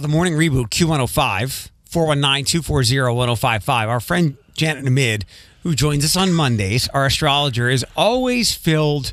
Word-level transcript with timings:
The 0.00 0.06
morning 0.06 0.34
reboot 0.34 0.68
Q105 0.68 1.70
419 1.86 2.44
240 2.44 3.16
1055. 3.16 3.88
Our 3.88 3.98
friend 3.98 4.36
Janet 4.54 4.84
Namid, 4.84 5.24
who 5.64 5.74
joins 5.74 6.04
us 6.04 6.16
on 6.16 6.32
Mondays, 6.32 6.86
our 6.90 7.06
astrologer, 7.06 7.68
is 7.68 7.84
always 7.96 8.54
filled 8.54 9.12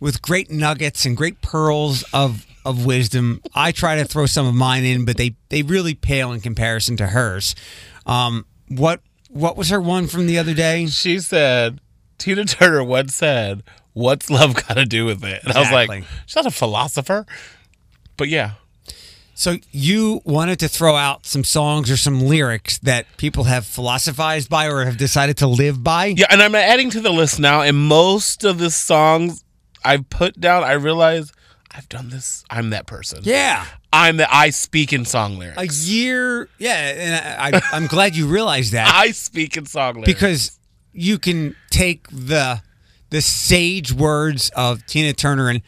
with 0.00 0.22
great 0.22 0.50
nuggets 0.50 1.04
and 1.04 1.18
great 1.18 1.42
pearls 1.42 2.02
of, 2.14 2.46
of 2.64 2.86
wisdom. 2.86 3.42
I 3.54 3.72
try 3.72 3.96
to 3.96 4.06
throw 4.06 4.24
some 4.24 4.46
of 4.46 4.54
mine 4.54 4.84
in, 4.84 5.04
but 5.04 5.18
they, 5.18 5.34
they 5.50 5.60
really 5.60 5.92
pale 5.92 6.32
in 6.32 6.40
comparison 6.40 6.96
to 6.96 7.08
hers. 7.08 7.54
Um, 8.06 8.46
what 8.68 9.02
what 9.28 9.58
was 9.58 9.68
her 9.68 9.82
one 9.82 10.06
from 10.06 10.26
the 10.26 10.38
other 10.38 10.54
day? 10.54 10.86
She 10.86 11.18
said, 11.18 11.78
Tina 12.16 12.46
Turner 12.46 12.82
once 12.82 13.14
said, 13.16 13.62
What's 13.92 14.30
love 14.30 14.54
got 14.54 14.78
to 14.78 14.86
do 14.86 15.04
with 15.04 15.22
it? 15.24 15.44
And 15.44 15.52
I 15.52 15.60
was 15.60 15.70
like, 15.70 16.04
She's 16.24 16.36
not 16.36 16.46
a 16.46 16.50
philosopher. 16.50 17.26
But 18.16 18.28
yeah. 18.28 18.52
So 19.38 19.58
you 19.70 20.22
wanted 20.24 20.58
to 20.60 20.68
throw 20.68 20.96
out 20.96 21.26
some 21.26 21.44
songs 21.44 21.90
or 21.90 21.98
some 21.98 22.22
lyrics 22.22 22.78
that 22.78 23.04
people 23.18 23.44
have 23.44 23.66
philosophized 23.66 24.48
by 24.48 24.66
or 24.66 24.86
have 24.86 24.96
decided 24.96 25.36
to 25.38 25.46
live 25.46 25.84
by? 25.84 26.06
Yeah, 26.06 26.24
and 26.30 26.42
I'm 26.42 26.54
adding 26.54 26.88
to 26.92 27.02
the 27.02 27.10
list 27.12 27.38
now, 27.38 27.60
and 27.60 27.76
most 27.76 28.44
of 28.44 28.56
the 28.56 28.70
songs 28.70 29.44
I've 29.84 30.08
put 30.08 30.40
down, 30.40 30.64
I 30.64 30.72
realize 30.72 31.32
I've 31.70 31.86
done 31.90 32.08
this. 32.08 32.44
I'm 32.48 32.70
that 32.70 32.86
person. 32.86 33.20
Yeah. 33.24 33.66
I'm 33.92 34.16
that 34.16 34.30
I 34.32 34.48
speak 34.50 34.94
in 34.94 35.04
song 35.04 35.38
lyrics. 35.38 35.86
A 35.86 35.86
year, 35.86 36.48
yeah, 36.56 36.74
and 36.74 37.54
I, 37.54 37.58
I, 37.58 37.62
I'm 37.72 37.88
glad 37.88 38.16
you 38.16 38.28
realized 38.28 38.72
that 38.72 38.90
I 38.94 39.10
speak 39.10 39.58
in 39.58 39.66
song 39.66 39.96
lyrics. 39.96 40.12
because 40.14 40.58
you 40.94 41.18
can 41.18 41.54
take 41.70 42.08
the 42.08 42.62
the 43.10 43.20
sage 43.20 43.92
words 43.92 44.50
of 44.56 44.84
Tina 44.86 45.12
Turner 45.12 45.50
and 45.50 45.60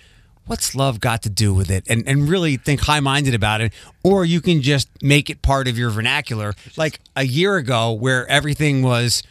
what's 0.48 0.74
love 0.74 1.00
got 1.00 1.22
to 1.22 1.30
do 1.30 1.54
with 1.54 1.70
it, 1.70 1.84
and 1.88 2.06
and 2.08 2.28
really 2.28 2.56
think 2.56 2.80
high 2.80 3.00
minded 3.00 3.34
about 3.34 3.60
it, 3.60 3.72
or 4.02 4.24
you 4.24 4.40
can 4.40 4.62
just 4.62 4.88
make 5.02 5.30
it 5.30 5.42
part 5.42 5.68
of 5.68 5.78
your 5.78 5.90
vernacular, 5.90 6.54
like 6.76 7.00
a 7.14 7.24
year 7.24 7.56
ago 7.56 7.92
where 7.92 8.26
everything 8.28 8.82
was 8.82 9.22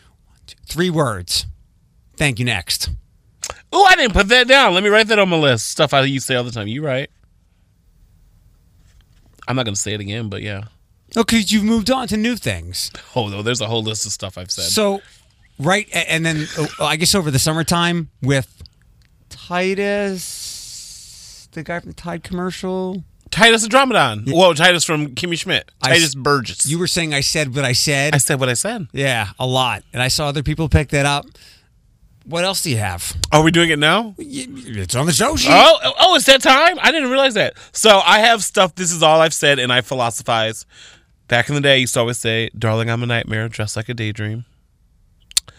three 0.66 0.90
words. 0.90 1.46
Thank 2.16 2.40
you. 2.40 2.46
Next. 2.46 2.90
Oh, 3.72 3.86
I 3.86 3.96
didn't 3.96 4.14
put 4.14 4.30
that 4.30 4.48
down. 4.48 4.74
Let 4.74 4.84
me 4.84 4.90
write 4.90 5.08
that 5.08 5.20
on 5.20 5.30
my 5.30 5.38
list. 5.38 5.70
Stuff 5.70 5.94
I 5.94 6.02
used 6.02 6.28
to 6.28 6.34
say 6.34 6.36
all 6.36 6.44
the 6.44 6.52
time. 6.52 6.68
You 6.68 6.86
right. 6.86 7.10
I'm 9.48 9.56
not 9.56 9.66
gonna 9.66 9.76
say 9.76 9.94
it 9.94 10.02
again, 10.02 10.30
but 10.30 10.42
yeah. 10.42 10.66
Oh, 11.16 11.24
because 11.24 11.52
you've 11.52 11.64
moved 11.64 11.90
on 11.90 12.08
to 12.10 12.18
new 12.18 12.36
things. 12.36 12.92
Oh 13.16 13.28
no, 13.30 13.42
there's 13.42 13.62
a 13.62 13.68
whole 13.68 13.84
list 13.84 14.06
of 14.06 14.12
stuff 14.12 14.38
I've 14.38 14.52
said. 14.52 14.66
So, 14.66 15.02
right, 15.58 15.88
and 15.94 16.26
then 16.26 16.48
oh, 16.58 16.68
I 16.82 16.98
guess 16.98 17.16
over 17.16 17.32
the 17.32 17.40
summertime 17.40 18.10
with 18.22 18.62
Titus, 19.30 20.24
the 21.58 21.64
guy 21.64 21.80
from 21.80 21.90
the 21.90 21.96
Tide 21.96 22.24
commercial. 22.24 23.04
Titus 23.30 23.68
Andromedon. 23.68 24.32
Whoa, 24.32 24.54
Titus 24.54 24.86
from 24.86 25.08
Kimmy 25.16 25.38
Schmidt. 25.38 25.70
I 25.82 25.90
Titus 25.90 26.04
s- 26.06 26.16
Burgess. 26.16 26.66
You 26.66 26.80
were 26.80 26.88
saying 26.88 27.14
I 27.14 27.20
said 27.20 27.54
what 27.54 27.66
I 27.66 27.74
said. 27.74 28.16
I 28.16 28.20
said 28.20 28.40
what 28.40 28.48
I 28.50 28.54
said. 28.54 28.88
yeah, 28.94 29.30
a 29.38 29.46
lot, 29.46 29.84
and 29.92 30.02
I 30.02 30.08
saw 30.08 30.28
other 30.28 30.44
people 30.44 30.70
pick 30.70 30.90
that 30.90 31.06
up. 31.06 31.26
What 32.26 32.44
else 32.44 32.62
do 32.62 32.70
you 32.70 32.78
have? 32.78 33.16
Are 33.32 33.42
we 33.42 33.52
doing 33.52 33.70
it 33.70 33.80
now? 33.80 34.14
It's 34.18 34.96
on 34.96 35.06
the 35.06 35.14
show 35.14 35.36
sheet. 35.38 35.50
Oh, 35.54 35.80
oh, 35.84 35.94
oh, 36.00 36.16
it's 36.16 36.26
that 36.26 36.42
time? 36.42 36.78
I 36.82 36.92
didn't 36.92 37.10
realize 37.10 37.36
that. 37.36 37.54
So 37.72 38.00
I 38.04 38.20
have 38.20 38.44
stuff. 38.44 38.76
This 38.76 38.92
is 38.92 39.02
all 39.02 39.22
I've 39.22 39.34
said, 39.34 39.60
and 39.60 39.72
I 39.72 39.80
philosophize. 39.82 40.66
Back 41.30 41.48
in 41.50 41.56
the 41.56 41.62
day, 41.62 41.74
I 41.74 41.78
used 41.78 41.94
to 41.96 42.02
always 42.02 42.18
say, 42.18 42.50
"Darling, 42.58 42.90
I'm 42.90 43.02
a 43.04 43.06
nightmare, 43.06 43.48
dressed 43.50 43.76
like 43.76 43.88
a 43.90 43.94
daydream." 43.94 44.46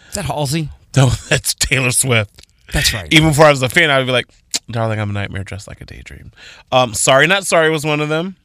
Is 0.09 0.15
that 0.15 0.25
Halsey? 0.27 0.71
No, 0.97 1.09
that's 1.29 1.55
Taylor 1.55 1.91
Swift. 1.91 2.47
That's 2.73 2.93
right. 2.93 3.13
Even 3.13 3.29
before 3.31 3.47
I 3.47 3.51
was 3.51 3.63
a 3.63 3.69
fan, 3.69 3.91
I 3.91 3.99
would 3.99 4.07
be 4.07 4.13
like, 4.13 4.27
"Darling, 4.71 5.01
I'm 5.01 5.11
a 5.11 5.13
nightmare, 5.13 5.45
dressed 5.45 5.69
like 5.69 5.81
a 5.81 5.85
daydream." 5.85 6.33
Um, 6.73 6.95
sorry, 6.95 7.27
not 7.27 7.47
sorry 7.47 7.71
was 7.71 7.85
one 7.85 8.01
of 8.01 8.09
them. 8.09 8.37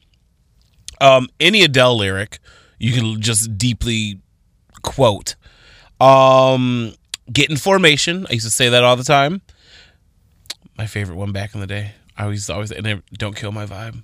Um, 1.00 1.28
any 1.40 1.62
Adele 1.62 1.96
lyric, 1.96 2.38
you 2.78 2.92
can 2.92 3.20
just 3.20 3.56
deeply 3.58 4.20
quote. 4.82 5.36
Um, 6.00 6.94
get 7.32 7.50
in 7.50 7.56
formation. 7.56 8.26
I 8.28 8.34
used 8.34 8.46
to 8.46 8.50
say 8.52 8.68
that 8.68 8.84
all 8.84 8.96
the 8.96 9.04
time. 9.04 9.42
My 10.76 10.86
favorite 10.86 11.16
one 11.16 11.32
back 11.32 11.54
in 11.54 11.60
the 11.60 11.66
day. 11.66 11.92
I 12.16 12.24
always 12.24 12.48
always 12.48 12.70
and 12.70 12.84
then, 12.84 13.02
don't 13.12 13.36
kill 13.36 13.52
my 13.52 13.66
vibe. 13.66 14.02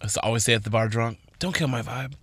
I 0.00 0.04
used 0.04 0.14
to 0.14 0.22
always 0.22 0.44
say 0.44 0.54
at 0.54 0.64
the 0.64 0.70
bar 0.70 0.88
drunk, 0.88 1.18
"Don't 1.38 1.54
kill 1.54 1.68
my 1.68 1.82
vibe." 1.82 2.14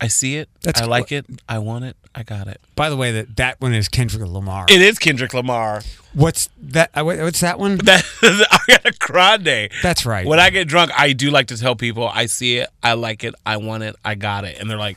I 0.00 0.08
see 0.08 0.36
it. 0.36 0.48
That's 0.62 0.80
I 0.82 0.84
like 0.86 1.12
it. 1.12 1.24
I 1.48 1.58
want 1.58 1.84
it. 1.84 1.96
I 2.14 2.22
got 2.22 2.46
it. 2.48 2.60
By 2.76 2.90
the 2.90 2.96
way, 2.96 3.12
that 3.12 3.36
that 3.36 3.60
one 3.60 3.74
is 3.74 3.88
Kendrick 3.88 4.28
Lamar. 4.28 4.66
It 4.68 4.80
is 4.82 4.98
Kendrick 4.98 5.32
Lamar. 5.34 5.82
What's 6.12 6.48
that? 6.62 6.90
uh, 6.94 7.04
what- 7.04 7.18
What's 7.18 7.40
that 7.40 7.58
one? 7.58 7.76
That 7.78 8.02
Ariana 8.22 8.98
Grande. 8.98 9.70
That's 9.82 10.04
right. 10.06 10.26
When 10.26 10.38
I 10.40 10.50
get 10.50 10.68
drunk, 10.68 10.90
I 10.96 11.12
do 11.12 11.30
like 11.30 11.48
to 11.48 11.56
tell 11.58 11.74
people 11.76 12.08
I 12.08 12.26
see 12.26 12.58
it, 12.58 12.68
I 12.82 12.92
like 12.94 13.24
it, 13.24 13.34
I 13.46 13.56
want 13.56 13.82
it, 13.82 13.96
I 14.04 14.14
got 14.14 14.44
it, 14.44 14.58
and 14.60 14.70
they're 14.70 14.78
like, 14.78 14.96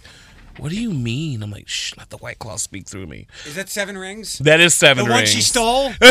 "What 0.58 0.70
do 0.70 0.76
you 0.80 0.92
mean?" 0.92 1.42
I'm 1.42 1.50
like, 1.52 1.68
"Shh, 1.68 1.94
let 1.98 2.10
the 2.12 2.18
White 2.18 2.38
Claw 2.40 2.58
speak 2.58 2.88
through 2.88 3.08
me." 3.08 3.26
Is 3.46 3.56
that 3.56 3.70
Seven 3.70 3.98
Rings? 3.98 4.38
That 4.40 4.60
is 4.60 4.74
seven 4.76 5.06
The 5.06 5.10
seven 5.12 5.22
one 5.22 5.26
she 5.26 5.42
stole? 5.42 5.94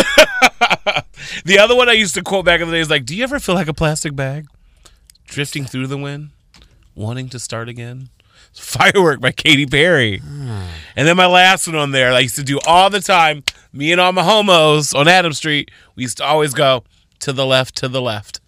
The 1.45 1.59
other 1.59 1.75
one 1.75 1.89
I 1.89 1.93
used 1.93 2.15
to 2.15 2.23
quote 2.23 2.45
back 2.45 2.61
in 2.61 2.69
the 2.69 2.75
day 2.75 2.81
is 2.81 2.91
like, 2.91 3.05
"Do 3.07 3.17
you 3.17 3.23
ever 3.25 3.39
feel 3.41 3.55
like 3.55 3.69
a 3.69 3.75
plastic 3.75 4.15
bag 4.15 4.47
drifting 5.27 5.65
through 5.65 5.87
the 5.87 5.97
wind, 5.97 6.31
wanting 6.95 7.29
to 7.31 7.39
start 7.39 7.69
again?" 7.69 8.09
Firework 8.57 9.21
by 9.21 9.33
Katy 9.33 9.67
Perry. 9.67 10.19
Hmm. 10.19 10.67
And 10.97 11.07
then 11.07 11.17
my 11.17 11.27
last 11.27 11.67
one 11.67 11.77
on 11.77 11.91
there, 11.91 12.13
I 12.13 12.21
used 12.21 12.37
to 12.37 12.43
do 12.43 12.59
all 12.67 12.91
the 12.91 13.01
time. 13.01 13.45
Me 13.73 13.93
and 13.93 14.01
all 14.01 14.13
my 14.13 14.23
homos 14.23 14.95
on 14.95 15.09
Adam 15.09 15.33
Street, 15.33 15.71
we 15.95 16.03
used 16.05 16.17
to 16.19 16.25
always 16.25 16.55
go 16.55 16.85
to 17.21 17.33
the 17.33 17.45
left, 17.45 17.77
to 17.77 17.89
the 17.89 18.01
left. 18.01 18.41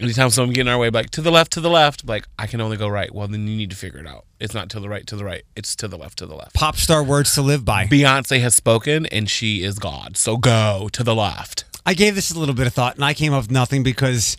Anytime 0.00 0.28
someone 0.30 0.52
get 0.52 0.62
in 0.62 0.68
our 0.68 0.78
way, 0.78 0.90
like 0.90 1.10
to 1.10 1.22
the 1.22 1.30
left, 1.30 1.52
to 1.52 1.60
the 1.60 1.70
left, 1.70 2.04
like 2.06 2.26
I 2.38 2.46
can 2.46 2.60
only 2.60 2.76
go 2.76 2.88
right. 2.88 3.14
Well, 3.14 3.28
then 3.28 3.46
you 3.46 3.56
need 3.56 3.70
to 3.70 3.76
figure 3.76 4.00
it 4.00 4.06
out. 4.06 4.24
It's 4.40 4.52
not 4.52 4.68
to 4.70 4.80
the 4.80 4.88
right, 4.88 5.06
to 5.06 5.16
the 5.16 5.24
right. 5.24 5.44
It's 5.54 5.76
to 5.76 5.88
the 5.88 5.96
left, 5.96 6.18
to 6.18 6.26
the 6.26 6.34
left. 6.34 6.52
Pop 6.52 6.76
star 6.76 7.02
words 7.02 7.32
to 7.34 7.42
live 7.42 7.64
by. 7.64 7.86
Beyonce 7.86 8.40
has 8.40 8.54
spoken, 8.56 9.06
and 9.06 9.30
she 9.30 9.62
is 9.62 9.78
God. 9.78 10.16
So 10.16 10.36
go 10.36 10.88
to 10.92 11.04
the 11.04 11.14
left. 11.14 11.64
I 11.86 11.94
gave 11.94 12.16
this 12.16 12.30
a 12.32 12.38
little 12.38 12.54
bit 12.56 12.66
of 12.66 12.74
thought, 12.74 12.96
and 12.96 13.04
I 13.04 13.14
came 13.14 13.32
up 13.32 13.44
with 13.44 13.50
nothing 13.52 13.82
because 13.84 14.36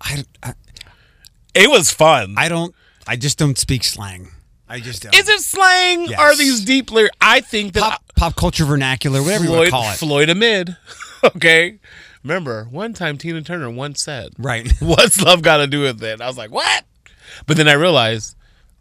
I, 0.00 0.24
I, 0.42 0.54
It 1.54 1.70
was 1.70 1.92
fun. 1.92 2.34
I 2.36 2.48
don't, 2.48 2.74
I 3.06 3.16
just 3.16 3.38
don't 3.38 3.58
speak 3.58 3.84
slang. 3.84 4.28
I 4.68 4.80
just 4.80 5.02
don't. 5.02 5.14
Is 5.14 5.28
it 5.28 5.40
slang? 5.40 6.06
Yes. 6.06 6.18
Are 6.18 6.36
these 6.36 6.64
deep 6.64 6.90
lyrics? 6.90 7.16
I 7.20 7.40
think 7.40 7.74
that 7.74 7.82
pop, 7.82 8.02
pop 8.16 8.36
culture 8.36 8.64
vernacular, 8.64 9.20
whatever 9.22 9.44
you 9.44 9.50
want 9.50 9.58
Floyd, 9.58 9.66
to 9.66 9.70
call 9.70 9.90
it? 9.92 9.96
Floyd 9.96 10.28
amid. 10.30 10.76
okay. 11.24 11.78
Remember, 12.22 12.64
one 12.70 12.94
time 12.94 13.18
Tina 13.18 13.42
Turner 13.42 13.68
once 13.70 14.02
said, 14.02 14.32
Right. 14.38 14.72
What's 14.80 15.20
love 15.20 15.42
got 15.42 15.58
to 15.58 15.66
do 15.66 15.82
with 15.82 16.02
it? 16.02 16.20
I 16.20 16.26
was 16.26 16.38
like, 16.38 16.50
What? 16.50 16.84
But 17.46 17.56
then 17.56 17.68
I 17.68 17.72
realized 17.74 18.36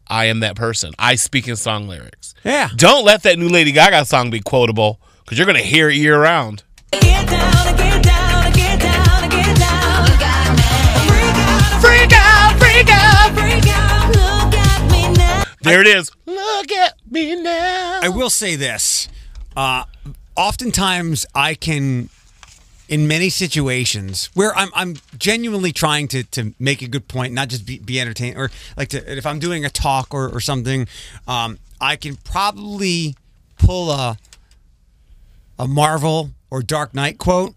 I 0.07 0.25
am 0.25 0.41
that 0.41 0.55
person. 0.55 0.93
I 0.99 1.15
speak 1.15 1.47
in 1.47 1.55
song 1.55 1.88
lyrics. 1.88 2.35
Yeah. 2.43 2.69
Don't 2.75 3.05
let 3.05 3.23
that 3.23 3.39
new 3.39 3.49
Lady 3.49 3.71
Gaga 3.71 4.05
song 4.05 4.29
be 4.29 4.39
quotable 4.39 4.99
because 5.23 5.38
you're 5.38 5.47
going 5.47 5.57
to 5.57 5.63
hear 5.63 5.89
it 5.89 5.95
year 5.95 6.21
round. 6.21 6.63
There 15.61 15.81
it 15.81 15.88
is. 15.88 16.11
Look 16.25 16.72
at 16.72 16.95
me 17.09 17.35
now. 17.41 17.99
I 18.01 18.09
will 18.09 18.29
say 18.29 18.55
this. 18.55 19.07
Uh, 19.55 19.83
oftentimes, 20.35 21.25
I 21.35 21.53
can, 21.55 22.09
in 22.88 23.07
many 23.07 23.29
situations 23.29 24.29
where 24.33 24.55
I'm, 24.55 24.69
I'm 24.73 24.95
genuinely 25.17 25.71
trying 25.71 26.07
to, 26.09 26.23
to 26.23 26.53
make 26.59 26.81
a 26.81 26.88
good 26.88 27.07
point, 27.07 27.33
not 27.33 27.50
just 27.50 27.66
be, 27.66 27.79
be 27.79 28.00
entertained, 28.00 28.38
or 28.38 28.50
like 28.75 28.89
to, 28.89 29.17
if 29.17 29.25
I'm 29.25 29.39
doing 29.39 29.66
a 29.66 29.69
talk 29.69 30.13
or, 30.13 30.29
or 30.29 30.39
something, 30.39 30.88
um, 31.27 31.59
I 31.79 31.95
can 31.95 32.16
probably 32.16 33.16
pull 33.57 33.91
a 33.91 34.17
a 35.61 35.67
Marvel 35.67 36.31
or 36.50 36.63
Dark 36.63 36.95
Knight 36.95 37.19
quote. 37.19 37.53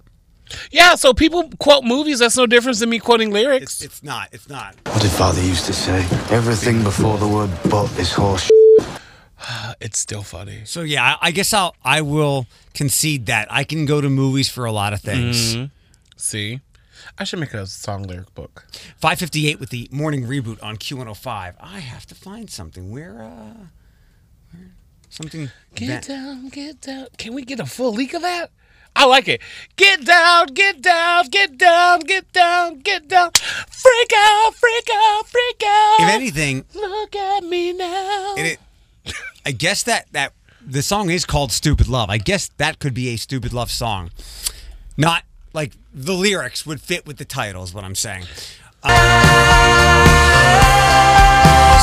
Yeah, 0.70 0.94
so 0.94 1.12
people 1.14 1.50
quote 1.58 1.84
movies. 1.84 2.18
That's 2.18 2.36
no 2.36 2.46
difference 2.46 2.80
than 2.80 2.90
me 2.90 2.98
quoting 2.98 3.30
lyrics. 3.30 3.82
It's 3.82 4.02
not. 4.02 4.28
It's 4.32 4.48
not. 4.48 4.74
What 4.86 5.02
did 5.02 5.10
father 5.10 5.42
used 5.42 5.66
to 5.66 5.72
say? 5.72 6.00
Everything 6.30 6.82
before 6.82 7.18
the 7.18 7.28
word 7.28 7.50
but 7.70 7.90
is 7.98 8.12
horse. 8.12 8.50
It's 9.80 9.98
still 9.98 10.22
funny. 10.22 10.62
So 10.64 10.80
yeah, 10.82 11.16
I, 11.20 11.28
I 11.28 11.30
guess 11.30 11.52
I'll 11.52 11.74
I 11.84 12.00
will 12.00 12.46
concede 12.72 13.26
that 13.26 13.48
I 13.50 13.64
can 13.64 13.84
go 13.84 14.00
to 14.00 14.08
movies 14.08 14.48
for 14.48 14.64
a 14.64 14.72
lot 14.72 14.92
of 14.94 15.00
things. 15.00 15.56
See? 16.16 16.60
I 17.18 17.24
should 17.24 17.38
make 17.40 17.52
a 17.52 17.66
song 17.66 18.04
lyric 18.04 18.34
book. 18.34 18.64
558 18.96 19.60
with 19.60 19.68
the 19.68 19.88
morning 19.92 20.24
reboot 20.24 20.62
on 20.62 20.76
Q105. 20.78 21.54
I 21.60 21.80
have 21.80 22.06
to 22.06 22.14
find 22.14 22.48
something. 22.48 22.90
Where, 22.90 23.20
uh, 23.22 23.66
where 24.52 24.70
something. 25.10 25.50
Get 25.74 25.88
that- 25.88 26.08
down, 26.08 26.48
get 26.48 26.80
down. 26.80 27.08
Can 27.18 27.34
we 27.34 27.42
get 27.44 27.60
a 27.60 27.66
full 27.66 27.92
leak 27.92 28.14
of 28.14 28.22
that? 28.22 28.50
I 28.96 29.06
like 29.06 29.26
it. 29.28 29.40
Get 29.76 30.04
down, 30.04 30.46
get 30.54 30.80
down, 30.80 31.28
get 31.28 31.58
down, 31.58 32.00
get 32.00 32.32
down, 32.32 32.78
get 32.80 33.08
down. 33.08 33.30
Freak 33.32 34.12
out, 34.16 34.54
freak 34.54 34.88
out, 34.94 35.26
freak 35.26 35.62
out. 35.66 35.96
if 36.00 36.08
anything, 36.08 36.64
Look 36.74 37.16
at 37.16 37.44
me 37.44 37.72
now. 37.72 38.34
and 38.38 38.46
it, 38.46 38.58
I 39.44 39.50
guess 39.50 39.82
that, 39.82 40.06
that 40.12 40.32
the 40.64 40.80
song 40.82 41.10
is 41.10 41.24
called 41.24 41.50
Stupid 41.52 41.88
Love. 41.88 42.08
I 42.08 42.18
guess 42.18 42.50
that 42.56 42.78
could 42.78 42.94
be 42.94 43.08
a 43.08 43.16
Stupid 43.16 43.52
Love 43.52 43.70
song. 43.70 44.10
Not 44.96 45.24
like 45.52 45.72
the 45.92 46.14
lyrics 46.14 46.64
would 46.64 46.80
fit 46.80 47.04
with 47.06 47.16
the 47.18 47.24
title, 47.24 47.62
is 47.64 47.74
what 47.74 47.84
I'm 47.84 47.94
saying. 47.96 48.24
Uh, 48.82 50.03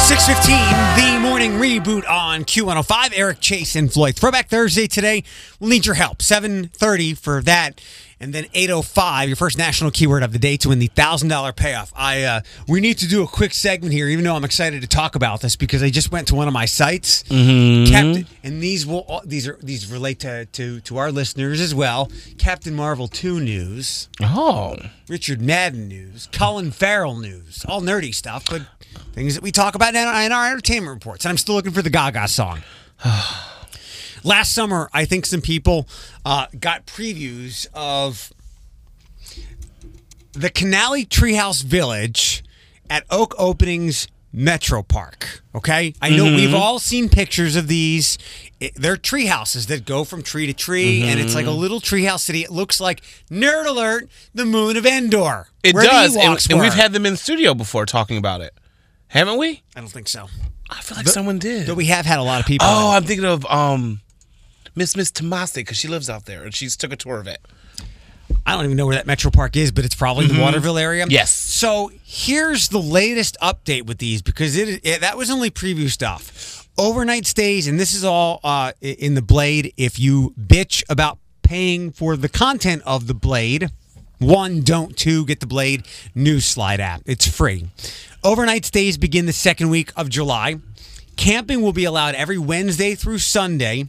615, 0.02 1.14
the 1.14 1.20
morning 1.20 1.52
reboot 1.54 2.10
on 2.10 2.44
Q105. 2.44 3.14
Eric 3.16 3.40
Chase 3.40 3.76
and 3.76 3.94
Floyd. 3.94 4.16
Throwback 4.16 4.50
Thursday 4.50 4.88
today. 4.88 5.24
We'll 5.60 5.70
need 5.70 5.86
your 5.86 5.94
help. 5.96 6.24
730 6.24 7.14
for 7.14 7.42
that. 7.44 7.80
And 8.22 8.34
then 8.34 8.46
805, 8.54 9.30
your 9.30 9.36
first 9.36 9.58
national 9.58 9.90
keyword 9.90 10.22
of 10.22 10.32
the 10.32 10.38
day 10.38 10.56
to 10.58 10.70
win 10.70 10.78
the 10.78 10.90
$1,000 10.90 11.56
payoff. 11.56 11.92
I 11.96 12.22
uh, 12.22 12.42
We 12.68 12.80
need 12.80 13.00
to 13.00 13.08
do 13.08 13.24
a 13.24 13.28
quick 13.28 13.52
segment 13.52 13.94
here, 13.94 14.08
even 14.08 14.24
though 14.24 14.36
I'm 14.36 14.46
excited 14.46 14.82
to 14.84 14.88
talk 14.88 15.16
about 15.16 15.42
this 15.42 15.56
because 15.56 15.82
I 15.82 15.90
just 15.90 16.12
went 16.12 16.28
to 16.28 16.36
one 16.36 16.48
of 16.48 16.54
my 16.54 16.66
sites. 16.66 17.24
Captain, 17.24 18.28
and 18.44 18.62
these 18.62 18.86
will 18.86 19.22
these 19.26 19.48
are 19.48 19.58
these 19.64 19.92
relate 19.92 20.20
to, 20.20 20.46
to, 20.46 20.82
to 20.82 20.98
our 20.98 21.12
listeners 21.12 21.60
as 21.60 21.74
well. 21.74 22.12
Captain 22.38 22.76
Marvel 22.76 23.08
2 23.08 23.40
news. 23.40 24.08
Oh. 24.22 24.78
Richard 25.08 25.42
Madden 25.42 25.88
news, 25.88 26.30
Colin 26.32 26.70
Farrell 26.70 27.18
news, 27.18 27.66
all 27.68 27.82
nerdy 27.82 28.14
stuff, 28.14 28.46
but 28.48 28.62
things 29.14 29.34
that 29.34 29.42
we 29.42 29.52
talk 29.52 29.74
about 29.74 29.96
in 29.96 30.08
our, 30.08 30.22
in 30.22 30.32
our 30.32 30.52
entertainment 30.52 30.94
reports. 30.94 31.26
And 31.26 31.32
I'm 31.32 31.38
still 31.38 31.56
looking 31.56 31.72
for 31.72 31.82
the 31.82 31.90
Gaga 31.90 32.28
song. 32.28 32.62
Last 34.24 34.54
summer, 34.54 34.90
I 34.94 35.06
think 35.06 35.26
some 35.26 35.42
people 35.42 35.88
uh, 36.26 36.48
got 36.60 36.86
previews 36.86 37.68
of 37.74 38.32
the 40.34 40.50
Cannaley 40.50 41.08
Treehouse 41.08 41.64
Village 41.64 42.44
at 42.90 43.04
Oak 43.10 43.34
Openings 43.38 44.08
Metro 44.34 44.82
Park. 44.82 45.42
Okay, 45.54 45.94
I 46.02 46.10
know 46.12 46.24
we've 46.24 46.54
all 46.54 46.80
seen 46.80 47.10
pictures 47.10 47.58
of 47.58 47.68
these. 47.68 48.18
It, 48.62 48.74
they're 48.76 48.96
tree 48.96 49.26
houses 49.26 49.68
that 49.68 49.86
go 49.86 50.06
from 50.06 50.22
tree 50.22 50.48
to 50.48 50.54
tree, 50.54 51.04
and 51.04 51.20
it's 51.20 51.36
like 51.36 51.46
a 51.46 51.52
little 51.52 51.82
treehouse 51.82 52.22
city. 52.22 52.44
It 52.44 52.52
looks 52.52 52.80
like 52.80 53.02
nerd 53.30 53.66
alert, 53.66 54.08
the 54.34 54.46
moon 54.46 54.78
of 54.78 54.86
Endor. 54.86 55.48
It 55.64 55.74
does. 55.76 56.16
And, 56.16 56.40
and 56.50 56.60
we've 56.62 56.74
had 56.74 56.94
them 56.94 57.06
in 57.06 57.18
studio 57.18 57.54
before 57.54 57.86
talking 57.86 58.18
about 58.18 58.40
it. 58.40 58.54
Haven't 59.10 59.38
we? 59.38 59.64
I 59.76 59.82
don't 59.82 59.90
think 59.90 60.08
so, 60.08 60.28
I 60.70 60.80
feel 60.82 60.96
like 60.96 61.08
someone 61.10 61.38
did. 61.38 61.68
but 61.68 61.76
we 61.76 61.86
have 61.88 62.06
had 62.06 62.20
a 62.20 62.24
lot 62.24 62.40
of 62.40 62.46
people. 62.46 62.66
oh, 62.70 62.92
I'm 62.92 63.04
thinking 63.04 63.26
of 63.26 63.46
um 63.48 64.00
Miss 64.76 64.96
Miss 64.96 65.12
Tomasi 65.12 65.56
because 65.56 65.78
she 65.78 65.88
lives 65.88 66.10
out 66.10 66.26
there 66.26 66.44
and 66.44 66.54
she's 66.54 66.76
took 66.76 66.92
a 66.92 66.96
tour 66.96 67.20
of 67.20 67.28
it. 67.28 67.40
I 68.46 68.56
don't 68.56 68.66
even 68.66 68.78
know 68.78 68.88
where 68.88 68.96
that 68.96 69.06
Metro 69.06 69.30
Park 69.30 69.56
is, 69.56 69.72
but 69.72 69.86
it's 69.86 69.96
probably 69.96 70.28
the 70.28 70.40
Waterville 70.42 70.78
area. 70.78 71.06
Yes. 71.10 71.32
So 71.32 71.92
here's 72.04 72.70
the 72.70 72.80
latest 72.80 73.38
update 73.42 73.86
with 73.86 74.00
these 74.00 74.22
because 74.22 74.58
it, 74.58 74.82
it 74.84 75.02
that 75.02 75.18
was 75.18 75.30
only 75.30 75.52
preview 75.52 75.90
stuff. 75.90 76.68
Overnight 76.78 77.26
stays, 77.26 77.68
and 77.68 77.80
this 77.80 77.94
is 77.94 78.04
all 78.04 78.40
uh, 78.44 78.72
in 78.82 79.14
the 79.14 79.22
Blade. 79.22 79.74
If 79.78 80.00
you 80.00 80.34
bitch 80.40 80.84
about 80.90 81.20
paying 81.44 81.92
for 81.92 82.16
the 82.16 82.30
content 82.30 82.82
of 82.86 83.08
the 83.08 83.14
Blade, 83.14 83.70
one, 84.20 84.62
don't. 84.62 84.96
Two, 84.96 85.26
get 85.26 85.40
the 85.40 85.48
Blade 85.48 85.86
news 86.16 86.46
slide 86.46 86.80
app. 86.80 87.02
It's 87.06 87.28
free. 87.28 87.68
Overnight 88.24 88.66
stays 88.66 88.98
begin 88.98 89.26
the 89.26 89.34
second 89.34 89.70
week 89.70 89.92
of 89.96 90.10
July. 90.10 90.56
Camping 91.18 91.62
will 91.62 91.74
be 91.74 91.86
allowed 91.86 92.16
every 92.16 92.38
Wednesday 92.38 92.96
through 92.96 93.20
Sunday. 93.20 93.86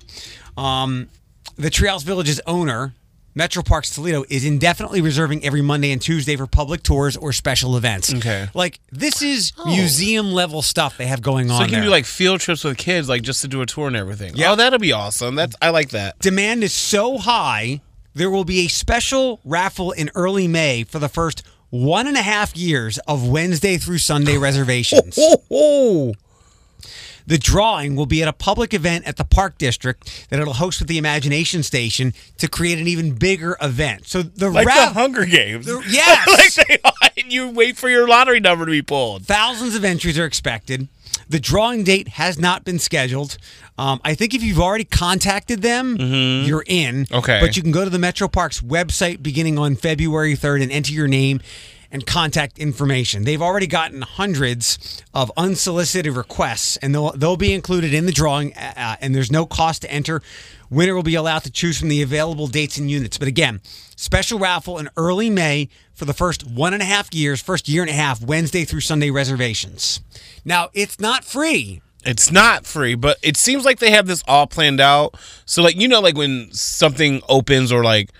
Um, 0.56 1.08
the 1.56 1.70
Treehouse 1.70 2.02
Village's 2.04 2.40
owner, 2.46 2.94
Metro 3.34 3.62
Parks 3.62 3.90
Toledo, 3.94 4.24
is 4.28 4.44
indefinitely 4.44 5.00
reserving 5.00 5.44
every 5.44 5.62
Monday 5.62 5.92
and 5.92 6.00
Tuesday 6.00 6.36
for 6.36 6.46
public 6.46 6.82
tours 6.82 7.16
or 7.16 7.32
special 7.32 7.76
events. 7.76 8.12
Okay. 8.14 8.48
Like 8.54 8.80
this 8.90 9.22
is 9.22 9.52
museum 9.64 10.32
level 10.32 10.62
stuff 10.62 10.96
they 10.98 11.06
have 11.06 11.22
going 11.22 11.50
on. 11.50 11.56
So 11.58 11.62
you 11.62 11.68
can 11.68 11.74
there. 11.80 11.84
do 11.84 11.90
like 11.90 12.04
field 12.04 12.40
trips 12.40 12.64
with 12.64 12.76
kids, 12.76 13.08
like 13.08 13.22
just 13.22 13.42
to 13.42 13.48
do 13.48 13.60
a 13.62 13.66
tour 13.66 13.86
and 13.86 13.96
everything. 13.96 14.32
Yeah. 14.34 14.52
Oh, 14.52 14.56
that'll 14.56 14.78
be 14.78 14.92
awesome. 14.92 15.34
That's 15.34 15.56
I 15.62 15.70
like 15.70 15.90
that. 15.90 16.18
demand 16.18 16.62
is 16.64 16.72
so 16.72 17.18
high, 17.18 17.80
there 18.14 18.30
will 18.30 18.44
be 18.44 18.60
a 18.66 18.68
special 18.68 19.40
raffle 19.44 19.92
in 19.92 20.10
early 20.14 20.46
May 20.48 20.84
for 20.84 20.98
the 20.98 21.08
first 21.08 21.42
one 21.70 22.06
and 22.06 22.18
a 22.18 22.22
half 22.22 22.54
years 22.54 22.98
of 23.08 23.26
Wednesday 23.26 23.78
through 23.78 23.96
Sunday 23.98 24.36
reservations. 24.48 25.18
oh. 25.50 26.12
The 27.26 27.38
drawing 27.38 27.96
will 27.96 28.06
be 28.06 28.22
at 28.22 28.28
a 28.28 28.32
public 28.32 28.74
event 28.74 29.06
at 29.06 29.16
the 29.16 29.24
Park 29.24 29.58
District 29.58 30.26
that 30.30 30.40
it'll 30.40 30.54
host 30.54 30.80
with 30.80 30.88
the 30.88 30.98
Imagination 30.98 31.62
Station 31.62 32.12
to 32.38 32.48
create 32.48 32.78
an 32.78 32.88
even 32.88 33.14
bigger 33.14 33.56
event. 33.62 34.06
So 34.06 34.22
the 34.22 34.50
Like 34.50 34.66
raff- 34.66 34.92
the 34.94 35.00
Hunger 35.00 35.24
Games. 35.24 35.66
The- 35.66 35.82
yes! 35.88 36.56
like 36.58 36.66
they 36.68 37.22
and 37.22 37.32
you 37.32 37.50
wait 37.50 37.76
for 37.76 37.88
your 37.88 38.08
lottery 38.08 38.40
number 38.40 38.64
to 38.66 38.70
be 38.70 38.82
pulled. 38.82 39.24
Thousands 39.26 39.74
of 39.74 39.84
entries 39.84 40.18
are 40.18 40.24
expected. 40.24 40.88
The 41.28 41.38
drawing 41.40 41.84
date 41.84 42.08
has 42.08 42.38
not 42.38 42.64
been 42.64 42.78
scheduled. 42.78 43.38
Um, 43.78 44.00
I 44.04 44.14
think 44.14 44.34
if 44.34 44.42
you've 44.42 44.60
already 44.60 44.84
contacted 44.84 45.62
them, 45.62 45.96
you're 46.44 46.64
in. 46.66 47.06
Okay. 47.10 47.38
But 47.40 47.56
you 47.56 47.62
can 47.62 47.70
go 47.72 47.84
to 47.84 47.90
the 47.90 47.98
Metro 47.98 48.28
Parks 48.28 48.60
website 48.60 49.22
beginning 49.22 49.58
on 49.58 49.76
February 49.76 50.34
3rd 50.36 50.62
and 50.64 50.72
enter 50.72 50.92
your 50.92 51.08
name 51.08 51.40
and 51.92 52.06
contact 52.06 52.58
information. 52.58 53.24
They've 53.24 53.42
already 53.42 53.68
gotten 53.68 54.02
hundreds 54.02 55.04
of 55.14 55.30
unsolicited 55.36 56.16
requests, 56.16 56.78
and 56.78 56.94
they'll, 56.94 57.12
they'll 57.12 57.36
be 57.36 57.52
included 57.52 57.92
in 57.94 58.06
the 58.06 58.12
drawing, 58.12 58.54
uh, 58.54 58.96
and 59.00 59.14
there's 59.14 59.30
no 59.30 59.44
cost 59.46 59.82
to 59.82 59.92
enter. 59.92 60.22
Winner 60.70 60.94
will 60.94 61.02
be 61.02 61.14
allowed 61.14 61.44
to 61.44 61.50
choose 61.50 61.78
from 61.78 61.90
the 61.90 62.00
available 62.00 62.46
dates 62.46 62.78
and 62.78 62.90
units. 62.90 63.18
But 63.18 63.28
again, 63.28 63.60
special 63.94 64.38
raffle 64.38 64.78
in 64.78 64.88
early 64.96 65.28
May 65.28 65.68
for 65.92 66.06
the 66.06 66.14
first 66.14 66.48
one 66.48 66.72
and 66.72 66.82
a 66.82 66.86
half 66.86 67.12
years, 67.14 67.42
first 67.42 67.68
year 67.68 67.82
and 67.82 67.90
a 67.90 67.94
half, 67.94 68.22
Wednesday 68.22 68.64
through 68.64 68.80
Sunday 68.80 69.10
reservations. 69.10 70.00
Now, 70.44 70.70
it's 70.72 70.98
not 70.98 71.24
free. 71.24 71.82
It's 72.04 72.32
not 72.32 72.66
free, 72.66 72.96
but 72.96 73.18
it 73.22 73.36
seems 73.36 73.64
like 73.64 73.78
they 73.78 73.90
have 73.90 74.06
this 74.06 74.24
all 74.26 74.46
planned 74.48 74.80
out. 74.80 75.14
So 75.44 75.62
like 75.62 75.76
you 75.76 75.86
know 75.86 76.00
like 76.00 76.16
when 76.16 76.50
something 76.52 77.22
opens 77.28 77.70
or 77.70 77.84
like 77.84 78.10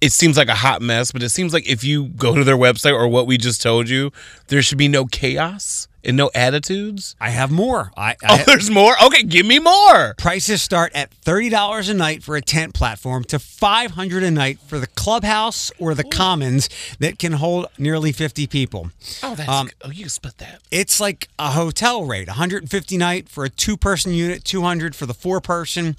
it 0.00 0.12
seems 0.12 0.36
like 0.36 0.48
a 0.48 0.54
hot 0.54 0.80
mess, 0.80 1.12
but 1.12 1.22
it 1.22 1.28
seems 1.28 1.52
like 1.52 1.68
if 1.68 1.84
you 1.84 2.06
go 2.08 2.34
to 2.34 2.42
their 2.44 2.56
website 2.56 2.92
or 2.94 3.06
what 3.08 3.26
we 3.26 3.36
just 3.36 3.60
told 3.60 3.88
you, 3.88 4.10
there 4.48 4.62
should 4.62 4.78
be 4.78 4.88
no 4.88 5.04
chaos 5.04 5.88
and 6.02 6.16
no 6.16 6.30
attitudes. 6.34 7.14
I 7.20 7.28
have 7.28 7.50
more. 7.50 7.92
I, 7.94 8.14
Oh, 8.22 8.34
I 8.36 8.42
there's 8.44 8.70
more? 8.70 8.94
Okay, 9.04 9.22
give 9.22 9.44
me 9.44 9.58
more. 9.58 10.14
prices 10.14 10.62
start 10.62 10.92
at 10.94 11.10
thirty 11.12 11.50
dollars 11.50 11.90
a 11.90 11.94
night 11.94 12.22
for 12.22 12.34
a 12.36 12.40
tent 12.40 12.72
platform 12.72 13.24
to 13.24 13.38
five 13.38 13.90
hundred 13.90 14.22
a 14.22 14.30
night 14.30 14.58
for 14.66 14.78
the 14.78 14.86
clubhouse 14.86 15.70
or 15.78 15.94
the 15.94 16.04
commons 16.04 16.70
that 17.00 17.18
can 17.18 17.32
hold 17.32 17.66
nearly 17.76 18.12
fifty 18.12 18.46
people. 18.46 18.90
Oh, 19.22 19.34
that's 19.34 19.50
Um, 19.50 19.68
oh 19.84 19.90
you 19.90 20.08
split 20.08 20.38
that. 20.38 20.62
It's 20.70 20.98
like 20.98 21.28
a 21.38 21.50
hotel 21.50 22.06
rate: 22.06 22.28
one 22.28 22.36
hundred 22.38 22.62
and 22.62 22.70
fifty 22.70 22.96
night 22.96 23.28
for 23.28 23.44
a 23.44 23.50
two-person 23.50 24.14
unit, 24.14 24.42
two 24.44 24.62
hundred 24.62 24.96
for 24.96 25.04
the 25.04 25.12
four-person. 25.14 25.96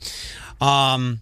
Um, 0.60 1.22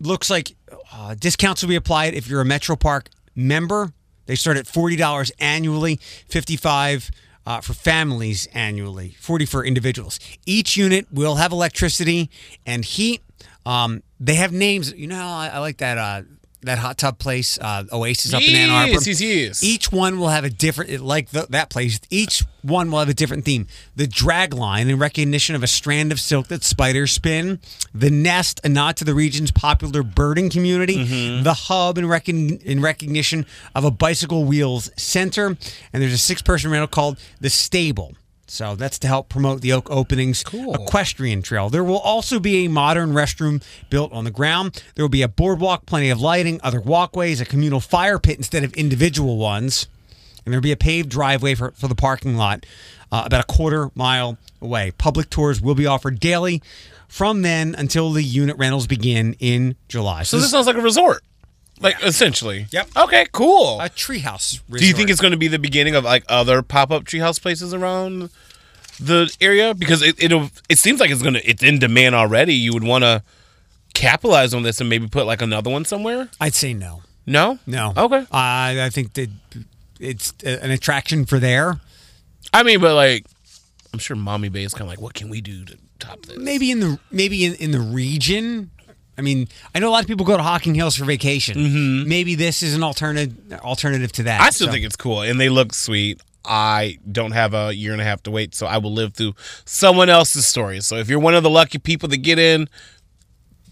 looks 0.00 0.30
like 0.30 0.52
uh, 0.92 1.14
discounts 1.14 1.62
will 1.62 1.68
be 1.68 1.76
applied 1.76 2.14
if 2.14 2.28
you're 2.28 2.40
a 2.40 2.44
Metro 2.44 2.76
Park 2.76 3.08
member. 3.34 3.92
They 4.26 4.34
start 4.34 4.56
at 4.56 4.66
forty 4.66 4.96
dollars 4.96 5.32
annually, 5.38 5.96
fifty-five 6.28 7.10
uh, 7.46 7.60
for 7.60 7.74
families 7.74 8.46
annually, 8.54 9.16
forty 9.18 9.46
for 9.46 9.64
individuals. 9.64 10.20
Each 10.46 10.76
unit 10.76 11.06
will 11.12 11.36
have 11.36 11.52
electricity 11.52 12.30
and 12.64 12.84
heat. 12.84 13.22
Um, 13.66 14.02
they 14.20 14.34
have 14.34 14.52
names. 14.52 14.92
You 14.92 15.08
know, 15.08 15.24
I, 15.24 15.50
I 15.54 15.58
like 15.58 15.78
that. 15.78 15.98
Uh, 15.98 16.22
that 16.62 16.78
hot 16.78 16.98
tub 16.98 17.18
place, 17.18 17.58
uh, 17.60 17.84
Oasis 17.92 18.32
up 18.32 18.42
in 18.42 18.54
Ann 18.54 18.70
Arbor. 18.70 18.92
Yes, 18.92 19.06
yes, 19.06 19.20
yes. 19.20 19.64
Each 19.64 19.90
one 19.90 20.18
will 20.18 20.28
have 20.28 20.44
a 20.44 20.50
different, 20.50 21.00
like 21.00 21.30
the, 21.30 21.46
that 21.50 21.70
place. 21.70 22.00
Each 22.10 22.44
one 22.62 22.90
will 22.90 23.00
have 23.00 23.08
a 23.08 23.14
different 23.14 23.44
theme. 23.44 23.66
The 23.96 24.06
drag 24.06 24.54
line, 24.54 24.88
in 24.88 24.98
recognition 24.98 25.54
of 25.54 25.62
a 25.62 25.66
strand 25.66 26.12
of 26.12 26.20
silk 26.20 26.48
that 26.48 26.62
spiders 26.62 27.12
spin. 27.12 27.60
The 27.92 28.10
nest, 28.10 28.60
a 28.64 28.68
nod 28.68 28.96
to 28.98 29.04
the 29.04 29.14
region's 29.14 29.50
popular 29.50 30.02
birding 30.02 30.50
community. 30.50 31.04
Mm-hmm. 31.04 31.42
The 31.42 31.54
hub, 31.54 31.98
in, 31.98 32.58
in 32.58 32.80
recognition 32.80 33.46
of 33.74 33.84
a 33.84 33.90
bicycle 33.90 34.44
wheels 34.44 34.90
center. 34.96 35.46
And 35.46 36.02
there's 36.02 36.12
a 36.12 36.18
six-person 36.18 36.70
rental 36.70 36.88
called 36.88 37.18
the 37.40 37.50
Stable. 37.50 38.14
So 38.46 38.74
that's 38.76 38.98
to 39.00 39.06
help 39.06 39.28
promote 39.28 39.60
the 39.60 39.72
Oak 39.72 39.90
Openings 39.90 40.44
equestrian 40.52 41.42
trail. 41.42 41.70
There 41.70 41.84
will 41.84 41.98
also 41.98 42.38
be 42.38 42.64
a 42.64 42.68
modern 42.68 43.12
restroom 43.12 43.62
built 43.88 44.12
on 44.12 44.24
the 44.24 44.30
ground. 44.30 44.82
There 44.94 45.04
will 45.04 45.08
be 45.08 45.22
a 45.22 45.28
boardwalk, 45.28 45.86
plenty 45.86 46.10
of 46.10 46.20
lighting, 46.20 46.60
other 46.62 46.80
walkways, 46.80 47.40
a 47.40 47.44
communal 47.44 47.80
fire 47.80 48.18
pit 48.18 48.36
instead 48.36 48.64
of 48.64 48.74
individual 48.74 49.38
ones. 49.38 49.86
And 50.44 50.52
there'll 50.52 50.62
be 50.62 50.72
a 50.72 50.76
paved 50.76 51.08
driveway 51.08 51.54
for, 51.54 51.70
for 51.72 51.88
the 51.88 51.94
parking 51.94 52.36
lot 52.36 52.66
uh, 53.10 53.22
about 53.24 53.40
a 53.40 53.46
quarter 53.46 53.90
mile 53.94 54.38
away. 54.60 54.90
Public 54.98 55.30
tours 55.30 55.60
will 55.60 55.74
be 55.74 55.86
offered 55.86 56.18
daily 56.20 56.62
from 57.08 57.42
then 57.42 57.74
until 57.76 58.10
the 58.10 58.22
unit 58.22 58.56
rentals 58.58 58.86
begin 58.86 59.34
in 59.38 59.76
July. 59.88 60.24
So 60.24 60.38
this 60.38 60.50
sounds 60.50 60.66
like 60.66 60.76
a 60.76 60.80
resort. 60.80 61.22
Like 61.80 61.96
essentially. 62.02 62.66
Yep. 62.70 62.90
Okay, 62.96 63.26
cool. 63.32 63.80
a 63.80 63.88
treehouse. 63.88 64.60
Do 64.70 64.86
you 64.86 64.94
think 64.94 65.10
it's 65.10 65.20
going 65.20 65.32
to 65.32 65.36
be 65.36 65.48
the 65.48 65.58
beginning 65.58 65.94
of 65.94 66.04
like 66.04 66.24
other 66.28 66.62
pop-up 66.62 67.04
treehouse 67.04 67.40
places 67.40 67.74
around 67.74 68.30
the 69.00 69.34
area? 69.40 69.74
Because 69.74 70.02
it 70.02 70.22
it'll 70.22 70.50
it 70.68 70.78
seems 70.78 71.00
like 71.00 71.10
it's 71.10 71.22
gonna 71.22 71.40
it's 71.44 71.62
in 71.62 71.78
demand 71.78 72.14
already. 72.14 72.54
You 72.54 72.72
would 72.74 72.84
want 72.84 73.02
to 73.02 73.22
capitalize 73.94 74.54
on 74.54 74.62
this 74.62 74.80
and 74.80 74.88
maybe 74.88 75.08
put 75.08 75.26
like 75.26 75.42
another 75.42 75.70
one 75.70 75.84
somewhere. 75.84 76.28
I'd 76.40 76.54
say 76.54 76.72
no. 76.72 77.02
No, 77.26 77.58
No. 77.66 77.92
Okay. 77.96 78.26
I 78.32 78.84
I 78.84 78.90
think 78.90 79.14
that 79.14 79.30
it's 80.00 80.34
an 80.44 80.70
attraction 80.70 81.24
for 81.24 81.38
there. 81.38 81.80
I 82.52 82.64
mean, 82.64 82.80
but 82.80 82.94
like, 82.94 83.24
I'm 83.92 83.98
sure 84.00 84.16
Maumee 84.16 84.48
Bay 84.48 84.64
is 84.64 84.72
kind 84.74 84.82
of 84.82 84.88
like, 84.88 85.00
what 85.00 85.14
can 85.14 85.28
we 85.28 85.40
do 85.40 85.64
to 85.64 85.78
top 86.00 86.26
this? 86.26 86.36
maybe 86.36 86.70
in 86.72 86.80
the 86.80 86.98
maybe 87.12 87.44
in, 87.44 87.54
in 87.54 87.70
the 87.70 87.80
region 87.80 88.70
I 89.18 89.22
mean, 89.22 89.48
I 89.74 89.78
know 89.78 89.88
a 89.88 89.92
lot 89.92 90.02
of 90.02 90.06
people 90.08 90.24
go 90.24 90.36
to 90.36 90.42
Hocking 90.42 90.74
Hills 90.74 90.96
for 90.96 91.04
vacation. 91.04 92.08
Maybe 92.08 92.34
this 92.34 92.62
is 92.62 92.74
an 92.74 92.82
alternative 92.82 93.52
alternative 93.60 94.10
to 94.12 94.22
that. 94.24 94.38
Mm-hmm. 94.40 94.46
I 94.46 94.50
still 94.50 94.66
So- 94.68 94.72
think 94.72 94.84
it's 94.86 94.96
cool, 94.96 95.20
and 95.22 95.40
they 95.40 95.48
look 95.48 95.74
sweet. 95.74 96.20
I 96.44 96.98
don't 97.10 97.30
have 97.32 97.54
a 97.54 97.72
year 97.72 97.92
and 97.92 98.00
a 98.00 98.04
half 98.04 98.22
to 98.24 98.30
wait, 98.32 98.54
so 98.54 98.66
I 98.66 98.78
will 98.78 98.92
live 98.92 99.14
through 99.14 99.34
someone 99.64 100.08
else's 100.08 100.44
story. 100.44 100.80
So 100.80 100.96
if 100.96 101.08
you're 101.08 101.20
one 101.20 101.34
of 101.34 101.44
the 101.44 101.50
lucky 101.50 101.78
people 101.78 102.08
that 102.08 102.16
get 102.16 102.38
in, 102.38 102.68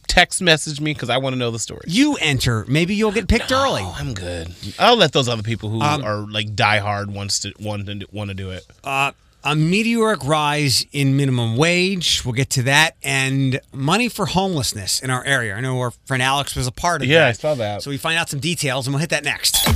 text 0.07 0.41
message 0.43 0.81
me 0.81 0.93
because 0.93 1.09
I 1.11 1.19
want 1.19 1.35
to 1.35 1.39
know 1.39 1.51
the 1.51 1.59
story. 1.59 1.83
you 1.89 2.17
enter. 2.21 2.65
Maybe 2.69 2.95
you'll 2.95 3.13
get 3.13 3.29
picked 3.29 3.51
early. 3.53 3.83
Oh, 3.85 3.95
I'm 3.99 4.13
good. 4.15 4.55
I'll 4.79 4.97
let 4.97 5.13
those 5.13 5.29
other 5.29 5.43
people 5.43 5.69
who 5.71 5.81
Um, 5.81 6.05
are 6.05 6.19
like 6.29 6.55
diehard 6.55 7.09
wants 7.09 7.41
to 7.41 7.53
want 7.61 7.87
to 7.87 8.07
want 8.13 8.29
to 8.29 8.35
do 8.35 8.51
it. 8.51 8.65
Uh, 8.85 9.13
a 9.43 9.55
meteoric 9.57 10.25
rise 10.25 10.85
in 10.93 11.17
minimum 11.17 11.57
wage. 11.57 12.23
We'll 12.25 12.35
get 12.35 12.51
to 12.51 12.63
that. 12.65 12.97
And 13.03 13.61
money 13.73 14.09
for 14.09 14.27
homelessness 14.27 15.01
in 15.01 15.11
our 15.11 15.25
area. 15.25 15.55
I 15.55 15.61
know 15.61 15.79
our 15.81 15.93
friend 16.05 16.23
Alex 16.23 16.55
was 16.57 16.67
a 16.67 16.73
part 16.73 17.03
of 17.03 17.09
Yeah, 17.09 17.19
that. 17.21 17.25
Yeah, 17.25 17.29
I 17.29 17.33
saw 17.33 17.55
that. 17.55 17.83
So 17.83 17.91
we 17.91 17.97
find 17.97 18.19
out 18.19 18.29
some 18.29 18.41
details 18.41 18.87
and 18.87 18.95
we'll 18.95 19.01
hit 19.01 19.11
that 19.11 19.25
next. 19.25 19.67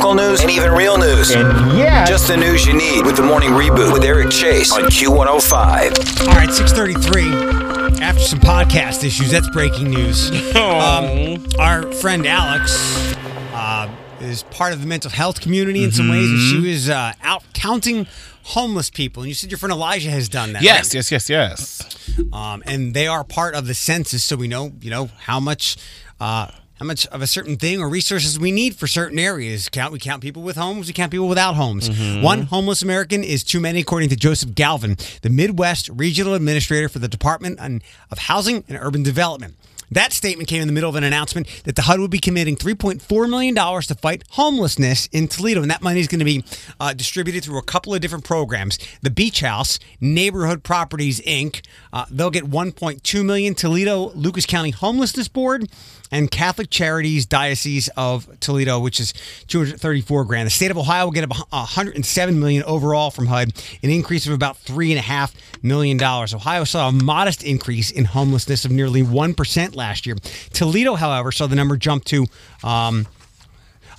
Local 0.00 0.14
news 0.14 0.40
and 0.42 0.50
even 0.50 0.70
real 0.72 0.96
news. 0.96 1.34
yeah. 1.34 2.04
Just 2.06 2.28
the 2.28 2.36
news 2.36 2.64
you 2.66 2.72
need 2.72 3.04
with 3.04 3.16
the 3.16 3.22
morning 3.22 3.50
reboot 3.50 3.92
with 3.92 4.04
Eric 4.04 4.30
Chase 4.30 4.72
on 4.72 4.82
Q105. 4.84 6.20
All 6.28 6.34
right, 6.34 6.52
633. 6.52 8.00
After 8.00 8.20
some 8.22 8.38
podcast 8.38 9.02
issues, 9.02 9.30
that's 9.32 9.48
breaking 9.50 9.90
news. 9.90 10.30
Um, 10.58 11.44
our 11.58 11.90
friend 11.92 12.26
Alex 12.26 13.14
uh, 13.52 13.90
is 14.20 14.42
part 14.44 14.72
of 14.72 14.80
the 14.80 14.86
mental 14.86 15.10
health 15.10 15.40
community 15.40 15.82
in 15.84 15.90
some 15.92 16.08
ways, 16.08 16.28
and 16.30 16.38
she 16.40 16.68
was 16.68 16.88
uh, 16.90 17.12
out 17.22 17.42
counting 17.52 18.06
homeless 18.48 18.90
people. 18.90 19.22
And 19.22 19.28
you 19.28 19.34
said 19.34 19.50
your 19.50 19.58
friend 19.58 19.72
Elijah 19.72 20.10
has 20.10 20.28
done 20.28 20.52
that. 20.54 20.62
yes, 20.62 20.88
right? 20.88 20.94
yes, 20.94 21.10
yes, 21.10 21.28
yes. 21.30 22.18
um, 22.32 22.62
and 22.66 22.94
they 22.94 23.06
are 23.06 23.24
part 23.24 23.54
of 23.54 23.66
the 23.66 23.74
census, 23.74 24.24
so 24.24 24.36
we 24.36 24.48
know 24.48 24.72
you 24.80 24.90
know 24.90 25.10
how 25.18 25.40
much. 25.40 25.76
Uh, 26.20 26.50
how 26.80 26.86
much 26.86 27.06
of 27.08 27.20
a 27.22 27.26
certain 27.26 27.56
thing 27.56 27.80
or 27.80 27.88
resources 27.88 28.38
we 28.38 28.52
need 28.52 28.76
for 28.76 28.86
certain 28.86 29.18
areas? 29.18 29.68
Count 29.68 29.92
we 29.92 29.98
count 29.98 30.22
people 30.22 30.42
with 30.44 30.56
homes, 30.56 30.86
we 30.86 30.92
count 30.92 31.10
people 31.10 31.26
without 31.26 31.56
homes. 31.56 31.90
One 32.22 32.42
homeless 32.42 32.82
American 32.82 33.24
is 33.24 33.42
too 33.42 33.58
many, 33.58 33.80
according 33.80 34.10
to 34.10 34.16
Joseph 34.16 34.54
Galvan, 34.54 34.96
the 35.22 35.28
Midwest 35.28 35.88
Regional 35.88 36.34
Administrator 36.34 36.88
for 36.88 37.00
the 37.00 37.08
Department 37.08 37.58
on- 37.58 37.82
of 38.12 38.18
Housing 38.18 38.62
and 38.68 38.78
Urban 38.80 39.02
Development. 39.02 39.56
That 39.90 40.12
statement 40.12 40.48
came 40.48 40.60
in 40.60 40.68
the 40.68 40.72
middle 40.72 40.90
of 40.90 40.96
an 40.96 41.04
announcement 41.04 41.48
that 41.64 41.76
the 41.76 41.82
HUD 41.82 42.00
would 42.00 42.10
be 42.10 42.18
committing 42.18 42.56
$3.4 42.56 43.30
million 43.30 43.54
to 43.54 43.94
fight 43.94 44.24
homelessness 44.30 45.08
in 45.12 45.28
Toledo. 45.28 45.62
And 45.62 45.70
that 45.70 45.82
money 45.82 46.00
is 46.00 46.08
going 46.08 46.18
to 46.18 46.24
be 46.24 46.44
uh, 46.78 46.92
distributed 46.92 47.44
through 47.44 47.58
a 47.58 47.62
couple 47.62 47.94
of 47.94 48.00
different 48.00 48.24
programs. 48.24 48.78
The 49.02 49.10
Beach 49.10 49.40
House, 49.40 49.78
Neighborhood 50.00 50.62
Properties, 50.62 51.20
Inc., 51.22 51.64
uh, 51.92 52.06
they'll 52.10 52.30
get 52.30 52.44
1.2 52.44 53.24
million. 53.24 53.54
Toledo 53.54 54.10
Lucas 54.10 54.46
County 54.46 54.70
Homelessness 54.70 55.28
Board 55.28 55.68
and 56.10 56.30
Catholic 56.30 56.70
Charities 56.70 57.26
Diocese 57.26 57.88
of 57.96 58.28
Toledo, 58.40 58.78
which 58.78 59.00
is 59.00 59.12
234 59.48 60.24
grand. 60.24 60.46
The 60.46 60.50
state 60.50 60.70
of 60.70 60.78
Ohio 60.78 61.06
will 61.06 61.12
get 61.12 61.24
a 61.24 61.28
107 61.28 62.38
million 62.40 62.62
overall 62.64 63.10
from 63.10 63.26
HUD, 63.26 63.52
an 63.82 63.90
increase 63.90 64.26
of 64.26 64.32
about 64.32 64.56
three 64.56 64.90
and 64.90 64.98
a 64.98 65.02
half 65.02 65.34
million 65.62 65.96
dollars. 65.96 66.34
Ohio 66.34 66.64
saw 66.64 66.88
a 66.88 66.92
modest 66.92 67.42
increase 67.44 67.90
in 67.90 68.04
homelessness 68.04 68.64
of 68.64 68.70
nearly 68.70 69.02
one 69.02 69.34
percent 69.34 69.74
last 69.74 70.06
year. 70.06 70.16
Toledo, 70.52 70.94
however, 70.94 71.32
saw 71.32 71.46
the 71.46 71.56
number 71.56 71.76
jump 71.76 72.04
to. 72.06 72.26
Um, 72.62 73.06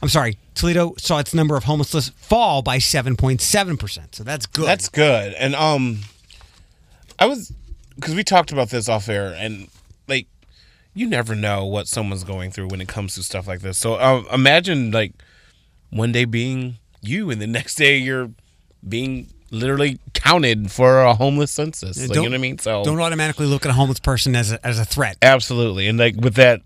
I'm 0.01 0.09
sorry, 0.09 0.37
Toledo 0.55 0.93
saw 0.97 1.19
its 1.19 1.33
number 1.33 1.57
of 1.57 1.65
homelessness 1.65 2.09
fall 2.09 2.61
by 2.61 2.77
7.7%. 2.77 4.15
So 4.15 4.23
that's 4.23 4.45
good. 4.45 4.65
That's 4.65 4.87
good. 4.87 5.33
And 5.33 5.53
um, 5.55 5.99
I 7.19 7.25
was 7.25 7.51
because 7.95 8.15
we 8.15 8.23
talked 8.23 8.51
about 8.51 8.69
this 8.69 8.87
off 8.87 9.09
air, 9.09 9.35
and 9.37 9.67
like 10.07 10.27
you 10.99 11.07
never 11.07 11.33
know 11.33 11.65
what 11.65 11.87
someone's 11.87 12.25
going 12.25 12.51
through 12.51 12.67
when 12.67 12.81
it 12.81 12.89
comes 12.89 13.15
to 13.15 13.23
stuff 13.23 13.47
like 13.47 13.61
this. 13.61 13.77
So 13.77 13.93
uh, 13.93 14.23
imagine 14.33 14.91
like 14.91 15.13
one 15.91 16.11
day 16.11 16.25
being 16.25 16.77
you, 17.01 17.31
and 17.31 17.41
the 17.41 17.47
next 17.47 17.75
day 17.75 17.97
you're 17.97 18.29
being 18.87 19.31
literally 19.49 19.97
counted 20.13 20.69
for 20.71 20.99
a 20.99 21.13
homeless 21.13 21.51
census. 21.51 21.97
Like, 21.97 22.09
you 22.09 22.15
know 22.15 22.23
what 22.23 22.33
I 22.33 22.37
mean? 22.37 22.59
So 22.59 22.83
don't 22.83 22.99
automatically 22.99 23.45
look 23.45 23.65
at 23.65 23.69
a 23.69 23.73
homeless 23.73 24.01
person 24.01 24.35
as 24.35 24.51
a, 24.51 24.65
as 24.67 24.77
a 24.77 24.83
threat. 24.83 25.17
Absolutely. 25.21 25.87
And 25.87 25.97
like 25.97 26.17
with 26.17 26.35
that 26.35 26.61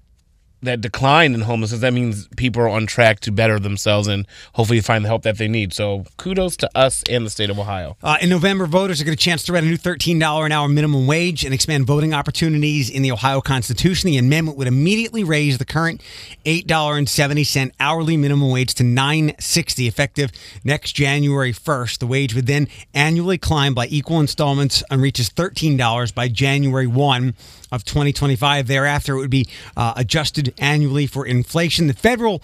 that 0.63 0.81
decline 0.81 1.33
in 1.33 1.41
homelessness, 1.41 1.81
that 1.81 1.93
means 1.93 2.27
people 2.35 2.61
are 2.61 2.69
on 2.69 2.85
track 2.85 3.19
to 3.21 3.31
better 3.31 3.59
themselves 3.59 4.07
and 4.07 4.27
hopefully 4.53 4.81
find 4.81 5.03
the 5.03 5.09
help 5.09 5.23
that 5.23 5.37
they 5.37 5.47
need. 5.47 5.73
So 5.73 6.05
kudos 6.17 6.57
to 6.57 6.69
us 6.75 7.03
and 7.09 7.25
the 7.25 7.29
state 7.29 7.49
of 7.49 7.59
Ohio. 7.59 7.97
Uh, 8.01 8.17
in 8.21 8.29
November, 8.29 8.65
voters 8.65 9.01
are 9.01 9.05
going 9.05 9.15
to 9.15 9.23
chance 9.23 9.43
to 9.43 9.53
write 9.53 9.63
a 9.63 9.67
new 9.67 9.77
$13 9.77 10.45
an 10.45 10.51
hour 10.51 10.67
minimum 10.67 11.07
wage 11.07 11.43
and 11.43 11.53
expand 11.53 11.85
voting 11.85 12.13
opportunities 12.13 12.89
in 12.89 13.01
the 13.01 13.11
Ohio 13.11 13.41
Constitution. 13.41 14.07
The 14.07 14.17
amendment 14.17 14.57
would 14.57 14.67
immediately 14.67 15.23
raise 15.23 15.57
the 15.57 15.65
current 15.65 16.01
$8.70 16.45 17.71
hourly 17.79 18.17
minimum 18.17 18.49
wage 18.49 18.73
to 18.75 18.83
$9.60 18.83 19.87
effective 19.87 20.31
next 20.63 20.93
January 20.93 21.53
1st. 21.53 21.99
The 21.99 22.07
wage 22.07 22.33
would 22.33 22.47
then 22.47 22.67
annually 22.93 23.37
climb 23.37 23.73
by 23.73 23.87
equal 23.87 24.19
installments 24.19 24.83
and 24.89 25.01
reaches 25.01 25.29
$13 25.29 26.13
by 26.13 26.27
January 26.27 26.87
1 26.87 27.35
of 27.73 27.83
2025. 27.83 28.67
Thereafter, 28.67 29.15
it 29.15 29.19
would 29.19 29.29
be 29.29 29.47
uh, 29.75 29.93
adjusted 29.97 30.53
annually 30.59 31.07
for 31.07 31.25
inflation. 31.25 31.87
The 31.87 31.93
federal 31.93 32.41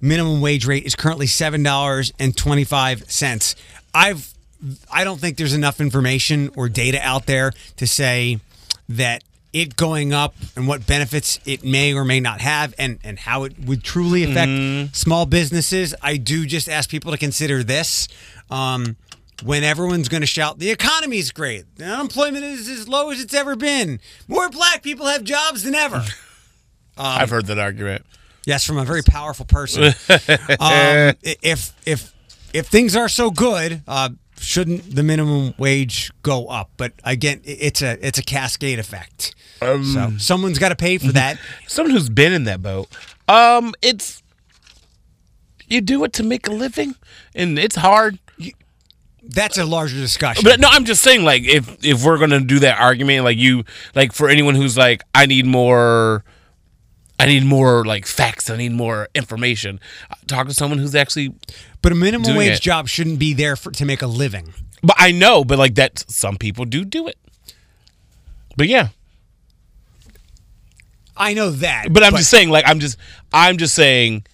minimum 0.00 0.40
wage 0.40 0.66
rate 0.66 0.84
is 0.84 0.94
currently 0.94 1.26
seven 1.26 1.62
dollars 1.62 2.12
and 2.18 2.36
twenty 2.36 2.64
five 2.64 3.10
cents. 3.10 3.54
I've 3.94 4.34
I 4.92 5.04
don't 5.04 5.20
think 5.20 5.36
there's 5.36 5.54
enough 5.54 5.80
information 5.80 6.50
or 6.56 6.68
data 6.68 6.98
out 7.02 7.26
there 7.26 7.52
to 7.76 7.86
say 7.86 8.40
that 8.88 9.22
it 9.52 9.76
going 9.76 10.12
up 10.12 10.34
and 10.56 10.66
what 10.66 10.84
benefits 10.86 11.38
it 11.46 11.62
may 11.62 11.94
or 11.94 12.04
may 12.04 12.18
not 12.18 12.40
have 12.40 12.74
and 12.76 12.98
and 13.04 13.18
how 13.20 13.44
it 13.44 13.54
would 13.64 13.84
truly 13.84 14.24
affect 14.24 14.96
small 14.96 15.26
businesses. 15.26 15.94
I 16.02 16.16
do 16.16 16.44
just 16.46 16.68
ask 16.68 16.90
people 16.90 17.12
to 17.12 17.18
consider 17.18 17.62
this. 17.62 18.08
Um, 18.50 18.96
when 19.44 19.62
everyone's 19.62 20.08
going 20.08 20.22
to 20.22 20.26
shout, 20.26 20.58
the 20.58 20.70
economy's 20.70 21.30
great, 21.30 21.76
the 21.76 21.84
unemployment 21.84 22.44
is 22.44 22.68
as 22.68 22.88
low 22.88 23.10
as 23.10 23.20
it's 23.20 23.34
ever 23.34 23.54
been, 23.54 24.00
more 24.26 24.48
black 24.48 24.82
people 24.82 25.06
have 25.06 25.22
jobs 25.22 25.62
than 25.62 25.74
ever. 25.74 26.02
I've 26.96 27.30
heard 27.30 27.46
that 27.46 27.58
argument. 27.58 28.06
Yes, 28.46 28.64
from 28.64 28.78
a 28.78 28.84
very 28.84 29.02
powerful 29.02 29.44
person. 29.44 29.84
um, 30.60 31.14
if 31.22 31.72
if 31.86 32.12
if 32.52 32.66
things 32.66 32.94
are 32.94 33.08
so 33.08 33.30
good, 33.30 33.82
uh, 33.88 34.10
shouldn't 34.38 34.94
the 34.94 35.02
minimum 35.02 35.54
wage 35.58 36.12
go 36.22 36.46
up? 36.46 36.70
But 36.76 36.92
again, 37.04 37.40
it's 37.44 37.82
a 37.82 38.06
it's 38.06 38.18
a 38.18 38.22
cascade 38.22 38.78
effect. 38.78 39.34
so 39.60 40.12
someone's 40.18 40.58
got 40.58 40.68
to 40.70 40.76
pay 40.76 40.98
for 40.98 41.12
that. 41.12 41.38
Someone 41.66 41.92
who's 41.92 42.08
been 42.08 42.32
in 42.32 42.44
that 42.44 42.62
boat. 42.62 42.88
Um, 43.28 43.74
it's 43.82 44.22
you 45.66 45.80
do 45.80 46.04
it 46.04 46.12
to 46.14 46.22
make 46.22 46.46
a 46.46 46.52
living, 46.52 46.94
and 47.34 47.58
it's 47.58 47.76
hard. 47.76 48.18
That's 49.26 49.58
a 49.58 49.64
larger 49.64 49.96
discussion. 49.96 50.44
But 50.44 50.60
no, 50.60 50.68
I'm 50.70 50.84
just 50.84 51.02
saying, 51.02 51.24
like, 51.24 51.44
if 51.44 51.84
if 51.84 52.04
we're 52.04 52.18
gonna 52.18 52.40
do 52.40 52.58
that 52.60 52.78
argument, 52.78 53.24
like 53.24 53.38
you, 53.38 53.64
like 53.94 54.12
for 54.12 54.28
anyone 54.28 54.54
who's 54.54 54.76
like, 54.76 55.02
I 55.14 55.26
need 55.26 55.46
more, 55.46 56.24
I 57.18 57.26
need 57.26 57.44
more 57.44 57.84
like 57.84 58.06
facts, 58.06 58.50
I 58.50 58.56
need 58.56 58.72
more 58.72 59.08
information. 59.14 59.80
Talk 60.26 60.46
to 60.48 60.54
someone 60.54 60.78
who's 60.78 60.94
actually. 60.94 61.34
But 61.82 61.92
a 61.92 61.94
minimum 61.94 62.24
Doing 62.24 62.38
wage 62.38 62.56
it. 62.56 62.62
job 62.62 62.88
shouldn't 62.88 63.18
be 63.18 63.34
there 63.34 63.56
for 63.56 63.70
to 63.72 63.84
make 63.84 64.02
a 64.02 64.06
living. 64.06 64.54
But 64.82 64.96
I 64.98 65.12
know, 65.12 65.44
but 65.44 65.58
like 65.58 65.74
that, 65.76 66.04
some 66.08 66.36
people 66.36 66.64
do 66.64 66.84
do 66.84 67.08
it. 67.08 67.16
But 68.56 68.68
yeah, 68.68 68.88
I 71.16 71.34
know 71.34 71.50
that. 71.50 71.92
but 71.92 72.02
I'm 72.02 72.12
just 72.16 72.30
saying, 72.30 72.50
like, 72.50 72.64
I'm 72.66 72.80
just, 72.80 72.98
I'm 73.32 73.56
just 73.56 73.74
saying, 73.74 74.26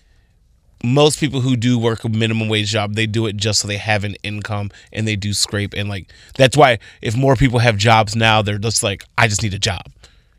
most 0.83 1.21
people 1.21 1.41
who 1.41 1.57
do 1.57 1.79
work 1.79 2.05
a 2.05 2.09
minimum 2.09 2.49
wage 2.49 2.71
job, 2.71 2.95
they 2.95 3.07
do 3.07 3.27
it 3.27 3.37
just 3.37 3.61
so 3.61 3.69
they 3.69 3.77
have 3.77 4.03
an 4.05 4.17
income 4.23 4.71
and 4.93 5.07
they 5.07 5.17
do 5.17 5.33
scrape 5.35 5.75
and 5.75 5.89
like 5.89 6.11
that's 6.37 6.57
why 6.57 6.79
if 7.03 7.17
more 7.17 7.37
people 7.37 7.59
have 7.59 7.77
jobs 7.77 8.17
now, 8.17 8.43
they're 8.43 8.59
just 8.59 8.83
like, 8.83 9.05
I 9.19 9.29
just 9.29 9.43
need 9.43 9.55
a 9.55 9.59
job. 9.59 9.83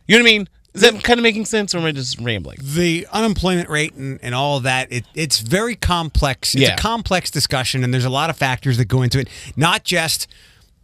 You 0.08 0.18
know 0.18 0.24
what 0.24 0.30
I 0.30 0.34
mean? 0.38 0.50
Is 0.74 0.82
that 0.82 1.04
kind 1.04 1.20
of 1.20 1.24
making 1.24 1.44
sense, 1.46 1.76
or 1.76 1.80
am 1.80 1.86
I 1.86 1.92
just 1.92 2.18
rambling? 2.20 2.58
the 2.62 3.06
unemployment 3.12 3.70
rate 3.70 3.94
and, 3.94 4.20
and 4.24 4.34
all 4.34 4.58
of 4.58 4.64
that 4.64 4.92
it, 4.92 5.06
it's 5.14 5.40
very 5.42 5.76
complex 5.76 6.56
it's 6.56 6.62
Yeah. 6.64 6.74
a 6.76 6.78
complex 6.78 7.30
discussion 7.30 7.84
and 7.84 7.94
there's 7.94 8.06
a 8.06 8.10
lot 8.10 8.30
of 8.30 8.38
factors 8.38 8.78
that 8.78 8.86
go 8.86 9.02
into 9.02 9.20
it 9.20 9.28
not 9.58 9.84
just 9.84 10.28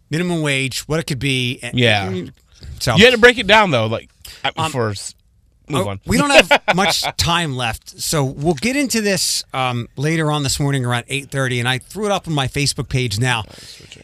minimum 0.09 0.41
wage 0.41 0.81
what 0.89 0.99
it 0.99 1.07
could 1.07 1.19
be 1.19 1.59
and- 1.63 1.79
Yeah. 1.79 2.11
So 2.79 2.95
You 2.95 3.05
had 3.05 3.13
to 3.13 3.19
break 3.19 3.37
it 3.37 3.47
down 3.47 3.71
though, 3.71 3.87
like 3.87 4.09
uh, 4.43 4.69
first. 4.69 5.15
Move 5.69 5.86
Oh, 5.86 5.89
on. 5.89 6.00
we 6.05 6.17
don't 6.17 6.29
have 6.29 6.50
much 6.75 7.01
time 7.17 7.55
left, 7.55 8.00
so 8.01 8.24
we'll 8.24 8.53
get 8.53 8.75
into 8.75 9.01
this 9.01 9.43
um, 9.53 9.88
later 9.97 10.31
on 10.31 10.43
this 10.43 10.59
morning 10.59 10.86
around 10.86 11.05
eight 11.09 11.29
thirty. 11.29 11.59
And 11.59 11.67
I 11.67 11.77
threw 11.77 12.05
it 12.05 12.12
up 12.12 12.27
on 12.27 12.33
my 12.33 12.47
Facebook 12.47 12.88
page 12.89 13.19
now. 13.19 13.43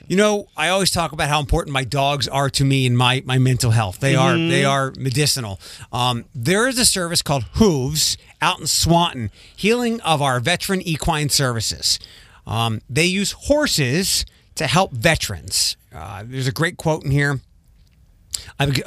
You 0.07 0.17
know, 0.17 0.47
I 0.57 0.69
always 0.69 0.91
talk 0.91 1.13
about 1.13 1.29
how 1.29 1.39
important 1.39 1.73
my 1.73 1.83
dogs 1.85 2.27
are 2.27 2.49
to 2.49 2.65
me 2.65 2.85
and 2.85 2.97
my 2.97 3.23
my 3.25 3.37
mental 3.37 3.71
health. 3.71 3.99
They 3.99 4.15
are 4.15 4.35
they 4.35 4.65
are 4.65 4.93
medicinal. 4.97 5.59
Um, 5.91 6.25
there 6.35 6.67
is 6.67 6.77
a 6.77 6.85
service 6.85 7.21
called 7.21 7.43
Hooves 7.53 8.17
out 8.41 8.59
in 8.59 8.67
Swanton, 8.67 9.31
healing 9.55 10.01
of 10.01 10.21
our 10.21 10.39
veteran 10.41 10.81
equine 10.81 11.29
services. 11.29 11.97
Um, 12.45 12.81
they 12.89 13.05
use 13.05 13.31
horses 13.31 14.25
to 14.55 14.67
help 14.67 14.91
veterans. 14.91 15.77
Uh, 15.95 16.23
there's 16.25 16.47
a 16.47 16.51
great 16.51 16.75
quote 16.75 17.05
in 17.05 17.11
here. 17.11 17.39
I've, 18.59 18.81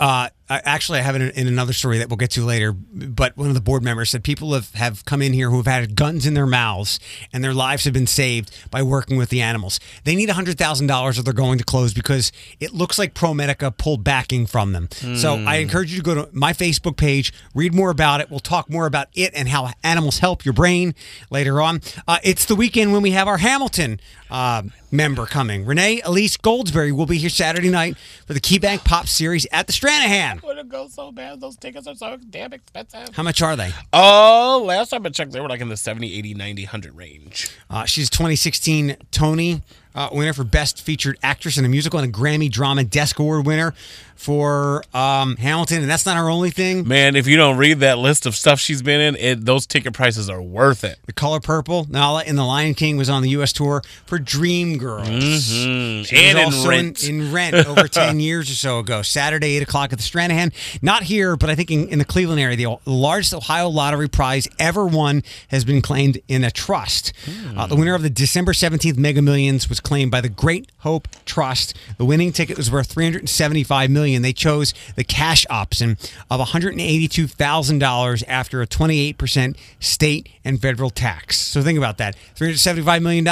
uh, 0.49 0.61
actually, 0.65 0.99
I 0.99 1.03
have 1.03 1.17
it 1.17 1.37
in, 1.37 1.49
another 1.49 1.73
story 1.73 1.99
that 1.99 2.09
we'll 2.09 2.17
get 2.17 2.31
to 2.33 2.45
later. 2.45 2.73
But 2.73 3.37
one 3.37 3.49
of 3.49 3.55
the 3.55 3.61
board 3.61 3.83
members 3.83 4.11
said 4.11 4.23
people 4.23 4.55
have, 4.55 4.73
have 4.75 5.05
come 5.05 5.23
in 5.23 5.33
here 5.33 5.50
who 5.50 5.57
have 5.57 5.67
had 5.67 5.97
guns 5.97 6.26
in 6.26 6.35
their 6.35 6.47
mouths 6.47 7.00
and 7.33 7.43
their 7.43 7.55
lives 7.55 7.85
have 7.85 7.93
been 7.93 8.07
saved 8.07 8.71
by 8.71 8.83
working 8.83 9.17
with 9.17 9.29
the 9.31 9.41
animals. 9.41 9.81
They 10.05 10.15
need 10.15 10.29
$100,000 10.29 11.19
or 11.19 11.23
they're 11.23 11.33
going 11.33 11.59
to 11.59 11.65
close 11.65 11.93
because 11.93 12.33
it 12.61 12.73
looks 12.73 12.99
like 12.99 13.15
ProMedica 13.15 13.76
pulled 13.76 14.05
backing 14.05 14.47
from 14.47 14.73
them. 14.73 14.88
So 15.17 15.35
I 15.35 15.57
encourage 15.57 15.91
you 15.91 15.99
to 15.99 16.05
go 16.05 16.15
to 16.15 16.29
my 16.33 16.53
Facebook 16.53 16.97
page, 16.97 17.33
read 17.55 17.75
more 17.75 17.91
about 17.91 18.21
it. 18.21 18.31
We'll 18.31 18.41
talk 18.41 18.71
more 18.71 18.87
about 18.87 19.09
it 19.15 19.33
and 19.35 19.49
how 19.49 19.71
animals 19.83 20.19
help 20.19 20.45
your 20.45 20.55
brain 20.55 20.95
later 21.31 21.61
on. 21.61 21.81
Uh, 22.07 22.19
it's 22.23 22.45
the 22.45 22.55
weekend 22.55 22.93
when 22.93 23.03
we 23.03 23.12
have 23.12 23.29
our 23.29 23.38
Hamilton 23.38 24.00
uh, 24.31 24.62
member 24.90 25.26
coming. 25.26 25.64
Renee 25.64 26.00
Elise 26.05 26.37
Goldsberry 26.37 26.93
will 26.93 27.07
be 27.07 27.19
here 27.19 27.31
Saturday 27.31 27.71
night 27.71 27.97
for 28.26 28.35
the 28.35 28.40
KeyBank 28.40 28.85
Pop 28.85 29.07
Series 29.07 29.47
at 29.52 29.66
the 29.66 29.73
Stranahan. 29.73 30.43
want 30.43 30.59
to 30.59 30.64
go 30.64 30.88
so 30.88 31.12
bad. 31.12 31.40
Those 31.40 31.57
tickets 31.57 31.87
are 31.87 31.95
so 31.95 32.16
damn 32.31 32.52
expensive. 32.52 33.14
How 33.14 33.23
much 33.23 33.43
are 33.43 33.57
they? 33.57 33.73
Oh, 33.93 34.62
last 34.66 34.90
time 34.90 35.05
I 35.07 35.11
checked, 35.11 35.33
they 35.33 35.40
were 35.40 35.49
like 35.49 35.61
in 35.61 35.69
the 35.69 35.76
70, 35.76 36.12
80, 36.12 36.35
90, 36.35 36.64
100 36.64 36.97
range. 36.97 37.50
Uh, 37.69 37.85
she's 37.85 38.11
2016 38.11 38.97
Tony 39.11 39.62
uh, 39.95 40.11
winner 40.12 40.33
for 40.33 40.45
Best 40.45 40.83
Featured 40.83 41.19
Actress 41.23 41.57
in 41.57 41.64
a 41.64 41.69
Musical 41.69 41.99
and 41.99 42.14
a 42.14 42.16
Grammy 42.16 42.50
Drama 42.50 42.85
Desk 42.85 43.19
Award 43.19 43.47
winner 43.47 43.75
for 44.16 44.82
um, 44.94 45.37
Hamilton. 45.37 45.82
And 45.82 45.90
that's 45.90 46.06
not 46.06 46.16
her 46.16 46.28
only 46.28 46.50
thing. 46.50 46.87
Man, 46.88 47.16
if 47.16 47.26
you 47.26 47.37
don't 47.37 47.56
read 47.56 47.80
that 47.80 47.99
list 47.99 48.26
of 48.26 48.35
stuff 48.35 48.58
she's 48.58 48.82
been 48.82 49.00
in, 49.00 49.16
it, 49.16 49.44
those 49.44 49.66
ticket 49.66 49.92
prices 49.92 50.28
are 50.28 50.42
worth 50.42 50.85
it. 50.85 50.99
The 51.06 51.12
Color 51.12 51.40
Purple, 51.40 51.87
Nala 51.88 52.25
in 52.25 52.37
The 52.37 52.44
Lion 52.44 52.75
King 52.75 52.96
was 52.96 53.11
on 53.11 53.23
the 53.23 53.30
U.S. 53.30 53.52
tour 53.52 53.82
for 54.06 54.18
Dreamgirls. 54.18 55.06
Mm-hmm. 55.06 55.66
And 55.66 55.99
was 56.00 56.12
in 56.12 56.37
also 56.37 56.68
Rent. 56.68 57.04
In, 57.04 57.20
in 57.20 57.32
Rent 57.32 57.66
over 57.66 57.88
10 57.88 58.20
years 58.20 58.50
or 58.50 58.54
so 58.54 58.78
ago. 58.78 59.02
Saturday, 59.02 59.56
8 59.56 59.62
o'clock 59.62 59.92
at 59.92 59.99
the 59.99 60.04
Stranahan. 60.04 60.52
Not 60.82 61.04
here, 61.04 61.37
but 61.37 61.50
I 61.50 61.54
think 61.54 61.70
in, 61.70 61.88
in 61.88 61.99
the 61.99 62.04
Cleveland 62.04 62.40
area. 62.40 62.56
The 62.56 62.76
largest 62.85 63.35
Ohio 63.35 63.68
lottery 63.68 64.08
prize 64.08 64.49
ever 64.58 64.87
won 64.87 65.23
has 65.49 65.64
been 65.64 65.82
claimed 65.82 66.18
in 66.28 66.42
a 66.42 66.50
trust. 66.50 67.12
Uh, 67.56 67.66
the 67.66 67.76
winner 67.76 67.94
of 67.94 68.02
the 68.02 68.11
December 68.11 68.52
17th 68.52 68.96
Mega 68.96 69.20
Millions 69.23 69.68
was 69.68 69.80
claimed 69.80 70.11
by 70.11 70.20
the 70.20 70.28
Great 70.28 70.70
Hope 70.78 71.08
Trust. 71.25 71.75
The 71.99 72.04
winning 72.04 72.32
ticket 72.32 72.56
was 72.56 72.70
worth 72.70 72.94
$375 72.94 73.88
million. 73.90 74.06
They 74.07 74.33
chose 74.33 74.73
the 74.95 75.05
cash 75.05 75.45
option 75.51 75.99
of 76.31 76.41
$182,000 76.41 78.23
after 78.29 78.63
a 78.63 78.67
28% 78.67 79.57
state 79.81 80.29
and 80.45 80.61
federal 80.61 80.91
tax. 80.91 81.39
So 81.39 81.63
think 81.63 81.79
about 81.79 81.99
that. 81.99 82.17
$375 82.37 83.03
million 83.03 83.27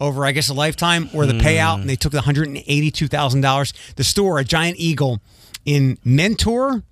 over, 0.00 0.24
I 0.26 0.32
guess, 0.32 0.48
a 0.48 0.54
lifetime 0.54 1.08
or 1.14 1.26
the 1.26 1.34
payout, 1.34 1.80
and 1.80 1.88
they 1.88 1.96
took 1.96 2.12
the 2.12 2.20
$182,000. 2.20 3.94
The 3.94 4.04
store, 4.04 4.38
a 4.38 4.44
giant 4.44 4.76
eagle 4.78 5.20
in 5.64 5.98
Mentor, 6.04 6.82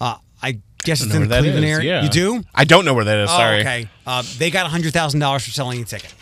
uh, 0.00 0.16
I 0.42 0.58
guess 0.84 1.02
it's 1.02 1.14
in 1.14 1.28
the 1.28 1.38
Cleveland 1.38 1.64
area. 1.64 1.96
yeah. 2.00 2.02
You 2.04 2.10
do? 2.10 2.44
I 2.54 2.64
don't 2.64 2.84
know 2.84 2.94
where 2.94 3.04
that 3.04 3.18
is. 3.18 3.30
Sorry. 3.30 3.56
Oh, 3.56 3.60
okay. 3.60 3.88
Uh, 4.06 4.22
they 4.38 4.50
got 4.50 4.70
$100,000 4.70 5.44
for 5.44 5.50
selling 5.50 5.82
a 5.82 5.84
ticket. 5.84 6.14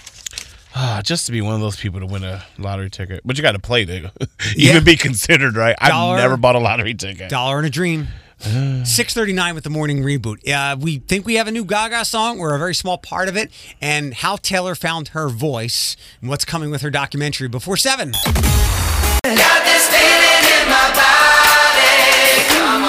Ah, 0.75 1.03
just 1.05 1.27
to 1.27 1.33
be 1.33 1.41
one 1.43 1.55
of 1.55 1.61
those 1.61 1.77
people 1.77 2.01
to 2.01 2.07
win 2.07 2.25
a 2.25 2.45
lottery 2.59 2.89
ticket. 2.91 3.21
But 3.25 3.37
you 3.37 3.43
got 3.43 3.53
to 3.53 3.59
play 3.59 3.85
to 3.85 4.11
Yeah. 4.57 4.71
even 4.73 4.85
be 4.85 4.97
considered, 4.97 5.55
right? 5.57 5.77
Dollar. 5.79 6.15
I've 6.17 6.23
never 6.23 6.37
bought 6.37 6.57
a 6.57 6.61
lottery 6.61 6.95
ticket. 6.95 7.29
Dollar 7.29 7.59
and 7.59 7.67
a 7.67 7.71
dream. 7.71 8.09
639 8.43 9.55
with 9.55 9.65
the 9.65 9.71
morning 9.71 10.03
reboot. 10.03 10.49
Uh, 10.49 10.77
we 10.77 10.99
think 10.99 11.27
we 11.27 11.35
have 11.35 11.47
a 11.47 11.53
new 11.53 11.65
Gaga 11.65 12.05
song. 12.05 12.39
We're 12.39 12.55
a 12.55 12.59
very 12.59 12.75
small 12.75 12.99
part 12.99 13.29
of 13.29 13.37
it. 13.37 13.51
And 13.81 14.15
how 14.15 14.37
Taylor 14.37 14.75
found 14.75 15.09
her 15.09 15.29
voice 15.29 15.97
and 16.21 16.29
what's 16.31 16.45
coming 16.45 16.71
with 16.71 16.83
her 16.83 16.91
documentary 16.91 17.49
before 17.49 17.77
7. 17.77 18.15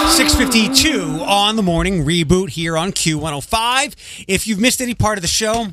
652 0.09 1.23
on 1.25 1.55
the 1.55 1.63
morning 1.63 2.05
reboot 2.05 2.49
here 2.49 2.77
on 2.77 2.91
Q105. 2.91 4.25
If 4.27 4.47
you've 4.47 4.59
missed 4.59 4.81
any 4.81 4.93
part 4.93 5.17
of 5.17 5.21
the 5.23 5.27
show, 5.27 5.67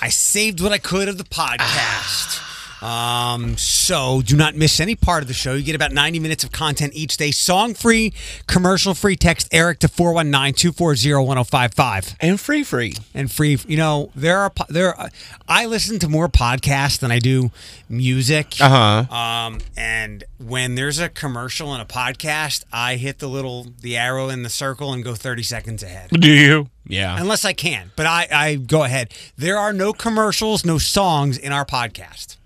I 0.00 0.08
saved 0.08 0.60
what 0.60 0.72
I 0.72 0.78
could 0.78 1.08
of 1.08 1.18
the 1.18 1.26
ah. 1.32 1.56
podcast. 1.58 2.45
Um, 2.82 3.56
so 3.56 4.22
do 4.22 4.36
not 4.36 4.54
miss 4.54 4.80
any 4.80 4.94
part 4.94 5.22
of 5.22 5.28
the 5.28 5.34
show. 5.34 5.54
You 5.54 5.62
get 5.62 5.74
about 5.74 5.92
90 5.92 6.18
minutes 6.18 6.44
of 6.44 6.52
content 6.52 6.92
each 6.94 7.16
day, 7.16 7.30
song 7.30 7.74
free, 7.74 8.12
commercial 8.46 8.94
free. 8.94 9.16
Text 9.16 9.48
Eric 9.52 9.78
to 9.80 9.88
419 9.88 10.54
240 10.54 11.14
1055 11.14 12.16
And 12.20 12.38
free, 12.40 12.62
free. 12.62 12.94
and 13.14 13.30
free. 13.32 13.58
You 13.66 13.76
know, 13.76 14.10
there 14.14 14.38
are 14.38 14.52
there. 14.68 14.94
Are, 14.94 15.08
I 15.48 15.66
listen 15.66 15.98
to 16.00 16.08
more 16.08 16.28
podcasts 16.28 16.98
than 16.98 17.10
I 17.10 17.18
do 17.18 17.50
music. 17.88 18.56
Uh 18.60 19.04
huh. 19.08 19.14
Um, 19.16 19.58
and 19.76 20.24
when 20.38 20.74
there's 20.74 20.98
a 20.98 21.08
commercial 21.08 21.72
and 21.72 21.80
a 21.82 21.86
podcast, 21.86 22.64
I 22.72 22.96
hit 22.96 23.18
the 23.20 23.28
little 23.28 23.68
the 23.80 23.96
arrow 23.96 24.28
in 24.28 24.42
the 24.42 24.48
circle 24.50 24.92
and 24.92 25.02
go 25.02 25.14
30 25.14 25.42
seconds 25.42 25.82
ahead. 25.82 26.10
Do 26.10 26.30
you? 26.30 26.68
Yeah. 26.86 27.16
Unless 27.18 27.44
I 27.44 27.52
can, 27.52 27.90
but 27.96 28.06
I, 28.06 28.28
I 28.30 28.54
go 28.56 28.84
ahead. 28.84 29.12
There 29.36 29.56
are 29.58 29.72
no 29.72 29.92
commercials, 29.92 30.64
no 30.64 30.78
songs 30.78 31.36
in 31.38 31.52
our 31.52 31.64
podcast. 31.64 32.36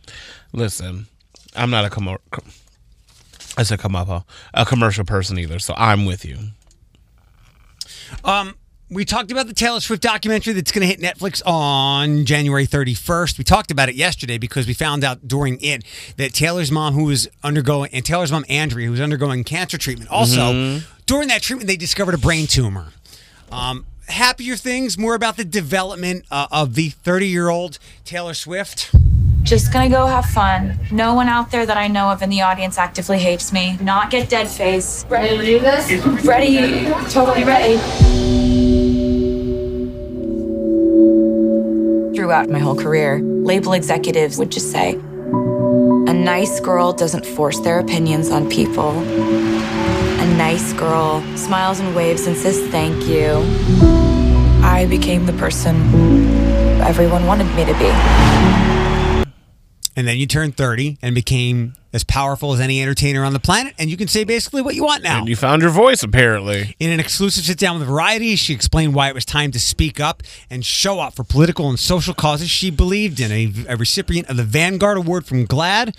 Listen, 0.53 1.07
I'm 1.55 1.71
not 1.71 1.85
a 1.85 1.91
com- 1.91 2.19
I 3.57 3.63
said 3.63 3.79
come 3.79 3.97
up, 3.97 4.27
a 4.55 4.65
commercial 4.65 5.05
person 5.05 5.39
either, 5.39 5.59
so 5.59 5.75
I'm 5.77 6.05
with 6.05 6.25
you. 6.25 6.39
Um, 8.25 8.55
We 8.93 9.05
talked 9.05 9.31
about 9.31 9.47
the 9.47 9.55
Taylor 9.55 9.79
Swift 9.79 10.03
documentary 10.03 10.53
that's 10.53 10.73
going 10.73 10.81
to 10.81 10.87
hit 10.89 10.99
Netflix 11.01 11.41
on 11.47 12.25
January 12.25 12.67
31st. 12.67 13.39
We 13.39 13.45
talked 13.45 13.71
about 13.71 13.89
it 13.89 13.95
yesterday 13.95 14.37
because 14.37 14.67
we 14.67 14.75
found 14.75 15.05
out 15.05 15.29
during 15.29 15.61
it 15.61 15.85
that 16.17 16.33
Taylor's 16.33 16.73
mom, 16.73 16.95
who 16.95 17.05
was 17.05 17.29
undergoing, 17.45 17.91
and 17.93 18.05
Taylor's 18.05 18.33
mom, 18.33 18.45
Andrea, 18.49 18.87
who 18.87 18.91
was 18.91 19.01
undergoing 19.01 19.45
cancer 19.45 19.79
treatment, 19.79 20.11
also 20.11 20.81
during 21.07 21.29
that 21.29 21.41
treatment, 21.41 21.69
they 21.69 21.77
discovered 21.77 22.15
a 22.15 22.19
brain 22.19 22.49
tumor. 22.49 22.89
Um, 23.53 23.87
happier 24.09 24.57
things, 24.57 24.99
more 24.99 25.15
about 25.15 25.37
the 25.37 25.45
development 25.45 26.25
uh, 26.29 26.49
of 26.51 26.75
the 26.75 26.89
30 26.91 27.29
year 27.29 27.49
old 27.49 27.79
Taylor 28.05 28.35
Swift. 28.35 28.93
Just 29.43 29.73
gonna 29.73 29.89
go 29.89 30.07
have 30.07 30.27
fun. 30.27 30.79
No 30.93 31.15
one 31.15 31.29
out 31.29 31.51
there 31.51 31.67
that 31.67 31.77
I 31.77 31.89
know 31.89 32.11
of 32.11 32.23
in 32.23 32.31
the 32.31 32.43
audience 32.43 32.79
actively 32.79 33.19
hates 33.19 33.53
me. 33.53 33.79
Not 33.81 34.11
get 34.11 34.29
dead 34.29 34.49
face. 34.49 35.05
Ready 35.09 35.37
to 35.37 35.45
do 35.45 35.59
this? 35.59 36.25
Ready, 36.25 36.85
totally 37.11 37.45
ready. 37.45 37.79
Throughout 42.15 42.49
my 42.51 42.59
whole 42.59 42.77
career, 42.77 43.21
label 43.21 43.73
executives 43.73 44.39
would 44.39 44.51
just 44.51 44.71
say, 44.71 44.93
a 44.93 46.13
nice 46.13 46.61
girl 46.61 46.93
doesn't 46.93 47.25
force 47.25 47.59
their 47.61 47.79
opinions 47.79 48.31
on 48.31 48.49
people. 48.49 48.91
A 48.91 50.27
nice 50.37 50.73
girl 50.75 51.23
smiles 51.37 51.81
and 51.81 51.97
waves 51.97 52.27
and 52.27 52.37
says 52.37 52.61
thank 52.69 53.05
you. 53.07 53.43
I 54.63 54.87
became 54.89 55.27
the 55.27 55.33
person 55.33 55.77
everyone 56.83 57.27
wanted 57.27 57.47
me 57.57 57.65
to 57.65 57.73
be. 57.79 58.60
And 60.01 60.09
then 60.09 60.17
you 60.17 60.27
turned 60.27 60.57
30 60.57 60.97
and 61.03 61.15
became 61.15 61.75
as 61.93 62.05
powerful 62.05 62.53
as 62.53 62.61
any 62.61 62.81
entertainer 62.81 63.25
on 63.25 63.33
the 63.33 63.41
planet. 63.41 63.75
And 63.79 63.91
you 63.91 63.97
can 63.97 64.09
say 64.09 64.25
basically 64.25 64.63
what 64.63 64.75
you 64.75 64.85
want 64.85 65.03
now. 65.03 65.19
And 65.19 65.29
you 65.29 65.37
found 65.37 65.63
your 65.63 65.71
voice, 65.71 66.03
apparently. 66.03 66.77
In 66.79 66.91
an 66.91 67.01
exclusive 67.01 67.45
sit 67.45 67.59
down 67.59 67.79
with 67.79 67.89
Variety, 67.89 68.37
she 68.37 68.53
explained 68.53 68.95
why 68.95 69.09
it 69.09 69.15
was 69.15 69.25
time 69.25 69.51
to 69.53 69.61
speak 69.61 69.99
up 69.99 70.23
and 70.49 70.65
show 70.65 71.01
up 71.01 71.15
for 71.15 71.25
political 71.25 71.69
and 71.69 71.79
social 71.79 72.15
causes 72.15 72.49
she 72.51 72.71
believed 72.71 73.21
in. 73.21 73.33
A, 73.33 73.53
a 73.69 73.77
recipient 73.77 74.29
of 74.29 74.37
the 74.37 74.45
Vanguard 74.45 74.99
Award 74.99 75.27
from 75.27 75.47
GLAAD 75.47 75.95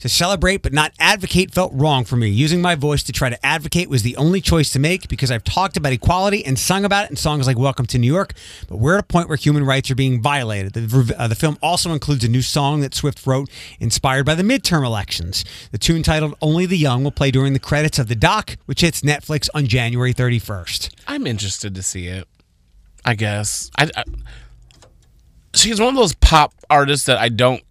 to 0.00 0.08
celebrate 0.08 0.62
but 0.62 0.72
not 0.72 0.92
advocate 0.98 1.52
felt 1.52 1.72
wrong 1.74 2.04
for 2.04 2.16
me. 2.16 2.28
Using 2.28 2.62
my 2.62 2.74
voice 2.74 3.02
to 3.04 3.12
try 3.12 3.28
to 3.28 3.46
advocate 3.46 3.88
was 3.88 4.02
the 4.02 4.16
only 4.16 4.40
choice 4.40 4.72
to 4.72 4.78
make 4.78 5.08
because 5.08 5.30
I've 5.30 5.44
talked 5.44 5.76
about 5.76 5.92
equality 5.92 6.44
and 6.44 6.58
sung 6.58 6.84
about 6.84 7.04
it 7.04 7.10
in 7.10 7.16
songs 7.16 7.46
like 7.46 7.58
Welcome 7.58 7.86
to 7.86 7.98
New 7.98 8.06
York, 8.06 8.32
but 8.68 8.76
we're 8.76 8.94
at 8.94 9.00
a 9.00 9.06
point 9.06 9.28
where 9.28 9.36
human 9.36 9.64
rights 9.64 9.90
are 9.90 9.94
being 9.94 10.22
violated. 10.22 10.72
The, 10.72 11.14
uh, 11.18 11.28
the 11.28 11.34
film 11.34 11.58
also 11.62 11.92
includes 11.92 12.24
a 12.24 12.28
new 12.28 12.42
song 12.42 12.80
that 12.80 12.94
Swift 12.94 13.26
wrote 13.26 13.50
inspired 13.80 14.24
by 14.24 14.34
the 14.34 14.42
midterm 14.42 14.84
elections. 14.84 15.35
The 15.72 15.78
tune 15.78 16.02
titled 16.02 16.34
Only 16.40 16.66
the 16.66 16.76
Young 16.78 17.04
will 17.04 17.10
play 17.10 17.30
during 17.30 17.52
the 17.52 17.58
credits 17.58 17.98
of 17.98 18.08
the 18.08 18.14
doc, 18.14 18.56
which 18.66 18.80
hits 18.82 19.00
Netflix 19.02 19.48
on 19.54 19.66
January 19.66 20.12
31st. 20.14 20.90
I'm 21.06 21.26
interested 21.26 21.74
to 21.74 21.82
see 21.82 22.06
it. 22.06 22.26
I 23.04 23.14
guess. 23.14 23.70
I, 23.78 23.90
I 23.96 24.04
she's 25.54 25.80
one 25.80 25.90
of 25.90 25.94
those 25.96 26.14
pop 26.14 26.52
artists 26.68 27.06
that 27.06 27.18
I 27.18 27.28
don't 27.28 27.62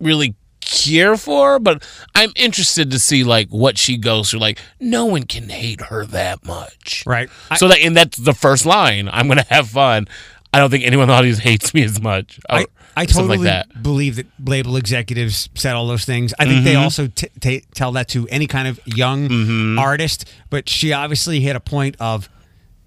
really 0.00 0.34
care 0.60 1.16
for, 1.16 1.58
but 1.58 1.86
I'm 2.14 2.30
interested 2.36 2.90
to 2.90 2.98
see 2.98 3.24
like 3.24 3.48
what 3.48 3.78
she 3.78 3.96
goes 3.96 4.30
through. 4.30 4.40
Like, 4.40 4.58
no 4.80 5.06
one 5.06 5.24
can 5.24 5.48
hate 5.48 5.80
her 5.82 6.04
that 6.06 6.44
much, 6.44 7.04
Right. 7.06 7.28
I- 7.50 7.56
so 7.56 7.68
that 7.68 7.78
and 7.80 7.96
that's 7.96 8.18
the 8.18 8.34
first 8.34 8.66
line. 8.66 9.08
I'm 9.12 9.28
gonna 9.28 9.46
have 9.50 9.68
fun. 9.68 10.08
I 10.52 10.58
don't 10.58 10.70
think 10.70 10.84
anyone 10.84 11.04
in 11.04 11.08
the 11.08 11.14
audience 11.14 11.38
hates 11.50 11.74
me 11.74 11.82
as 11.84 12.00
much. 12.00 12.38
Oh. 12.48 12.56
I, 12.56 12.62
or 12.62 12.66
I 12.98 13.06
totally 13.06 13.38
like 13.38 13.44
that. 13.44 13.82
believe 13.82 14.16
that 14.16 14.26
label 14.44 14.76
executives 14.76 15.48
said 15.54 15.74
all 15.74 15.86
those 15.86 16.04
things. 16.04 16.34
I 16.38 16.46
think 16.46 16.64
they 16.64 16.74
mm-hmm. 16.74 16.82
also 16.82 17.06
t- 17.06 17.28
t- 17.40 17.64
tell 17.74 17.92
that 17.92 18.08
to 18.08 18.26
any 18.28 18.46
kind 18.46 18.66
of 18.66 18.80
young 18.86 19.28
mm-hmm. 19.28 19.78
artist. 19.78 20.24
But 20.50 20.68
she 20.68 20.92
obviously 20.92 21.40
hit 21.40 21.54
a 21.54 21.60
point 21.60 21.96
of 22.00 22.28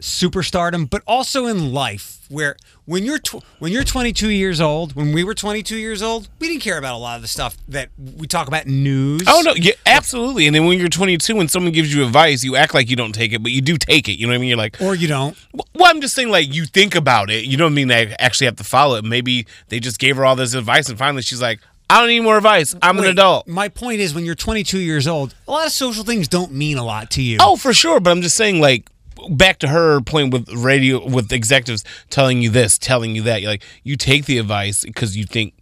superstardom, 0.01 0.89
but 0.89 1.01
also 1.07 1.45
in 1.47 1.71
life, 1.73 2.19
where 2.29 2.55
when 2.85 3.05
you're 3.05 3.19
tw- 3.19 3.43
when 3.59 3.71
you're 3.71 3.83
22 3.83 4.29
years 4.29 4.59
old, 4.59 4.93
when 4.95 5.13
we 5.13 5.23
were 5.23 5.33
22 5.33 5.77
years 5.77 6.01
old, 6.01 6.27
we 6.39 6.47
didn't 6.47 6.61
care 6.61 6.77
about 6.77 6.95
a 6.95 6.97
lot 6.97 7.15
of 7.15 7.21
the 7.21 7.27
stuff 7.27 7.55
that 7.69 7.89
we 8.17 8.27
talk 8.27 8.47
about 8.47 8.65
news. 8.67 9.23
Oh 9.27 9.41
no, 9.45 9.53
yeah, 9.53 9.73
absolutely. 9.85 10.47
And 10.47 10.55
then 10.55 10.65
when 10.65 10.77
you're 10.79 10.89
22 10.89 11.39
and 11.39 11.49
someone 11.49 11.71
gives 11.71 11.93
you 11.93 12.03
advice, 12.05 12.43
you 12.43 12.55
act 12.55 12.73
like 12.73 12.89
you 12.89 12.95
don't 12.95 13.13
take 13.13 13.31
it, 13.33 13.41
but 13.41 13.51
you 13.51 13.61
do 13.61 13.77
take 13.77 14.09
it. 14.09 14.13
You 14.13 14.27
know 14.27 14.31
what 14.31 14.37
I 14.37 14.39
mean? 14.39 14.49
You're 14.49 14.57
like, 14.57 14.81
or 14.81 14.95
you 14.95 15.07
don't. 15.07 15.37
well, 15.53 15.89
I'm 15.89 16.01
just 16.01 16.15
saying, 16.15 16.29
like 16.29 16.53
you 16.53 16.65
think 16.65 16.95
about 16.95 17.29
it. 17.29 17.45
You 17.45 17.57
don't 17.57 17.73
mean 17.73 17.87
they 17.87 18.13
actually 18.19 18.45
have 18.45 18.57
to 18.57 18.63
follow 18.63 18.95
it. 18.97 19.05
Maybe 19.05 19.45
they 19.69 19.79
just 19.79 19.99
gave 19.99 20.17
her 20.17 20.25
all 20.25 20.35
this 20.35 20.53
advice, 20.53 20.89
and 20.89 20.97
finally 20.97 21.21
she's 21.21 21.41
like, 21.41 21.59
I 21.89 21.99
don't 21.99 22.07
need 22.07 22.21
more 22.21 22.37
advice. 22.37 22.73
I'm 22.81 22.97
an 22.99 23.05
adult. 23.05 23.49
My 23.49 23.67
point 23.67 23.99
is, 23.99 24.13
when 24.15 24.23
you're 24.23 24.33
22 24.33 24.79
years 24.79 25.07
old, 25.07 25.35
a 25.45 25.51
lot 25.51 25.65
of 25.65 25.73
social 25.73 26.05
things 26.05 26.29
don't 26.29 26.53
mean 26.53 26.77
a 26.77 26.85
lot 26.85 27.11
to 27.11 27.21
you. 27.21 27.37
Oh, 27.41 27.57
for 27.57 27.73
sure. 27.73 27.99
But 27.99 28.11
I'm 28.11 28.21
just 28.21 28.37
saying, 28.37 28.61
like, 28.61 28.89
back 29.29 29.59
to 29.59 29.67
her 29.67 30.01
playing 30.01 30.29
with 30.31 30.49
radio, 30.49 31.05
with 31.07 31.31
executives 31.31 31.83
telling 32.09 32.41
you 32.41 32.49
this, 32.49 32.77
telling 32.77 33.15
you 33.15 33.23
that. 33.23 33.41
You're 33.41 33.51
like, 33.51 33.63
you 33.83 33.95
take 33.95 34.25
the 34.25 34.37
advice 34.37 34.83
because 34.83 35.15
you 35.17 35.25
think 35.25 35.53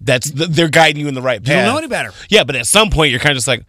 that's 0.00 0.30
they're 0.30 0.68
guiding 0.68 1.00
you 1.02 1.08
in 1.08 1.14
the 1.14 1.22
right 1.22 1.42
path. 1.42 1.48
you 1.50 1.62
don't 1.62 1.72
know 1.72 1.78
any 1.78 1.86
better. 1.88 2.12
Yeah, 2.28 2.44
but 2.44 2.56
at 2.56 2.66
some 2.66 2.90
point, 2.90 3.10
you're 3.10 3.20
kind 3.20 3.32
of 3.32 3.36
just 3.36 3.48
like, 3.48 3.64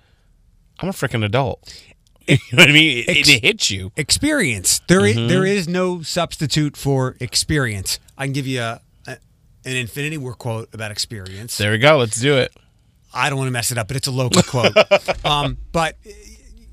I'm 0.79 0.89
a 0.89 0.93
freaking 0.93 1.23
adult. 1.23 1.83
you 2.27 2.37
know 2.53 2.63
what 2.63 2.69
I 2.69 2.73
mean? 2.73 3.03
It, 3.07 3.17
Ex- 3.17 3.29
it 3.29 3.43
hits 3.43 3.69
you. 3.71 3.91
experience. 3.97 4.79
There, 4.87 5.01
Mm-hmm. 5.01 5.27
there 5.27 5.45
is 5.45 5.67
no 5.67 6.01
substitute 6.01 6.75
for 6.77 7.15
experience. 7.19 7.99
I 8.17 8.25
can 8.25 8.33
give 8.33 8.47
you 8.47 8.61
a, 8.61 8.81
a 9.07 9.17
an 9.65 9.75
Infinity 9.75 10.17
War 10.17 10.33
quote 10.33 10.73
about 10.73 10.89
experience. 10.91 11.57
There 11.57 11.71
we 11.71 11.77
go. 11.77 11.97
Let's 11.97 12.19
do 12.19 12.37
it. 12.37 12.51
I 13.13 13.29
don't 13.29 13.37
want 13.37 13.47
to 13.49 13.51
mess 13.51 13.71
it 13.71 13.77
up, 13.77 13.87
but 13.87 13.97
it's 13.97 14.07
a 14.07 14.11
local 14.11 14.41
quote. 14.41 14.73
Um, 15.25 15.57
but 15.71 15.97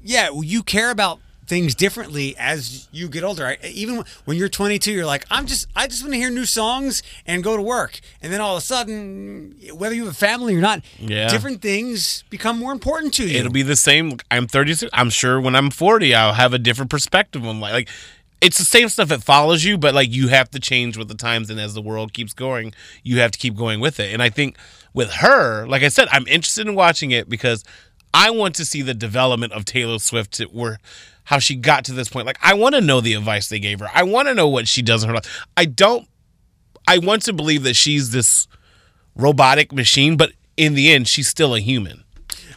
yeah, 0.02 0.30
you 0.40 0.62
care 0.62 0.90
about 0.90 1.20
things 1.50 1.74
differently 1.74 2.34
as 2.38 2.88
you 2.92 3.08
get 3.08 3.24
older. 3.24 3.44
I, 3.44 3.58
even 3.66 4.04
when 4.24 4.36
you're 4.38 4.48
22, 4.48 4.92
you're 4.92 5.04
like, 5.04 5.26
I'm 5.30 5.46
just, 5.46 5.66
I 5.76 5.88
just 5.88 6.02
want 6.02 6.14
to 6.14 6.18
hear 6.18 6.30
new 6.30 6.46
songs 6.46 7.02
and 7.26 7.42
go 7.44 7.56
to 7.56 7.62
work. 7.62 7.98
And 8.22 8.32
then 8.32 8.40
all 8.40 8.56
of 8.56 8.62
a 8.62 8.64
sudden, 8.64 9.56
whether 9.74 9.94
you 9.94 10.04
have 10.04 10.12
a 10.12 10.16
family 10.16 10.54
or 10.56 10.60
not, 10.60 10.82
Yeah. 10.98 11.28
different 11.28 11.60
things 11.60 12.22
become 12.30 12.58
more 12.58 12.72
important 12.72 13.12
to 13.14 13.26
you. 13.28 13.38
It'll 13.40 13.52
be 13.52 13.62
the 13.62 13.76
same. 13.76 14.18
I'm 14.30 14.46
36. 14.46 14.88
I'm 14.94 15.10
sure 15.10 15.40
when 15.40 15.56
I'm 15.56 15.70
40, 15.70 16.14
I'll 16.14 16.34
have 16.34 16.54
a 16.54 16.58
different 16.58 16.90
perspective 16.90 17.44
on 17.44 17.58
life. 17.60 17.72
Like, 17.72 17.88
it's 18.40 18.56
the 18.58 18.64
same 18.64 18.88
stuff 18.88 19.08
that 19.08 19.22
follows 19.22 19.64
you, 19.64 19.76
but 19.76 19.92
like 19.92 20.10
you 20.12 20.28
have 20.28 20.50
to 20.52 20.60
change 20.60 20.96
with 20.96 21.08
the 21.08 21.14
times, 21.14 21.50
and 21.50 21.60
as 21.60 21.74
the 21.74 21.82
world 21.82 22.12
keeps 22.14 22.32
going, 22.32 22.72
you 23.02 23.18
have 23.18 23.32
to 23.32 23.38
keep 23.38 23.54
going 23.56 23.80
with 23.80 24.00
it. 24.00 24.14
And 24.14 24.22
I 24.22 24.30
think 24.30 24.56
with 24.94 25.10
her, 25.14 25.66
like 25.66 25.82
I 25.82 25.88
said, 25.88 26.08
I'm 26.12 26.26
interested 26.28 26.66
in 26.66 26.74
watching 26.74 27.10
it 27.10 27.28
because 27.28 27.64
I 28.14 28.30
want 28.30 28.54
to 28.56 28.64
see 28.64 28.82
the 28.82 28.94
development 28.94 29.52
of 29.52 29.64
Taylor 29.64 29.98
Swift 29.98 30.32
to 30.34 30.44
where 30.46 30.78
how 31.24 31.38
she 31.38 31.54
got 31.56 31.85
to 31.87 31.92
this 31.92 32.09
point. 32.09 32.26
Like, 32.26 32.38
I 32.42 32.54
want 32.54 32.74
to 32.74 32.80
know 32.80 33.00
the 33.00 33.14
advice 33.14 33.48
they 33.48 33.59
gave 33.61 33.80
her. 33.80 33.88
I 33.94 34.02
want 34.02 34.28
to 34.28 34.35
know 34.35 34.48
what 34.48 34.66
she 34.68 34.83
does 34.83 35.02
in 35.02 35.09
her 35.09 35.14
life. 35.14 35.44
I 35.56 35.64
don't. 35.64 36.09
I 36.88 36.98
want 36.98 37.22
to 37.22 37.33
believe 37.33 37.62
that 37.64 37.76
she's 37.76 38.11
this 38.11 38.48
robotic 39.14 39.72
machine, 39.72 40.16
but 40.16 40.33
in 40.56 40.74
the 40.74 40.92
end, 40.92 41.09
she's 41.09 41.28
still 41.28 41.54
a 41.54 41.61
human. 41.61 42.04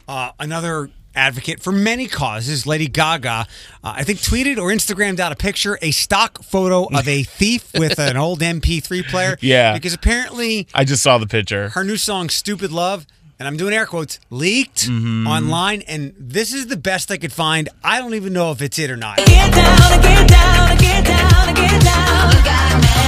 uh, 0.07 0.31
another 0.39 0.89
advocate 1.15 1.61
for 1.61 1.71
many 1.71 2.07
causes, 2.07 2.65
Lady 2.65 2.87
Gaga, 2.87 3.29
uh, 3.29 3.45
I 3.83 4.03
think 4.03 4.17
tweeted 4.19 4.57
or 4.57 4.69
Instagrammed 4.69 5.19
out 5.19 5.31
a 5.31 5.35
picture, 5.35 5.77
a 5.81 5.91
stock 5.91 6.41
photo 6.43 6.85
of 6.85 7.07
a 7.07 7.21
thief 7.39 7.71
with 7.75 7.99
an 7.99 8.17
old 8.17 8.39
MP3 8.39 9.07
player. 9.07 9.37
Yeah. 9.39 9.73
Because 9.73 9.93
apparently 9.93 10.67
I 10.73 10.83
just 10.85 11.03
saw 11.03 11.19
the 11.19 11.27
picture. 11.27 11.69
her 11.69 11.83
new 11.83 11.97
song, 11.97 12.29
Stupid 12.29 12.71
Love, 12.71 13.05
and 13.43 13.47
I'm 13.49 13.57
doing 13.57 13.73
air 13.73 13.85
quotes, 13.85 14.21
leaked 14.29 14.87
Mm-hmm. 14.87 15.27
online. 15.27 15.81
And 15.81 16.13
this 16.17 16.53
is 16.53 16.67
the 16.67 16.77
best 16.77 17.11
I 17.11 17.17
could 17.17 17.33
find. 17.33 17.67
I 17.83 17.99
don't 17.99 18.13
even 18.13 18.31
know 18.31 18.51
if 18.51 18.61
it's 18.61 18.79
it 18.79 18.89
or 18.89 18.95
not. 18.95 19.17
Get 19.17 19.27
down, 19.53 20.01
get 20.01 20.27
down, 20.29 20.77
get 20.77 21.05
down, 21.05 21.53
get 21.55 21.83
down. 21.83 23.03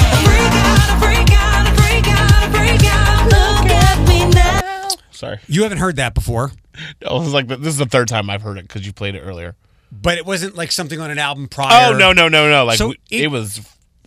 Sorry. 5.12 5.40
You 5.48 5.64
haven't 5.64 5.78
heard 5.78 5.96
that 5.96 6.14
before, 6.14 6.52
I 7.10 7.14
was 7.14 7.32
like, 7.34 7.48
this 7.48 7.60
is 7.68 7.78
the 7.78 7.86
third 7.86 8.10
time 8.10 8.30
I've 8.30 8.42
heard 8.42 8.58
it 8.58 8.64
because 8.68 8.86
you 8.86 8.92
played 8.92 9.16
it 9.16 9.22
earlier. 9.22 9.56
but 9.92 10.18
it 10.18 10.26
wasn't 10.26 10.56
like 10.56 10.72
something 10.74 11.00
on 11.00 11.10
an 11.10 11.18
album 11.20 11.48
prior. 11.48 11.94
Oh 11.94 11.98
no 11.98 12.12
no 12.12 12.28
no 12.28 12.50
no! 12.50 12.66
Like 12.66 12.78
So 12.78 12.90
we- 12.90 13.00
it- 13.10 13.22
it, 13.24 13.28
was 13.28 13.60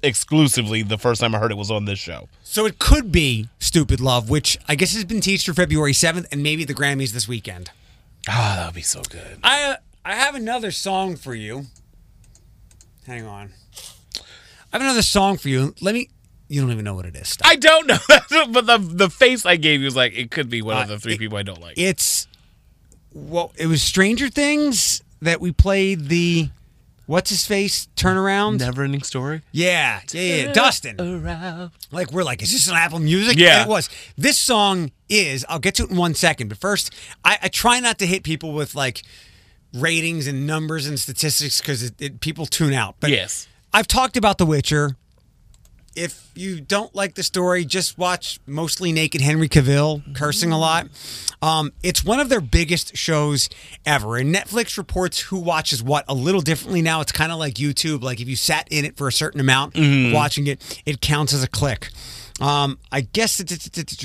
exclusively 0.03 0.83
the 0.83 0.99
first 0.99 1.21
time 1.21 1.35
I 1.35 1.39
heard 1.39 1.51
it 1.51 1.57
was 1.57 1.71
on 1.71 1.85
this 1.85 1.99
show. 1.99 2.29
So 2.43 2.67
it 2.67 2.79
could 2.79 3.11
be 3.13 3.49
Stupid 3.59 4.01
Love, 4.01 4.29
which 4.31 4.59
I 4.69 4.75
guess 4.75 4.93
has 4.95 5.05
been 5.05 5.21
teased 5.21 5.47
for 5.47 5.55
February 5.55 5.93
7th 5.93 6.27
and 6.33 6.43
maybe 6.43 6.65
the 6.65 6.75
Grammys 6.75 7.13
this 7.13 7.27
weekend. 7.29 7.71
Ah, 8.29 8.55
that 8.59 8.67
would 8.67 8.75
be 8.75 8.83
so 8.83 9.03
good. 9.11 9.39
I 9.43 9.63
uh, 9.73 9.77
I 10.05 10.15
have 10.15 10.35
another 10.35 10.71
song 10.71 11.17
for 11.17 11.35
you. 11.35 11.67
Hang 13.07 13.27
on. 13.27 13.51
I 14.15 14.77
have 14.77 14.83
another 14.83 15.03
song 15.03 15.39
for 15.39 15.49
you. 15.49 15.75
Let 15.81 15.95
me. 15.95 16.11
You 16.49 16.63
don't 16.63 16.71
even 16.73 16.85
know 16.85 16.95
what 16.95 17.05
it 17.05 17.15
is. 17.15 17.29
Stop. 17.29 17.47
I 17.47 17.57
don't 17.57 17.87
know, 17.87 17.99
but 18.09 18.67
the 18.67 18.79
the 18.79 19.11
face 19.11 19.45
I 19.45 19.57
gave 19.57 19.81
you 19.81 19.85
was 19.87 19.97
like 19.97 20.17
it 20.17 20.31
could 20.31 20.49
be 20.49 20.63
one 20.63 20.77
of 20.79 20.85
Uh, 20.85 20.95
the 20.95 20.99
three 20.99 21.15
it- 21.15 21.19
people 21.19 21.37
I 21.39 21.43
don't 21.43 21.61
like. 21.61 21.77
It's 21.79 22.27
well, 23.13 23.53
it 23.57 23.67
was 23.67 23.83
Stranger 23.83 24.29
Things 24.29 25.03
that 25.21 25.41
we 25.41 25.53
played 25.53 26.09
the 26.09 26.51
what's 27.09 27.31
his 27.31 27.45
face 27.45 27.89
turnaround. 27.97 28.61
Never 28.61 28.85
ending 28.85 29.03
story. 29.03 29.43
Yeah, 29.51 30.01
yeah, 30.13 30.23
yeah. 30.23 30.53
Dustin. 30.53 31.71
Like 31.91 32.13
we're 32.13 32.23
like, 32.23 32.43
is 32.43 32.53
this 32.53 32.69
an 32.69 32.77
Apple 32.77 33.01
Music? 33.01 33.37
Yeah. 33.37 33.63
And 33.63 33.69
it 33.69 33.73
was. 33.73 33.89
This 34.17 34.39
song 34.39 34.93
is. 35.09 35.45
I'll 35.49 35.59
get 35.59 35.75
to 35.77 35.85
it 35.85 35.91
in 35.91 35.97
one 35.97 36.15
second, 36.15 36.49
but 36.49 36.59
first, 36.59 36.95
I, 37.25 37.39
I 37.43 37.49
try 37.49 37.81
not 37.81 37.99
to 37.99 38.07
hit 38.07 38.23
people 38.23 38.53
with 38.53 38.75
like 38.77 39.03
ratings 39.75 40.27
and 40.27 40.47
numbers 40.47 40.87
and 40.87 40.99
statistics 41.01 41.61
because 41.61 41.83
it, 41.83 41.95
it, 42.01 42.21
people 42.21 42.47
tune 42.47 42.73
out. 42.73 42.97
But 43.01 43.11
Yes. 43.11 43.49
I've 43.73 43.89
talked 43.89 44.17
about 44.17 44.39
The 44.39 44.47
Witcher. 44.47 44.97
If 45.99 46.31
you 46.37 46.61
don't 46.61 46.95
like 46.95 47.17
the 47.17 47.25
story, 47.25 47.65
just 47.65 47.99
watch 47.99 48.39
mostly 48.47 48.93
naked 48.93 49.21
Henry 49.21 49.49
Cavill 49.49 50.15
cursing 50.15 50.53
a 50.53 50.59
lot. 50.59 50.87
Um, 51.43 51.73
it's 51.83 52.05
one 52.05 52.21
of 52.21 52.29
their 52.29 52.41
biggest 52.41 52.97
shows 52.97 53.49
ever. 53.85 54.17
And 54.17 54.33
Netflix 54.33 54.79
reports 54.79 55.19
who 55.21 55.41
watches 55.41 55.83
what 55.83 56.05
a 56.07 56.15
little 56.15 56.41
differently 56.41 56.83
now. 56.83 57.01
It's 57.01 57.11
kind 57.11 57.33
of 57.33 57.39
like 57.39 57.55
YouTube. 57.55 58.03
Like 58.03 58.21
if 58.21 58.29
you 58.29 58.37
sat 58.37 58.69
in 58.71 58.85
it 58.85 58.97
for 58.97 59.09
a 59.09 59.13
certain 59.13 59.41
amount 59.41 59.75
of 59.77 60.13
watching 60.13 60.47
it, 60.47 60.81
it 60.87 61.01
counts 61.01 61.35
as 61.35 61.43
a 61.43 61.49
click. 61.49 61.91
Um, 62.41 62.79
I 62.93 63.01
guess 63.01 63.41
it's, 63.41 63.51
it's, 63.53 63.67
it's, 63.67 63.79
it's 63.79 64.03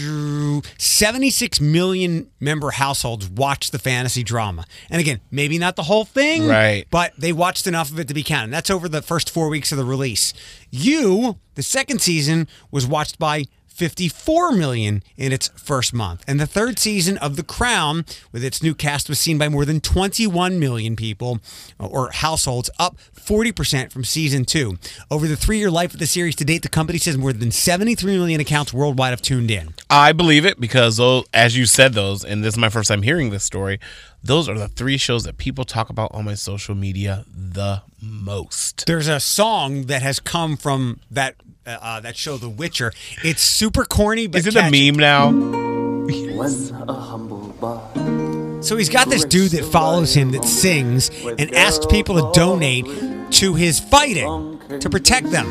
76 0.78 1.62
million 1.62 2.30
member 2.40 2.72
households 2.72 3.30
watch 3.30 3.72
the 3.72 3.80
fantasy 3.80 4.24
drama. 4.24 4.66
And 4.90 5.00
again, 5.00 5.22
maybe 5.32 5.58
not 5.58 5.76
the 5.76 5.84
whole 5.84 6.06
thing, 6.06 6.48
Right. 6.48 6.86
but 6.90 7.14
they 7.18 7.32
watched 7.32 7.68
enough 7.68 7.92
of 7.92 8.00
it 8.00 8.08
to 8.08 8.14
be 8.14 8.24
counted. 8.24 8.52
That's 8.52 8.70
over 8.70 8.90
the 8.90 9.02
first 9.02 9.30
four 9.30 9.50
weeks 9.50 9.72
of 9.72 9.78
the 9.78 9.86
release. 9.86 10.34
You, 10.72 11.38
the 11.56 11.64
second 11.64 12.02
season, 12.02 12.48
was 12.72 12.88
watched 12.88 13.20
by 13.20 13.46
54 13.74 14.52
million 14.52 15.02
in 15.18 15.32
its 15.32 15.48
first 15.56 15.94
month. 15.94 16.24
And 16.28 16.40
the 16.40 16.46
third 16.46 16.78
season 16.78 17.18
of 17.18 17.36
The 17.38 17.44
Crown, 17.44 18.06
with 18.32 18.44
its 18.44 18.62
new 18.62 18.76
cast, 18.76 19.10
was 19.10 19.20
seen 19.20 19.40
by 19.40 19.50
more 19.50 19.66
than 19.66 19.82
21 19.82 20.60
million 20.60 20.96
people 20.96 21.40
uh, 21.80 21.88
or 21.88 22.12
households, 22.12 22.70
up 22.78 22.98
40% 23.16 23.92
from 23.92 24.04
season 24.04 24.46
two. 24.46 24.78
Over 25.10 25.28
the 25.28 25.36
three 25.36 25.58
year 25.58 25.72
life 25.72 25.94
of 25.94 26.00
the 26.00 26.06
series 26.06 26.36
to 26.36 26.46
date, 26.46 26.62
the 26.62 26.70
company 26.70 27.00
says 27.00 27.18
more 27.18 27.34
than 27.34 27.50
73 27.50 28.18
million 28.18 28.40
accounts 28.40 28.74
worldwide 28.74 29.12
have 29.12 29.22
tuned 29.22 29.50
in. 29.50 29.74
I 29.90 30.12
believe 30.12 30.46
it 30.46 30.60
because 30.60 30.98
those, 30.98 31.26
as 31.34 31.58
you 31.58 31.66
said 31.66 31.94
those, 31.94 32.24
and 32.24 32.44
this 32.44 32.54
is 32.54 32.60
my 32.60 32.70
first 32.70 32.90
time 32.90 33.02
hearing 33.02 33.32
this 33.32 33.44
story. 33.44 33.80
Those 34.24 34.48
are 34.48 34.58
the 34.58 34.70
three 34.70 34.98
shows 34.98 35.24
that 35.26 35.38
people 35.38 35.66
talk 35.66 35.90
about 35.90 36.14
on 36.14 36.24
my 36.26 36.36
social 36.36 36.76
media 36.76 37.26
the 37.28 37.82
most. 38.02 38.86
There's 38.86 39.08
a 39.10 39.20
song 39.20 39.88
that 39.88 40.02
has 40.02 40.20
come 40.20 40.56
from 40.56 41.00
that. 41.12 41.36
Uh, 41.66 41.78
uh, 41.82 42.00
that 42.02 42.18
show, 42.18 42.36
The 42.36 42.50
Witcher. 42.50 42.92
It's 43.24 43.42
super 43.42 43.86
corny, 43.86 44.28
but 44.28 44.40
Is 44.40 44.48
it 44.48 44.56
a 44.56 44.70
meme 44.70 45.00
now? 45.00 45.32
When 45.32 46.90
a 46.90 46.94
humble 46.94 47.48
bard 47.62 48.66
So 48.66 48.76
he's 48.76 48.90
got 48.90 49.08
this 49.08 49.24
dude 49.24 49.52
that 49.52 49.64
follows 49.64 50.14
him 50.14 50.32
that 50.32 50.44
sings 50.44 51.10
and 51.26 51.56
asks 51.56 51.86
people 51.86 52.16
to 52.16 52.38
donate 52.38 52.86
to 53.32 53.54
his 53.54 53.80
fighting 53.80 54.60
to 54.80 54.90
protect 54.90 55.32
them. 55.32 55.46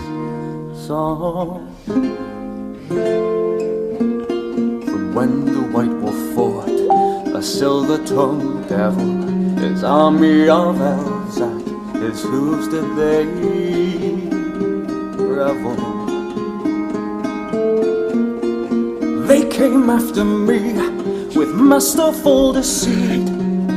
song. 0.87 1.75
From 4.85 5.15
when 5.15 5.47
the 5.47 5.63
White 5.63 5.89
Wolf 5.89 6.35
fought 6.35 6.69
a 7.35 7.43
silver-tongued 7.43 8.69
devil, 8.69 9.23
his 9.63 9.83
army 9.83 10.47
of 10.51 10.79
elves 10.79 11.41
at 11.41 12.03
his 12.03 12.23
hooves 12.23 12.69
did 12.69 12.97
they 12.97 13.25
revel. 15.17 16.02
They 19.29 19.43
came 19.49 19.89
after 19.89 20.25
me 20.25 20.61
with 21.35 21.55
masterful 21.55 22.53
deceit, 22.53 23.27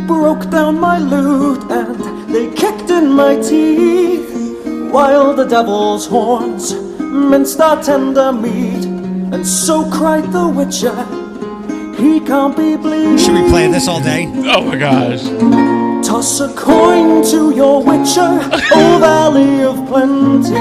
broke 0.08 0.50
down 0.50 0.80
my 0.80 0.98
lute 1.00 1.64
and 1.72 1.96
they 2.34 2.54
kicked 2.54 2.90
in 2.90 3.14
my 3.14 3.36
teeth, 3.38 4.30
while 4.92 5.34
the 5.34 5.46
devil's 5.46 6.06
horns 6.08 6.74
minced 7.00 7.60
our 7.62 7.82
tender 7.82 8.32
meat, 8.34 8.86
and 9.34 9.46
so 9.48 9.90
cried 9.90 10.32
the 10.32 10.48
witcher. 10.48 10.96
he 11.98 12.20
can't 12.20 12.56
be 12.58 12.76
bleed. 12.76 13.20
Should 13.20 13.36
we 13.36 13.50
play 13.50 13.68
this 13.72 13.88
all 13.88 14.02
day? 14.02 14.26
Oh 14.54 14.62
my 14.66 14.76
gosh. 14.78 15.24
Toss 16.06 16.40
a 16.42 16.54
coin 16.54 17.24
to 17.32 17.56
your 17.56 17.82
witcher, 17.84 18.32
oh 18.76 18.98
valley 19.00 19.64
of 19.64 19.78
plenty, 19.88 20.54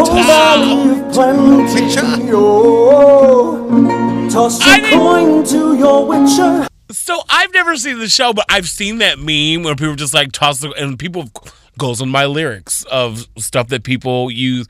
oh 0.00 0.22
valley 0.26 0.90
of 0.92 0.99
plenty. 1.12 1.84
Witcher. 1.84 2.00
Oh, 2.32 4.28
toss 4.30 4.60
I 4.62 4.78
a 4.78 4.80
didn't- 4.80 4.98
coin 4.98 5.44
to 5.44 5.76
your 5.76 6.06
witcher. 6.06 6.66
So 6.90 7.22
I've 7.28 7.52
never 7.52 7.76
seen 7.76 7.98
the 7.98 8.08
show, 8.08 8.32
but 8.32 8.44
I've 8.48 8.68
seen 8.68 8.98
that 8.98 9.18
meme 9.18 9.62
where 9.64 9.76
people 9.76 9.94
just 9.94 10.12
like 10.14 10.32
toss 10.32 10.58
the 10.60 10.70
and 10.72 10.98
people 10.98 11.30
goes 11.78 12.02
on 12.02 12.08
my 12.08 12.26
lyrics 12.26 12.82
of 12.90 13.26
stuff 13.38 13.68
that 13.68 13.84
people 13.84 14.30
use. 14.30 14.66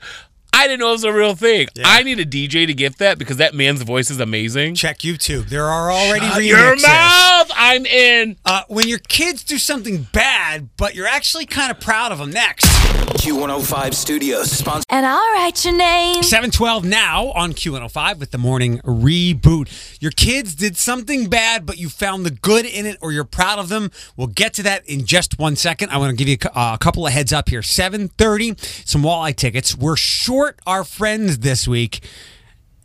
I 0.53 0.67
didn't 0.67 0.79
know 0.81 0.89
it 0.89 0.91
was 0.93 1.03
a 1.03 1.13
real 1.13 1.33
thing. 1.35 1.67
I 1.83 2.03
need 2.03 2.19
a 2.19 2.25
DJ 2.25 2.67
to 2.67 2.73
get 2.73 2.97
that 2.99 3.17
because 3.17 3.37
that 3.37 3.53
man's 3.55 3.81
voice 3.81 4.11
is 4.11 4.19
amazing. 4.19 4.75
Check 4.75 4.99
YouTube. 4.99 5.49
There 5.49 5.65
are 5.65 5.91
already 5.91 6.27
Shut 6.27 6.39
remixes. 6.41 6.47
your 6.47 6.75
mouth! 6.81 7.51
I'm 7.55 7.85
in. 7.85 8.37
Uh, 8.45 8.63
when 8.67 8.87
your 8.87 8.99
kids 8.99 9.43
do 9.43 9.57
something 9.57 10.07
bad, 10.13 10.69
but 10.77 10.93
you're 10.93 11.07
actually 11.07 11.45
kind 11.45 11.71
of 11.71 11.79
proud 11.79 12.11
of 12.11 12.19
them. 12.19 12.31
Next, 12.31 12.65
Q105 12.65 13.93
Studios, 13.93 14.51
sponsored 14.51 14.85
And 14.89 15.05
I'll 15.05 15.33
write 15.33 15.63
your 15.65 15.75
name. 15.75 16.21
712 16.23 16.85
now 16.85 17.27
on 17.31 17.53
Q105 17.53 18.19
with 18.19 18.31
the 18.31 18.37
morning 18.37 18.79
reboot. 18.79 19.97
Your 20.01 20.11
kids 20.11 20.53
did 20.55 20.77
something 20.77 21.27
bad, 21.29 21.65
but 21.65 21.77
you 21.77 21.89
found 21.89 22.25
the 22.25 22.31
good 22.31 22.65
in 22.65 22.85
it 22.85 22.97
or 23.01 23.11
you're 23.11 23.23
proud 23.23 23.59
of 23.59 23.69
them. 23.69 23.91
We'll 24.15 24.27
get 24.27 24.53
to 24.55 24.63
that 24.63 24.87
in 24.87 25.05
just 25.05 25.39
one 25.39 25.55
second. 25.55 25.89
I 25.89 25.97
want 25.97 26.11
to 26.11 26.15
give 26.15 26.27
you 26.27 26.37
a, 26.53 26.57
uh, 26.59 26.73
a 26.75 26.77
couple 26.77 27.05
of 27.07 27.13
heads 27.13 27.31
up 27.33 27.49
here. 27.49 27.61
730, 27.61 28.55
some 28.85 29.01
walleye 29.01 29.35
tickets. 29.35 29.75
We're 29.77 29.95
short 29.95 30.40
our 30.65 30.83
friends 30.83 31.39
this 31.39 31.67
week. 31.67 32.03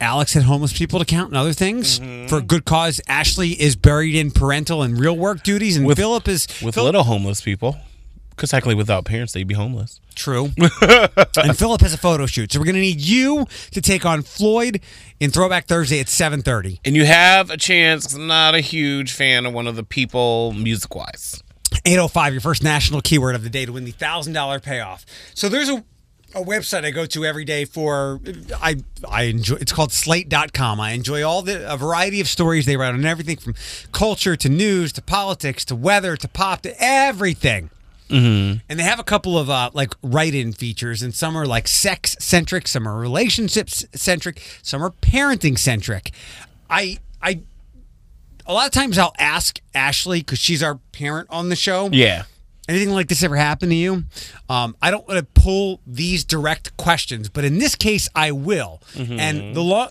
Alex 0.01 0.35
had 0.35 0.43
homeless 0.43 0.77
people 0.77 0.99
to 0.99 1.05
count 1.05 1.29
and 1.29 1.37
other 1.37 1.55
things 1.55 2.01
mm-hmm. 2.01 2.27
for 2.27 2.39
a 2.39 2.43
good 2.43 2.65
cause. 2.65 3.01
Ashley 3.09 3.51
is 3.51 3.77
buried 3.77 4.15
in 4.15 4.31
parental 4.31 4.83
and 4.83 4.99
real 4.99 5.17
work 5.17 5.43
duties, 5.43 5.77
and 5.77 5.87
With- 5.87 5.97
Philip 5.97 6.29
is 6.29 6.47
With 6.63 6.77
little 6.77 7.05
homeless 7.05 7.41
people. 7.41 7.77
Because 8.31 8.51
technically, 8.51 8.75
without 8.75 9.07
parents, 9.07 9.33
they'd 9.33 9.49
be 9.49 9.55
homeless. 9.55 9.99
True. 10.15 10.51
and 10.83 11.59
Philip 11.59 11.81
has 11.81 11.95
a 11.95 11.99
photo 11.99 12.27
shoot. 12.27 12.53
So 12.53 12.59
we're 12.59 12.67
going 12.67 12.75
to 12.75 12.83
need 12.83 13.01
you 13.01 13.47
to 13.71 13.81
take 13.81 14.05
on 14.05 14.21
Floyd 14.21 14.83
in 15.19 15.31
Throwback 15.31 15.67
Thursday 15.67 16.01
at 16.01 16.07
7:30. 16.07 16.81
And 16.85 16.95
you 16.95 17.07
have 17.07 17.49
a 17.49 17.57
chance. 17.57 18.07
'cause 18.07 18.15
I'm 18.15 18.27
not 18.27 18.55
a 18.55 18.61
huge 18.61 19.15
fan 19.15 19.47
of 19.47 19.55
one 19.55 19.67
of 19.67 19.75
the 19.75 19.83
people 19.83 20.53
music 20.53 20.95
wise. 20.95 21.43
805 21.87 22.35
your 22.35 22.43
first 22.43 22.63
national 22.63 23.01
keyword 23.01 23.35
of 23.35 23.43
the 23.43 23.51
day 23.51 23.65
to 23.65 23.73
win 23.73 23.87
the 23.87 23.93
$1000 23.93 24.63
payoff. 24.63 25.07
So 25.33 25.49
there's 25.49 25.71
a 25.71 25.83
a 26.37 26.45
website 26.45 26.85
I 26.85 26.91
go 26.91 27.07
to 27.07 27.25
every 27.25 27.45
day 27.45 27.65
for 27.65 28.21
I 28.61 28.77
I 29.09 29.23
enjoy 29.23 29.57
it's 29.57 29.73
called 29.73 29.91
slate.com. 29.91 30.79
I 30.79 30.93
enjoy 30.93 31.27
all 31.27 31.43
the 31.43 31.71
a 31.73 31.77
variety 31.77 32.21
of 32.21 32.29
stories 32.29 32.67
they 32.67 32.77
write 32.77 32.95
on 32.95 33.05
everything 33.05 33.39
from 33.39 33.55
culture 33.93 34.37
to 34.37 34.49
news 34.49 34.93
to 34.93 35.03
politics 35.03 35.65
to 35.67 35.75
weather 35.75 36.17
to 36.17 36.29
pop 36.29 36.63
to 36.63 36.75
everything. 36.79 37.71
And 38.09 38.61
they 38.69 38.85
have 38.85 39.01
a 39.01 39.05
couple 39.05 39.37
of 39.37 39.51
uh, 39.51 39.71
like 39.75 39.93
write-in 40.01 40.53
features, 40.53 41.03
and 41.03 41.13
some 41.13 41.35
are 41.37 41.45
like 41.45 41.67
sex-centric, 41.67 42.69
some 42.69 42.87
are 42.87 42.97
relationships-centric, 42.97 44.41
some 44.63 44.81
are 44.85 44.91
parenting-centric. 44.91 46.13
I 46.71 46.99
I 47.21 47.41
a 48.47 48.53
lot 48.53 48.67
of 48.67 48.73
times 48.73 48.97
I'll 48.97 49.15
ask 49.19 49.61
Ashley 49.75 50.21
because 50.21 50.39
she's 50.39 50.63
our 50.63 50.77
parent 50.93 51.27
on 51.31 51.49
the 51.49 51.57
show. 51.57 51.89
Yeah. 51.91 52.25
Anything 52.69 52.91
like 52.91 53.07
this 53.09 53.23
ever 53.23 53.37
happened 53.37 53.71
to 53.71 53.77
you? 53.77 54.05
Um, 54.49 54.77
I 54.83 54.91
don't 54.91 55.07
want 55.09 55.21
to 55.21 55.41
pull 55.41 55.81
these 55.87 56.25
direct 56.25 56.77
questions, 56.77 57.29
but 57.29 57.45
in 57.45 57.59
this 57.59 57.75
case, 57.77 58.09
I 58.15 58.33
will. 58.33 58.81
And 58.97 59.55
the 59.55 59.61
law, 59.63 59.89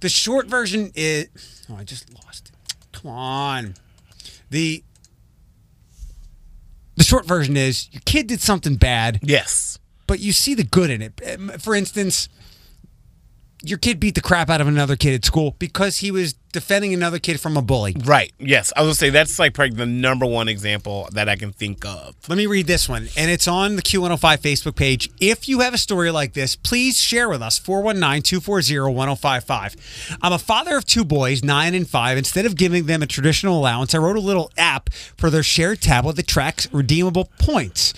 the 0.00 0.08
short 0.08 0.46
version 0.48 0.90
is. 0.94 1.28
Oh, 1.70 1.76
I 1.76 1.84
just 1.84 2.12
lost 2.14 2.48
it. 2.50 2.74
Come 2.92 3.10
on. 3.12 3.74
The 4.50 4.82
the 6.96 7.04
short 7.04 7.26
version 7.26 7.56
is 7.56 7.88
your 7.92 8.02
kid 8.04 8.26
did 8.26 8.40
something 8.40 8.76
bad, 8.76 9.20
Yes. 9.22 9.78
but 10.06 10.18
you 10.20 10.32
see 10.32 10.54
the 10.54 10.64
good 10.64 10.90
in 10.90 11.02
it. 11.02 11.20
Um, 11.34 11.50
For 11.58 11.74
instance, 11.74 12.28
your 13.68 13.78
kid 13.78 13.98
beat 13.98 14.14
the 14.14 14.20
crap 14.20 14.48
out 14.48 14.60
of 14.60 14.68
another 14.68 14.96
kid 14.96 15.14
at 15.14 15.24
school 15.24 15.56
because 15.58 15.98
he 15.98 16.10
was 16.10 16.34
defending 16.52 16.94
another 16.94 17.18
kid 17.18 17.40
from 17.40 17.56
a 17.56 17.62
bully. 17.62 17.94
Right. 18.04 18.32
Yes. 18.38 18.72
I 18.74 18.80
was 18.80 18.86
gonna 18.86 18.94
say 18.94 19.10
that's 19.10 19.38
like 19.38 19.54
probably 19.54 19.76
the 19.76 19.86
number 19.86 20.24
one 20.24 20.48
example 20.48 21.08
that 21.12 21.28
I 21.28 21.36
can 21.36 21.52
think 21.52 21.84
of. 21.84 22.14
Let 22.28 22.38
me 22.38 22.46
read 22.46 22.66
this 22.66 22.88
one, 22.88 23.08
and 23.16 23.30
it's 23.30 23.46
on 23.46 23.76
the 23.76 23.82
Q105 23.82 24.38
Facebook 24.38 24.76
page. 24.76 25.10
If 25.20 25.48
you 25.48 25.60
have 25.60 25.74
a 25.74 25.78
story 25.78 26.10
like 26.10 26.32
this, 26.32 26.56
please 26.56 26.98
share 26.98 27.28
with 27.28 27.42
us 27.42 27.58
419 27.58 28.22
240 28.22 28.94
1055. 28.94 30.18
I'm 30.22 30.32
a 30.32 30.38
father 30.38 30.76
of 30.76 30.86
two 30.86 31.04
boys, 31.04 31.42
nine 31.44 31.74
and 31.74 31.88
five. 31.88 32.16
Instead 32.16 32.46
of 32.46 32.56
giving 32.56 32.86
them 32.86 33.02
a 33.02 33.06
traditional 33.06 33.58
allowance, 33.58 33.94
I 33.94 33.98
wrote 33.98 34.16
a 34.16 34.20
little 34.20 34.50
app 34.56 34.90
for 34.92 35.28
their 35.28 35.42
shared 35.42 35.80
tablet 35.80 36.16
that 36.16 36.26
tracks 36.26 36.72
redeemable 36.72 37.30
points. 37.38 37.92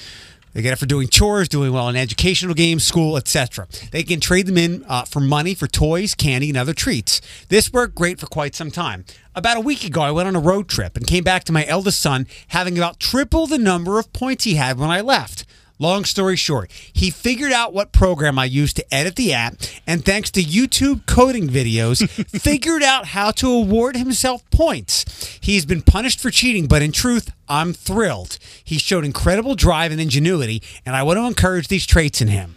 They 0.58 0.62
get 0.62 0.72
it 0.72 0.80
for 0.80 0.86
doing 0.86 1.06
chores, 1.06 1.48
doing 1.48 1.72
well 1.72 1.88
in 1.88 1.94
educational 1.94 2.52
games, 2.52 2.84
school, 2.84 3.16
etc. 3.16 3.68
They 3.92 4.02
can 4.02 4.18
trade 4.18 4.46
them 4.46 4.58
in 4.58 4.84
uh, 4.88 5.04
for 5.04 5.20
money 5.20 5.54
for 5.54 5.68
toys, 5.68 6.16
candy, 6.16 6.48
and 6.48 6.58
other 6.58 6.74
treats. 6.74 7.20
This 7.46 7.72
worked 7.72 7.94
great 7.94 8.18
for 8.18 8.26
quite 8.26 8.56
some 8.56 8.72
time. 8.72 9.04
About 9.36 9.56
a 9.56 9.60
week 9.60 9.84
ago, 9.84 10.00
I 10.00 10.10
went 10.10 10.26
on 10.26 10.34
a 10.34 10.40
road 10.40 10.68
trip 10.68 10.96
and 10.96 11.06
came 11.06 11.22
back 11.22 11.44
to 11.44 11.52
my 11.52 11.64
eldest 11.66 12.00
son 12.00 12.26
having 12.48 12.76
about 12.76 12.98
triple 12.98 13.46
the 13.46 13.56
number 13.56 14.00
of 14.00 14.12
points 14.12 14.42
he 14.42 14.56
had 14.56 14.80
when 14.80 14.90
I 14.90 15.00
left. 15.00 15.44
Long 15.80 16.04
story 16.04 16.34
short, 16.34 16.72
he 16.92 17.10
figured 17.10 17.52
out 17.52 17.72
what 17.72 17.92
program 17.92 18.38
I 18.38 18.46
used 18.46 18.76
to 18.76 18.94
edit 18.94 19.14
the 19.14 19.32
app, 19.32 19.54
and 19.86 20.04
thanks 20.04 20.30
to 20.32 20.42
YouTube 20.42 21.06
coding 21.06 21.48
videos, 21.48 22.08
figured 22.40 22.82
out 22.82 23.06
how 23.06 23.30
to 23.32 23.48
award 23.48 23.96
himself 23.96 24.48
points. 24.50 25.38
He's 25.40 25.64
been 25.64 25.82
punished 25.82 26.18
for 26.20 26.30
cheating, 26.30 26.66
but 26.66 26.82
in 26.82 26.90
truth, 26.90 27.30
I'm 27.48 27.72
thrilled. 27.72 28.38
He 28.64 28.78
showed 28.78 29.04
incredible 29.04 29.54
drive 29.54 29.92
and 29.92 30.00
ingenuity, 30.00 30.62
and 30.84 30.96
I 30.96 31.04
want 31.04 31.18
to 31.18 31.26
encourage 31.26 31.68
these 31.68 31.86
traits 31.86 32.20
in 32.20 32.28
him. 32.28 32.56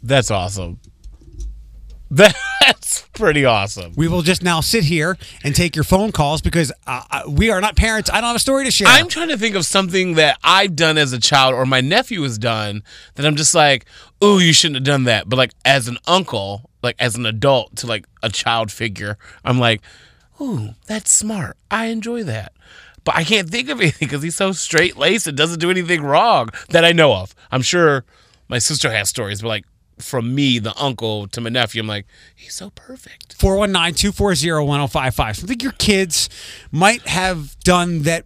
That's 0.00 0.30
awesome. 0.30 0.78
That's 2.10 3.08
pretty 3.14 3.44
awesome. 3.44 3.92
We 3.96 4.08
will 4.08 4.22
just 4.22 4.42
now 4.42 4.60
sit 4.60 4.84
here 4.84 5.16
and 5.42 5.54
take 5.54 5.74
your 5.74 5.84
phone 5.84 6.12
calls 6.12 6.40
because 6.40 6.72
uh, 6.86 7.02
uh, 7.10 7.22
we 7.28 7.50
are 7.50 7.60
not 7.60 7.76
parents. 7.76 8.10
I 8.10 8.20
don't 8.20 8.28
have 8.28 8.36
a 8.36 8.40
story 8.40 8.64
to 8.64 8.70
share. 8.70 8.88
I'm 8.88 9.08
trying 9.08 9.28
to 9.28 9.38
think 9.38 9.54
of 9.54 9.64
something 9.64 10.14
that 10.14 10.38
I've 10.44 10.76
done 10.76 10.98
as 10.98 11.12
a 11.12 11.20
child 11.20 11.54
or 11.54 11.66
my 11.66 11.80
nephew 11.80 12.22
has 12.22 12.38
done 12.38 12.82
that 13.14 13.26
I'm 13.26 13.36
just 13.36 13.54
like, 13.54 13.86
ooh, 14.22 14.38
you 14.38 14.52
shouldn't 14.52 14.76
have 14.76 14.84
done 14.84 15.04
that. 15.04 15.28
But 15.28 15.36
like 15.36 15.52
as 15.64 15.88
an 15.88 15.98
uncle, 16.06 16.70
like 16.82 16.96
as 16.98 17.16
an 17.16 17.26
adult 17.26 17.76
to 17.76 17.86
like 17.86 18.06
a 18.22 18.28
child 18.28 18.70
figure, 18.70 19.18
I'm 19.44 19.58
like, 19.58 19.80
ooh, 20.40 20.70
that's 20.86 21.10
smart. 21.10 21.56
I 21.70 21.86
enjoy 21.86 22.22
that. 22.24 22.52
But 23.04 23.16
I 23.16 23.24
can't 23.24 23.48
think 23.48 23.68
of 23.70 23.80
anything 23.82 24.08
because 24.08 24.22
he's 24.22 24.36
so 24.36 24.52
straight 24.52 24.96
laced 24.96 25.26
and 25.26 25.36
doesn't 25.36 25.60
do 25.60 25.70
anything 25.70 26.02
wrong 26.02 26.50
that 26.68 26.84
I 26.84 26.92
know 26.92 27.14
of. 27.14 27.34
I'm 27.50 27.62
sure 27.62 28.04
my 28.48 28.58
sister 28.58 28.90
has 28.90 29.08
stories, 29.08 29.42
but 29.42 29.48
like 29.48 29.64
from 29.98 30.34
me, 30.34 30.58
the 30.58 30.74
uncle 30.76 31.26
to 31.28 31.40
my 31.40 31.50
nephew, 31.50 31.80
I'm 31.80 31.86
like, 31.86 32.06
he's 32.34 32.54
so 32.54 32.70
perfect. 32.70 33.38
419-240-1055. 33.38 35.36
Something 35.36 35.60
your 35.60 35.72
kids 35.72 36.28
might 36.70 37.06
have 37.06 37.58
done 37.60 38.02
that 38.02 38.24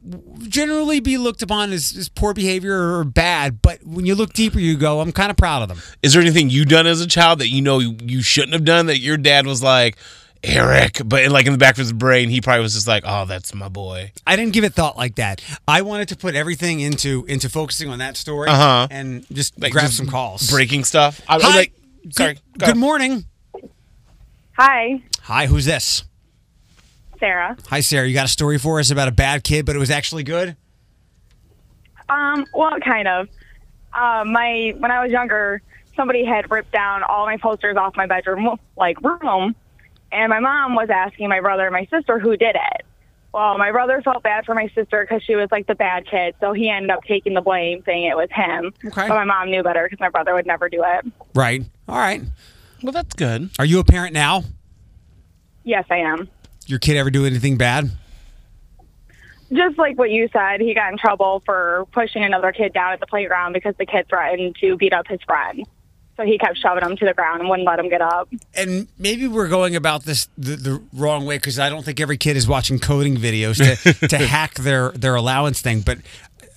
generally 0.48 1.00
be 1.00 1.18
looked 1.18 1.42
upon 1.42 1.72
as, 1.72 1.96
as 1.96 2.09
poor 2.09 2.33
behavior 2.35 2.96
or 2.96 3.04
bad, 3.04 3.61
but 3.62 3.85
when 3.85 4.07
you 4.07 4.14
look 4.14 4.33
deeper, 4.33 4.59
you 4.59 4.76
go, 4.76 5.00
I'm 5.00 5.12
kind 5.12 5.31
of 5.31 5.37
proud 5.37 5.62
of 5.62 5.68
them. 5.68 5.78
Is 6.02 6.12
there 6.12 6.22
anything 6.22 6.50
you 6.50 6.64
done 6.64 6.87
as 6.87 7.00
a 7.00 7.07
child 7.07 7.38
that 7.40 7.48
you 7.48 7.61
know 7.62 7.78
you 7.78 8.22
shouldn't 8.22 8.52
have 8.54 8.64
done 8.64 8.87
that 8.87 8.98
your 8.98 9.16
dad 9.16 9.46
was 9.46 9.62
like, 9.62 9.96
Eric, 10.44 11.01
but 11.05 11.24
in, 11.24 11.31
like 11.33 11.46
in 11.46 11.53
the 11.53 11.59
back 11.59 11.74
of 11.74 11.79
his 11.79 11.92
brain, 11.92 12.29
he 12.31 12.40
probably 12.40 12.62
was 12.62 12.74
just 12.74 12.87
like, 12.87 13.03
"Oh, 13.07 13.24
that's 13.24 13.53
my 13.55 13.68
boy." 13.68 14.12
I 14.27 14.37
didn't 14.37 14.53
give 14.53 14.62
it 14.64 14.72
thought 14.72 14.96
like 14.96 15.16
that. 15.16 15.42
I 15.66 15.83
wanted 15.83 16.09
to 16.09 16.16
put 16.16 16.35
everything 16.37 16.81
into 16.81 17.24
into 17.27 17.48
focusing 17.48 17.88
on 17.90 17.98
that 17.98 18.16
story 18.16 18.48
Uh-huh. 18.48 18.87
and 18.90 19.27
just 19.33 19.59
Like 19.61 19.72
grab 19.72 19.87
just 19.87 19.96
some 19.96 20.07
calls. 20.07 20.48
breaking 20.51 20.85
stuff. 20.85 21.20
I, 21.29 21.38
Hi. 21.40 21.57
Like, 21.57 21.72
sorry. 22.11 22.35
Good, 22.35 22.42
go. 22.59 22.66
good 22.66 22.77
morning. 22.77 23.24
Hi, 24.57 25.03
Hi, 25.22 25.46
who's 25.46 25.64
this? 25.66 26.05
Sarah. 27.20 27.57
Hi, 27.68 27.81
Sarah. 27.81 28.07
You 28.07 28.14
got 28.14 28.27
a 28.27 28.29
story 28.29 28.59
for 28.59 28.79
us 28.81 28.90
about 28.90 29.09
a 29.09 29.12
bad 29.12 29.42
kid, 29.44 29.66
but 29.66 29.74
it 29.74 29.79
was 29.81 29.90
actually 29.90 30.22
good? 30.22 30.57
Um, 32.09 32.46
well, 32.55 32.79
kind 32.81 33.09
of. 33.09 33.29
Uh, 33.92 34.24
my 34.24 34.72
when 34.79 34.90
I 34.90 35.03
was 35.03 35.11
younger, 35.11 35.61
somebody 35.96 36.24
had 36.24 36.51
ripped 36.51 36.72
down 36.72 37.03
all 37.03 37.27
my 37.27 37.37
posters 37.38 37.77
off 37.77 37.96
my 37.96 38.07
bedroom 38.07 38.57
like 38.77 39.01
room, 39.03 39.55
and 40.12 40.30
my 40.30 40.40
mom 40.40 40.74
was 40.74 40.88
asking 40.90 41.28
my 41.28 41.40
brother 41.40 41.66
and 41.66 41.72
my 41.72 41.86
sister 41.90 42.18
who 42.18 42.36
did 42.36 42.56
it. 42.56 42.86
Well, 43.32 43.58
my 43.58 43.70
brother 43.72 44.00
felt 44.02 44.22
bad 44.22 44.46
for 44.46 44.54
my 44.54 44.68
sister 44.74 45.06
because 45.06 45.22
she 45.22 45.36
was 45.36 45.48
like 45.52 45.66
the 45.66 45.74
bad 45.74 46.06
kid, 46.06 46.34
so 46.40 46.52
he 46.52 46.70
ended 46.70 46.90
up 46.90 47.04
taking 47.04 47.34
the 47.34 47.42
blame, 47.42 47.82
saying 47.84 48.04
it 48.04 48.16
was 48.16 48.30
him. 48.32 48.72
Okay. 48.86 49.06
But 49.06 49.14
my 49.14 49.24
mom 49.24 49.50
knew 49.50 49.62
better 49.62 49.84
because 49.84 50.00
my 50.00 50.08
brother 50.08 50.34
would 50.34 50.46
never 50.46 50.68
do 50.68 50.82
it. 50.84 51.12
Right. 51.34 51.62
All 51.86 51.98
right. 51.98 52.22
Well, 52.82 52.92
that's 52.92 53.14
good. 53.14 53.50
Are 53.58 53.64
you 53.64 53.80
a 53.80 53.84
parent 53.84 54.14
now? 54.14 54.44
Yes, 55.64 55.84
I 55.90 55.98
am. 55.98 56.28
Your 56.66 56.78
kid 56.78 56.96
ever 56.96 57.10
do 57.10 57.26
anything 57.26 57.58
bad? 57.58 57.90
Just 59.52 59.78
like 59.78 59.98
what 59.98 60.10
you 60.10 60.28
said, 60.32 60.60
he 60.60 60.74
got 60.74 60.92
in 60.92 60.98
trouble 60.98 61.42
for 61.44 61.86
pushing 61.92 62.22
another 62.22 62.52
kid 62.52 62.72
down 62.72 62.92
at 62.92 63.00
the 63.00 63.06
playground 63.06 63.52
because 63.52 63.74
the 63.78 63.86
kid 63.86 64.06
threatened 64.08 64.56
to 64.60 64.76
beat 64.76 64.92
up 64.92 65.06
his 65.06 65.20
friend. 65.22 65.66
So 66.18 66.24
he 66.24 66.37
kept 66.37 66.59
shoving 66.59 66.83
him 66.83 66.96
to 66.96 67.04
the 67.04 67.14
ground 67.14 67.40
and 67.40 67.48
wouldn't 67.48 67.66
let 67.66 67.78
him 67.78 67.88
get 67.88 68.02
up. 68.02 68.28
and 68.52 68.88
maybe 68.98 69.28
we're 69.28 69.46
going 69.46 69.76
about 69.76 70.02
this 70.02 70.28
the, 70.37 70.57
the 70.57 70.83
wrong 70.92 71.26
way 71.26 71.37
because 71.37 71.61
I 71.61 71.70
don't 71.70 71.85
think 71.85 72.00
every 72.00 72.16
kid 72.16 72.37
is 72.37 72.48
watching 72.48 72.81
coding 72.81 73.16
videos 73.16 73.59
to, 73.59 74.09
to 74.09 74.18
hack 74.18 74.54
their 74.54 74.90
their 74.90 75.14
allowance 75.14 75.61
thing. 75.61 75.81
But 75.81 75.98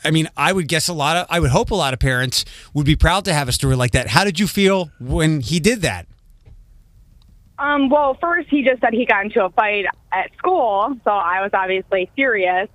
I 0.04 0.10
mean, 0.10 0.30
I 0.36 0.52
would 0.52 0.68
guess 0.68 0.88
a 0.88 0.94
lot 0.94 1.16
of 1.16 1.28
I 1.30 1.40
would 1.40 1.52
hope 1.52 1.70
a 1.70 1.76
lot 1.76 1.94
of 1.94 2.00
parents 2.00 2.44
would 2.74 2.88
be 2.88 2.96
proud 2.96 3.24
to 3.26 3.34
have 3.34 3.48
a 3.48 3.52
story 3.52 3.76
like 3.76 3.92
that. 3.92 4.08
How 4.08 4.24
did 4.24 4.40
you 4.40 4.48
feel 4.48 4.90
when 5.00 5.42
he 5.42 5.60
did 5.60 5.84
that? 5.84 6.08
Um, 7.60 7.90
well, 7.90 8.18
first 8.20 8.50
he 8.50 8.64
just 8.64 8.82
said 8.82 8.94
he 8.94 9.06
got 9.06 9.26
into 9.26 9.46
a 9.46 9.52
fight 9.52 9.86
at 10.12 10.36
school, 10.40 10.96
so 11.04 11.12
I 11.12 11.42
was 11.44 11.52
obviously 11.54 12.10
furious. 12.16 12.68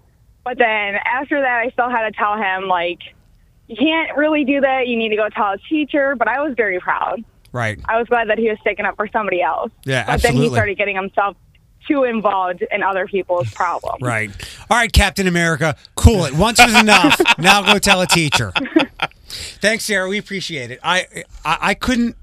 But 0.45 0.59
then 0.59 0.95
after 1.05 1.41
that, 1.41 1.59
I 1.67 1.71
still 1.71 1.91
had 1.91 2.09
to 2.09 2.13
tell 2.17 2.37
him 2.37 2.69
like, 2.69 3.01
you 3.69 3.77
can't 3.77 4.17
really 4.17 4.45
do 4.45 4.61
that. 4.61 4.87
You 4.87 4.97
need 4.97 5.11
to 5.11 5.17
go 5.17 5.29
tell 5.29 5.53
a 5.53 5.59
teacher. 5.59 6.15
But 6.17 6.29
I 6.29 6.41
was 6.41 6.55
very 6.57 6.81
proud. 6.81 7.25
Right. 7.53 7.81
I 7.87 7.99
was 7.99 8.07
glad 8.09 8.29
that 8.29 8.39
he 8.39 8.49
was 8.49 8.59
sticking 8.61 8.85
up 8.85 8.97
for 8.97 9.09
somebody 9.09 9.41
else. 9.41 9.71
Yeah, 9.85 10.05
But 10.07 10.23
then 10.23 10.35
he 10.35 10.49
started 10.51 10.77
getting 10.77 10.97
himself 10.97 11.37
too 11.89 12.05
involved 12.05 12.65
in 12.71 12.83
other 12.83 13.07
people's 13.07 13.51
problems. 13.53 14.03
Right. 14.03 14.31
All 14.69 14.77
right, 14.77 14.93
Captain 14.93 15.27
America, 15.27 15.77
cool 15.95 16.25
it. 16.25 16.35
Once 16.35 16.63
was 16.63 16.75
enough. 16.79 17.21
now 17.39 17.63
go 17.63 17.79
tell 17.79 18.01
a 18.01 18.07
teacher. 18.07 18.53
Thanks, 19.29 19.85
Sarah. 19.85 20.09
We 20.09 20.19
appreciate 20.19 20.71
it. 20.71 20.81
I, 20.83 21.25
I 21.45 21.59
I 21.61 21.75
couldn't. 21.75 22.17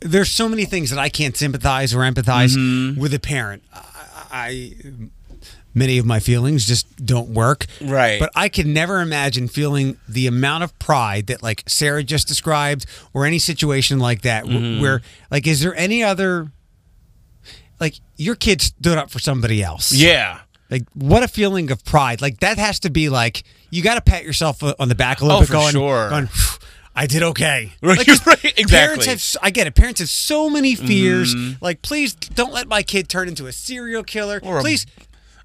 There's 0.00 0.30
so 0.30 0.48
many 0.48 0.64
things 0.64 0.90
that 0.90 0.98
I 0.98 1.08
can't 1.08 1.36
sympathize 1.36 1.94
or 1.94 1.98
empathize 2.00 2.56
mm-hmm. 2.56 3.00
with 3.00 3.14
a 3.14 3.18
parent. 3.18 3.62
I, 3.72 3.82
I 4.30 4.74
many 5.76 5.98
of 5.98 6.04
my 6.06 6.18
feelings 6.18 6.66
just 6.66 7.04
don't 7.06 7.28
work. 7.28 7.66
Right. 7.80 8.18
But 8.18 8.30
I 8.34 8.48
can 8.48 8.72
never 8.72 9.00
imagine 9.00 9.46
feeling 9.46 9.98
the 10.08 10.26
amount 10.26 10.64
of 10.64 10.76
pride 10.80 11.28
that 11.28 11.42
like 11.42 11.62
Sarah 11.68 12.02
just 12.02 12.26
described, 12.26 12.86
or 13.14 13.24
any 13.26 13.38
situation 13.38 14.00
like 14.00 14.22
that, 14.22 14.46
wh- 14.46 14.80
where 14.80 15.02
like, 15.30 15.46
is 15.46 15.60
there 15.60 15.76
any 15.76 16.02
other? 16.02 16.50
Like 17.78 17.94
your 18.16 18.34
kid 18.34 18.62
stood 18.62 18.96
up 18.96 19.10
for 19.10 19.18
somebody 19.18 19.62
else. 19.62 19.92
Yeah. 19.92 20.40
Like 20.70 20.84
what 20.94 21.22
a 21.22 21.28
feeling 21.28 21.70
of 21.70 21.84
pride. 21.84 22.22
Like 22.22 22.40
that 22.40 22.58
has 22.58 22.80
to 22.80 22.90
be 22.90 23.08
like 23.10 23.44
you 23.70 23.82
got 23.82 23.96
to 23.96 24.00
pat 24.00 24.24
yourself 24.24 24.62
on 24.78 24.88
the 24.88 24.94
back 24.94 25.20
a 25.20 25.24
little 25.24 25.38
Oh, 25.38 25.42
bit. 25.42 25.50
going, 25.50 25.72
sure. 25.72 26.08
going, 26.08 26.28
I 26.94 27.06
did 27.06 27.22
okay. 27.22 27.72
Right, 27.82 27.98
Like, 27.98 28.26
right, 28.26 28.66
Parents 28.68 29.04
have. 29.04 29.22
I 29.42 29.50
get 29.50 29.66
it. 29.66 29.74
Parents 29.74 30.00
have 30.00 30.08
so 30.08 30.48
many 30.48 30.74
fears. 30.74 31.34
Mhm. 31.34 31.60
Like, 31.60 31.82
please 31.82 32.14
don't 32.14 32.54
let 32.54 32.66
my 32.68 32.82
kid 32.82 33.10
turn 33.10 33.28
into 33.28 33.46
a 33.46 33.52
serial 33.52 34.02
killer. 34.02 34.40
Or 34.42 34.60
please, 34.62 34.86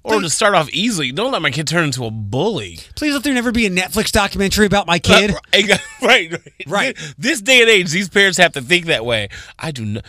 Or 0.04 0.20
to 0.20 0.28
start 0.28 0.54
off 0.54 0.68
easily, 0.70 1.12
don't 1.12 1.30
let 1.30 1.42
my 1.42 1.50
kid 1.52 1.68
turn 1.68 1.84
into 1.84 2.04
a 2.04 2.10
bully. 2.10 2.80
please 2.96 3.14
let 3.14 3.22
there 3.22 3.32
never 3.34 3.52
be 3.52 3.66
a 3.66 3.70
Netflix 3.70 4.10
documentary 4.10 4.66
about 4.66 4.86
my 4.88 4.98
kid. 4.98 5.30
Uh, 5.30 5.38
right, 5.52 5.78
right, 6.02 6.38
Right. 6.66 7.14
This, 7.18 7.40
day 7.40 7.60
and 7.60 7.70
age, 7.70 7.90
these 7.92 8.08
parents 8.08 8.36
have 8.38 8.52
to 8.54 8.60
think 8.62 8.86
that 8.86 9.04
way. 9.04 9.28
I 9.58 9.70
do 9.70 9.84
not. 9.84 10.04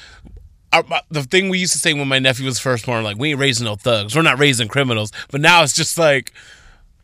Our, 0.72 0.82
my- 0.84 1.02
the 1.12 1.22
thing 1.22 1.50
we 1.50 1.60
used 1.60 1.74
to 1.74 1.80
say 1.80 1.94
when 1.94 2.08
my 2.08 2.18
nephew 2.18 2.46
was 2.48 2.58
first 2.58 2.88
born, 2.88 3.04
like 3.04 3.18
we 3.18 3.30
ain't 3.32 3.40
raising 3.40 3.66
no 3.66 3.76
thugs, 3.76 4.16
we're 4.16 4.24
not 4.24 4.40
raising 4.40 4.68
criminals. 4.68 5.12
But 5.30 5.42
now 5.42 5.62
it's 5.62 5.74
just 5.74 5.96
like, 6.00 6.34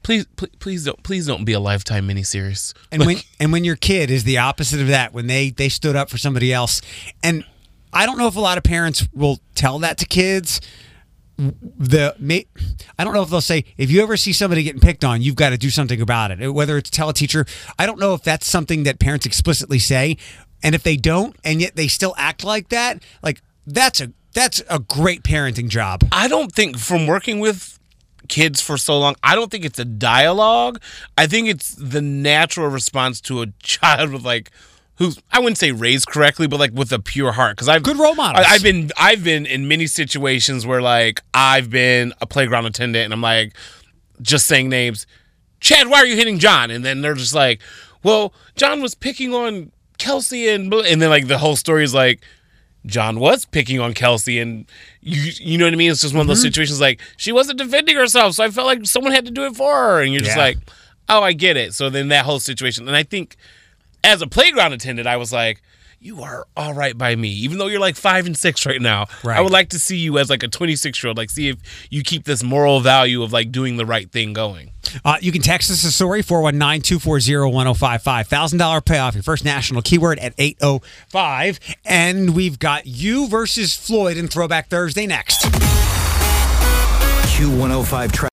please, 0.02 0.26
please, 0.36 0.50
please 0.58 0.86
don't, 0.86 1.04
please 1.04 1.28
don't 1.28 1.46
be 1.46 1.54
a 1.54 1.60
lifetime 1.60 2.08
miniseries. 2.08 2.74
And 2.92 3.06
when 3.06 3.18
and 3.40 3.52
when 3.52 3.64
your 3.64 3.76
kid 3.76 4.10
is 4.10 4.24
the 4.24 4.40
opposite 4.40 4.82
of 4.82 4.88
that, 4.88 5.14
when 5.14 5.28
they 5.28 5.52
they 5.52 5.70
stood 5.70 5.96
up 5.96 6.10
for 6.10 6.18
somebody 6.18 6.52
else, 6.52 6.82
and 7.22 7.44
I 7.94 8.08
don't 8.08 8.18
know 8.18 8.26
if 8.28 8.36
a 8.36 8.40
lot 8.42 8.58
of 8.58 8.64
parents 8.64 9.08
will 9.14 9.40
tell 9.54 9.78
that 9.80 10.00
to 10.00 10.08
kids. 10.08 10.60
The 11.40 12.16
may, 12.20 12.48
I 12.98 13.06
don't 13.06 13.14
know 13.14 13.22
if 13.22 13.30
they'll 13.30 13.40
say 13.40 13.64
if 13.78 13.90
you 13.90 14.04
ever 14.04 14.18
see 14.18 14.34
somebody 14.34 14.62
getting 14.64 14.82
picked 14.82 15.06
on, 15.06 15.22
you've 15.22 15.36
got 15.36 15.52
to 15.52 15.58
do 15.58 15.70
something 15.70 16.02
about 16.02 16.32
it. 16.32 16.54
Whether 16.54 16.78
it's 16.78 16.90
tell 16.90 17.08
a 17.08 17.14
teacher, 17.14 17.46
I 17.78 17.86
don't 17.86 17.98
know 17.98 18.14
if 18.14 18.24
that's 18.24 18.46
something 18.46 18.84
that 18.84 19.00
parents 19.00 19.26
explicitly 19.26 19.80
say, 19.80 20.18
and 20.62 20.76
if 20.76 20.84
they 20.84 20.98
don't, 20.98 21.38
and 21.46 21.62
yet 21.62 21.78
they 21.78 21.88
still 21.88 22.14
act 22.18 22.44
like 22.44 22.68
that, 22.70 23.02
like 23.24 23.42
that's 23.66 24.02
a 24.02 24.12
that's 24.34 24.62
a 24.70 24.80
great 24.80 25.24
parenting 25.24 25.70
job. 25.70 26.04
I 26.12 26.28
don't 26.28 26.52
think 26.52 26.78
from 26.78 27.08
working 27.08 27.40
with 27.40 27.80
kids 28.28 28.60
for 28.60 28.78
so 28.78 29.00
long, 29.00 29.16
I 29.24 29.36
don't 29.36 29.50
think 29.50 29.64
it's 29.64 29.80
a 29.80 29.86
dialogue. 29.86 30.82
I 31.18 31.26
think 31.26 31.48
it's 31.48 31.74
the 31.76 32.02
natural 32.02 32.68
response 32.68 33.22
to 33.22 33.42
a 33.42 33.48
child 33.64 34.12
with 34.12 34.24
like 34.24 34.52
who's 35.00 35.20
I 35.32 35.40
wouldn't 35.40 35.58
say 35.58 35.72
raised 35.72 36.06
correctly, 36.08 36.46
but 36.48 36.60
like 36.60 36.72
with 36.74 36.92
a 36.92 37.00
pure 37.00 37.32
heart. 37.32 37.56
Because 37.56 37.68
I've 37.68 37.82
Good 37.84 37.98
role 37.98 38.14
models. 38.16 38.46
I, 38.48 38.54
I've 38.54 38.64
been 38.64 38.92
I've 38.98 39.24
been 39.24 39.46
in 39.48 39.68
many 39.68 39.88
situations 39.88 40.66
where 40.68 40.82
like 40.82 41.22
I've 41.34 41.72
been 41.72 42.14
a 42.22 42.28
playground 42.28 42.66
attendant 42.68 43.06
and 43.06 43.14
I'm 43.14 43.22
like 43.22 43.56
just 44.22 44.46
saying 44.46 44.70
names. 44.70 45.08
Chad, 45.60 45.88
why 45.88 45.98
are 45.98 46.06
you 46.06 46.16
hitting 46.16 46.38
John? 46.40 46.70
And 46.72 46.86
then 46.86 47.02
they're 47.02 47.16
just 47.16 47.34
like, 47.34 47.62
well, 48.04 48.34
John 48.56 48.82
was 48.82 48.94
picking 48.96 49.34
on 49.34 49.72
Kelsey 49.98 50.48
and 50.50 50.72
and 50.74 51.02
then 51.02 51.10
like 51.10 51.28
the 51.28 51.38
whole 51.40 51.56
story 51.56 51.84
is 51.84 51.94
like 51.94 52.22
John 52.86 53.20
was 53.20 53.44
picking 53.44 53.82
on 53.82 53.94
Kelsey, 53.94 54.40
and 54.40 54.66
you 55.02 55.34
you 55.38 55.58
know 55.58 55.66
what 55.66 55.74
I 55.74 55.76
mean. 55.76 55.92
It's 55.92 56.00
just 56.02 56.14
one 56.14 56.22
of 56.22 56.26
Mm-hmm. 56.26 56.30
those 56.30 56.42
situations 56.42 56.80
like 56.80 57.02
she 57.18 57.34
wasn't 57.34 57.58
defending 57.58 57.98
herself, 57.98 58.36
so 58.36 58.44
I 58.46 58.50
felt 58.52 58.68
like 58.68 58.86
someone 58.86 59.12
had 59.12 59.26
to 59.26 59.32
do 59.32 59.46
it 59.46 59.56
for 59.58 59.74
her, 59.74 60.02
and 60.02 60.14
you're 60.14 60.22
just 60.22 60.38
Yeah. 60.38 60.44
like, 60.44 60.58
oh, 61.10 61.22
I 61.22 61.34
get 61.34 61.58
it. 61.58 61.74
So 61.74 61.90
then 61.90 62.08
that 62.08 62.24
whole 62.24 62.40
situation, 62.40 62.88
and 62.88 62.96
I 62.96 63.04
think 63.04 63.36
as 64.04 64.22
a 64.22 64.28
playground 64.28 64.74
attendant, 64.74 65.08
I 65.08 65.18
was 65.18 65.32
like, 65.32 65.62
you 66.02 66.22
are 66.22 66.48
all 66.56 66.74
right 66.74 66.98
by 66.98 67.16
me, 67.16 67.30
even 67.30 67.58
though 67.58 67.68
you're 67.68 67.80
like 67.80 67.98
five 67.98 68.26
and 68.26 68.38
six 68.38 68.66
right 68.66 68.82
now. 68.82 69.08
Right. 69.24 69.38
I 69.38 69.42
would 69.42 69.52
like 69.52 69.70
to 69.70 69.80
see 69.80 69.98
you 69.98 70.18
as 70.18 70.30
like 70.30 70.44
a 70.44 70.48
26 70.48 71.04
year 71.04 71.10
old, 71.10 71.18
like 71.18 71.30
see 71.30 71.50
if 71.50 71.58
you 71.90 72.04
keep 72.04 72.24
this 72.24 72.42
moral 72.42 72.80
value 72.80 73.22
of 73.22 73.34
like 73.34 73.52
doing 73.52 73.76
the 73.76 73.86
right 73.86 74.10
thing 74.10 74.32
going. 74.34 74.72
Uh, 75.04 75.18
you 75.20 75.32
can 75.32 75.42
text 75.42 75.70
us 75.70 75.84
a 75.84 75.92
story 75.92 76.22
419 76.22 76.82
240 76.82 77.54
1055. 77.54 78.30
$1,000 78.30 78.86
payoff, 78.86 79.14
your 79.14 79.24
first 79.24 79.44
national 79.44 79.82
keyword 79.82 80.20
at 80.20 80.34
805. 80.38 81.60
And 81.86 82.34
we've 82.34 82.58
got 82.60 82.88
you 82.88 83.28
versus 83.28 83.76
Floyd 83.76 84.16
in 84.18 84.28
Throwback 84.30 84.70
Thursday 84.70 85.06
next. 85.06 85.42
Q105 87.36 88.12
track. 88.12 88.29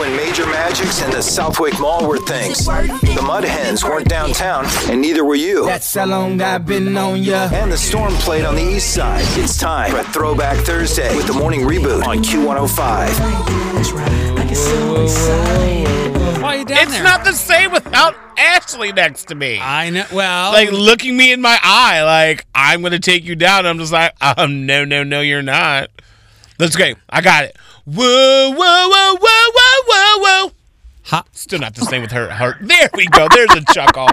When 0.00 0.14
Major 0.16 0.46
Magic's 0.46 1.00
and 1.02 1.12
the 1.12 1.18
Southwyck 1.18 1.80
Mall 1.80 2.06
were 2.06 2.18
things. 2.18 2.66
The 2.66 3.22
Mud 3.26 3.44
Hens 3.44 3.82
weren't 3.84 4.08
downtown, 4.08 4.66
and 4.90 5.00
neither 5.00 5.24
were 5.24 5.34
you. 5.34 5.64
That's 5.64 5.94
how 5.94 6.04
long 6.06 6.40
I've 6.42 6.66
been 6.66 6.96
on 6.96 7.22
ya. 7.22 7.48
And 7.52 7.72
the 7.72 7.76
storm 7.78 8.12
played 8.14 8.44
on 8.44 8.54
the 8.56 8.62
east 8.62 8.92
side. 8.94 9.24
It's 9.38 9.56
time 9.56 9.90
for 9.92 10.02
Throwback 10.12 10.58
Thursday 10.64 11.16
with 11.16 11.26
the 11.26 11.32
morning 11.32 11.60
reboot 11.62 12.04
on 12.06 12.18
Q105. 12.18 13.86
Why 16.42 16.54
are 16.54 16.56
you 16.58 16.64
down 16.64 16.78
It's 16.82 16.92
there? 16.92 17.02
not 17.02 17.24
the 17.24 17.32
same 17.32 17.72
without 17.72 18.14
Ashley 18.36 18.92
next 18.92 19.28
to 19.28 19.34
me. 19.34 19.58
I 19.60 19.90
know. 19.90 20.04
Well, 20.12 20.52
like 20.52 20.70
looking 20.70 21.16
me 21.16 21.32
in 21.32 21.40
my 21.40 21.58
eye, 21.62 22.02
like 22.02 22.46
I'm 22.54 22.82
gonna 22.82 22.98
take 22.98 23.24
you 23.24 23.34
down. 23.34 23.66
I'm 23.66 23.78
just 23.78 23.92
like, 23.92 24.12
um, 24.20 24.66
no, 24.66 24.84
no, 24.84 25.02
no, 25.02 25.20
you're 25.22 25.42
not. 25.42 25.90
That's 26.58 26.76
great. 26.76 26.96
I 27.10 27.20
got 27.22 27.44
it. 27.44 27.56
Whoa, 27.86 28.50
whoa, 28.50 28.54
whoa, 28.56 29.16
whoa, 29.20 29.50
whoa, 29.54 29.82
whoa, 29.86 30.18
whoa. 30.46 30.52
Ha- 31.04 31.24
Still 31.32 31.60
not 31.60 31.74
the 31.76 31.82
same 31.84 32.02
with 32.02 32.10
her. 32.10 32.28
her. 32.28 32.58
There 32.60 32.90
we 32.94 33.06
go. 33.06 33.28
There's 33.32 33.54
a 33.54 33.62
chuckle. 33.72 34.08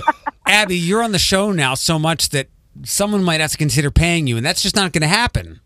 Abby, 0.46 0.76
you're 0.76 1.02
on 1.02 1.10
the 1.12 1.18
show 1.18 1.50
now 1.50 1.74
so 1.74 1.98
much 1.98 2.28
that 2.28 2.46
someone 2.84 3.24
might 3.24 3.40
have 3.40 3.50
to 3.50 3.56
consider 3.56 3.90
paying 3.90 4.28
you, 4.28 4.36
and 4.36 4.46
that's 4.46 4.62
just 4.62 4.76
not 4.76 4.92
going 4.92 5.02
to 5.02 5.08
happen. 5.08 5.60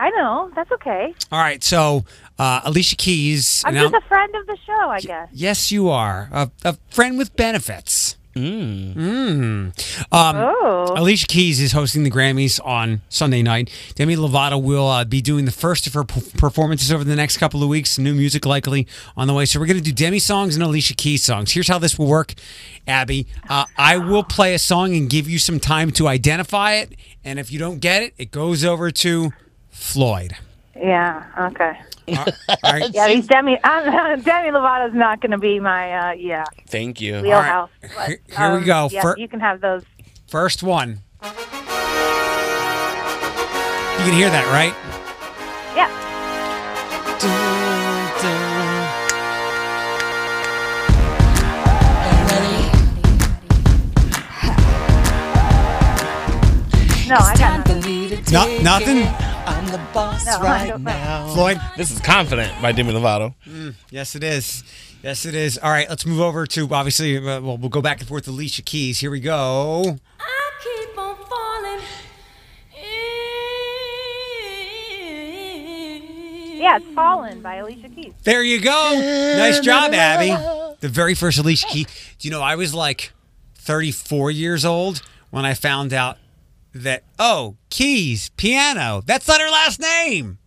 I 0.00 0.10
know. 0.10 0.50
That's 0.56 0.70
okay. 0.72 1.14
All 1.30 1.38
right, 1.38 1.62
so 1.62 2.04
uh, 2.40 2.60
Alicia 2.64 2.96
Keys. 2.96 3.62
I'm 3.64 3.74
now- 3.74 3.82
just 3.88 3.94
a 4.04 4.08
friend 4.08 4.34
of 4.34 4.46
the 4.46 4.56
show, 4.66 4.88
I 4.90 5.00
guess. 5.00 5.28
yes, 5.32 5.70
you 5.70 5.88
are 5.90 6.28
a, 6.32 6.50
a 6.64 6.76
friend 6.90 7.16
with 7.18 7.36
benefits. 7.36 8.16
Mm. 8.34 8.94
Mm. 8.94 10.12
Um, 10.12 10.36
Oh. 10.36 10.94
Alicia 10.96 11.26
Keys 11.26 11.60
is 11.60 11.72
hosting 11.72 12.04
the 12.04 12.10
Grammys 12.10 12.60
on 12.64 13.00
Sunday 13.08 13.42
night. 13.42 13.70
Demi 13.94 14.14
Lovato 14.16 14.62
will 14.62 14.86
uh, 14.86 15.04
be 15.04 15.20
doing 15.20 15.44
the 15.44 15.50
first 15.50 15.86
of 15.86 15.94
her 15.94 16.04
p- 16.04 16.20
performances 16.36 16.92
over 16.92 17.02
the 17.04 17.16
next 17.16 17.38
couple 17.38 17.62
of 17.62 17.68
weeks. 17.68 17.98
New 17.98 18.14
music 18.14 18.46
likely 18.46 18.86
on 19.16 19.26
the 19.26 19.34
way. 19.34 19.44
So 19.44 19.58
we're 19.58 19.66
going 19.66 19.78
to 19.78 19.82
do 19.82 19.92
Demi 19.92 20.18
songs 20.20 20.54
and 20.54 20.62
Alicia 20.62 20.94
Keys 20.94 21.24
songs. 21.24 21.52
Here's 21.52 21.68
how 21.68 21.78
this 21.78 21.98
will 21.98 22.06
work, 22.06 22.34
Abby. 22.86 23.26
Uh, 23.48 23.64
I 23.76 23.96
will 23.98 24.22
play 24.24 24.54
a 24.54 24.58
song 24.58 24.94
and 24.94 25.10
give 25.10 25.28
you 25.28 25.38
some 25.38 25.58
time 25.58 25.90
to 25.92 26.06
identify 26.06 26.74
it. 26.74 26.94
And 27.24 27.38
if 27.38 27.50
you 27.50 27.58
don't 27.58 27.78
get 27.80 28.02
it, 28.02 28.14
it 28.18 28.30
goes 28.30 28.64
over 28.64 28.90
to 28.92 29.32
Floyd. 29.70 30.36
Yeah. 30.80 31.24
Okay. 31.38 31.78
All 32.16 32.24
right. 32.64 32.90
Yeah, 32.94 33.08
these 33.08 33.26
Demi 33.26 33.58
uh, 33.64 34.16
Demi 34.16 34.50
Lovato's 34.50 34.94
not 34.94 35.20
going 35.20 35.32
to 35.32 35.38
be 35.38 35.60
my 35.60 35.92
uh, 35.92 36.12
yeah 36.12 36.44
Thank 36.68 37.00
you. 37.00 37.20
wheelhouse. 37.20 37.70
Here- 37.80 37.90
but, 37.96 38.08
here 38.08 38.52
we 38.52 38.58
um, 38.58 38.64
go. 38.64 38.88
Yeah, 38.90 39.02
Fir- 39.02 39.16
you 39.18 39.28
can 39.28 39.40
have 39.40 39.60
those. 39.60 39.82
First 40.28 40.62
one. 40.62 41.00
You 41.22 41.30
can 44.04 44.12
hear 44.14 44.30
that, 44.30 44.46
right? 44.52 44.74
Yeah. 45.76 45.88
No, 57.08 57.16
I 57.16 57.34
got 57.38 57.66
nothing. 57.66 58.22
No, 58.30 58.58
nothing. 58.60 59.27
I'm 59.48 59.66
the 59.66 59.78
boss 59.94 60.26
No, 60.26 60.40
right 60.40 60.78
now. 60.80 61.28
Floyd. 61.34 61.60
This 61.76 61.90
is 61.90 62.00
Confident 62.00 62.60
by 62.60 62.72
Demi 62.72 62.92
Lovato. 62.92 63.34
Yes, 63.90 64.14
it 64.14 64.22
is. 64.22 64.62
Yes, 65.02 65.24
it 65.24 65.34
is. 65.34 65.58
All 65.58 65.70
right, 65.70 65.88
let's 65.88 66.04
move 66.04 66.20
over 66.20 66.46
to 66.46 66.68
obviously. 66.74 67.16
Uh, 67.16 67.40
well, 67.40 67.56
we'll 67.56 67.68
go 67.70 67.80
back 67.80 68.00
and 68.00 68.08
forth. 68.08 68.26
with 68.26 68.34
Alicia 68.34 68.62
Keys. 68.62 68.98
Here 69.00 69.10
we 69.10 69.20
go. 69.20 69.96
I 70.20 70.50
keep 70.62 70.98
on 70.98 71.16
falling. 71.16 71.80
Yeah, 76.60 76.76
it's 76.76 76.86
Fallen 76.94 77.40
by 77.40 77.56
Alicia 77.56 77.88
Keys. 77.88 78.12
There 78.24 78.42
you 78.42 78.60
go. 78.60 78.92
Nice 79.36 79.60
job, 79.60 79.94
Abby. 79.94 80.30
The 80.80 80.88
very 80.88 81.14
first 81.14 81.38
Alicia 81.38 81.66
Keys. 81.68 81.86
Do 82.18 82.26
you 82.28 82.32
know 82.32 82.42
I 82.42 82.56
was 82.56 82.74
like 82.74 83.12
34 83.54 84.30
years 84.32 84.64
old 84.64 85.00
when 85.30 85.44
I 85.44 85.54
found 85.54 85.92
out 85.92 86.18
that 86.74 87.04
oh, 87.18 87.56
Keys 87.70 88.30
piano. 88.30 89.02
That's 89.04 89.26
not 89.28 89.40
her 89.40 89.50
last 89.50 89.80
name. 89.80 90.38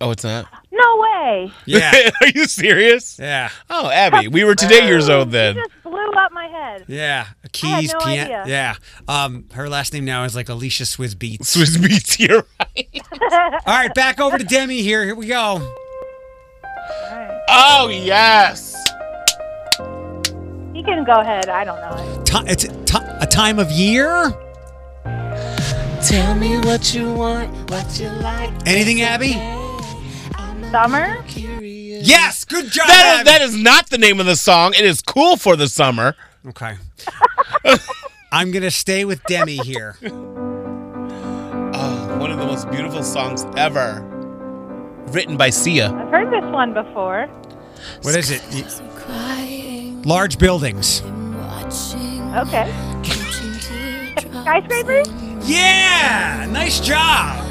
Oh, 0.00 0.10
it's 0.10 0.24
not. 0.24 0.46
No 0.72 0.96
way. 0.96 1.52
Yeah. 1.64 2.10
Are 2.20 2.28
you 2.34 2.46
serious? 2.46 3.18
Yeah. 3.18 3.50
Oh, 3.70 3.88
Abby, 3.88 4.26
we 4.28 4.42
were 4.42 4.54
today 4.54 4.86
years 4.86 5.08
old 5.08 5.30
then. 5.30 5.56
You 5.56 5.62
just 5.62 5.82
blew 5.84 6.10
up 6.12 6.32
my 6.32 6.46
head. 6.46 6.84
Yeah, 6.88 7.26
Keys 7.52 7.92
no 7.92 8.00
piano. 8.00 8.44
Yeah, 8.46 8.74
um, 9.06 9.46
her 9.52 9.68
last 9.68 9.92
name 9.92 10.04
now 10.04 10.24
is 10.24 10.34
like 10.34 10.48
Alicia 10.48 10.84
Swizz 10.84 11.14
Beatz. 11.14 11.42
Swizz 11.42 11.76
Beatz, 11.76 12.18
you're 12.28 12.44
right. 12.58 13.02
All 13.66 13.74
right, 13.74 13.94
back 13.94 14.18
over 14.20 14.38
to 14.38 14.44
Demi 14.44 14.82
here. 14.82 15.04
Here 15.04 15.14
we 15.14 15.26
go. 15.26 15.74
Oh 17.48 17.88
yes. 17.92 18.74
You 20.74 20.82
can 20.82 21.04
go 21.04 21.20
ahead. 21.20 21.48
I 21.48 21.64
don't 21.64 21.80
know 21.80 22.20
it. 22.20 22.26
Ti- 22.26 22.50
it's 22.50 22.64
a 22.64 23.18
a 23.20 23.26
time 23.26 23.58
of 23.58 23.70
year. 23.70 24.32
Tell 26.04 26.34
me 26.34 26.58
what 26.58 26.94
you 26.94 27.12
want, 27.12 27.70
what 27.70 27.98
you 28.00 28.08
like. 28.08 28.50
Anything, 28.66 29.02
Abby? 29.02 29.34
Summer? 30.70 31.24
Yes, 31.60 32.44
good 32.44 32.70
job. 32.70 32.88
That 32.88 33.06
is, 33.14 33.20
Abby. 33.20 33.24
that 33.30 33.42
is 33.42 33.56
not 33.56 33.88
the 33.88 33.98
name 33.98 34.18
of 34.18 34.26
the 34.26 34.34
song. 34.34 34.74
It 34.74 34.84
is 34.84 35.00
cool 35.00 35.36
for 35.36 35.54
the 35.54 35.68
summer. 35.68 36.16
Okay. 36.48 36.76
I'm 38.32 38.50
gonna 38.50 38.70
stay 38.72 39.04
with 39.04 39.22
Demi 39.24 39.56
here. 39.58 39.96
Oh, 41.74 42.18
one 42.18 42.30
of 42.30 42.38
the 42.38 42.44
most 42.44 42.70
beautiful 42.70 43.02
songs 43.02 43.46
ever. 43.56 44.02
Written 45.08 45.38
by 45.38 45.48
Sia. 45.48 45.86
I've 45.90 46.08
heard 46.10 46.30
this 46.30 46.44
one 46.52 46.74
before. 46.74 47.26
What 48.02 48.14
is 48.14 48.30
it? 48.30 48.42
Large 50.06 50.38
buildings. 50.38 51.00
Okay. 52.36 52.70
Skyscrapers? 54.42 55.08
Yeah, 55.44 56.46
nice 56.50 56.80
job. 56.80 57.44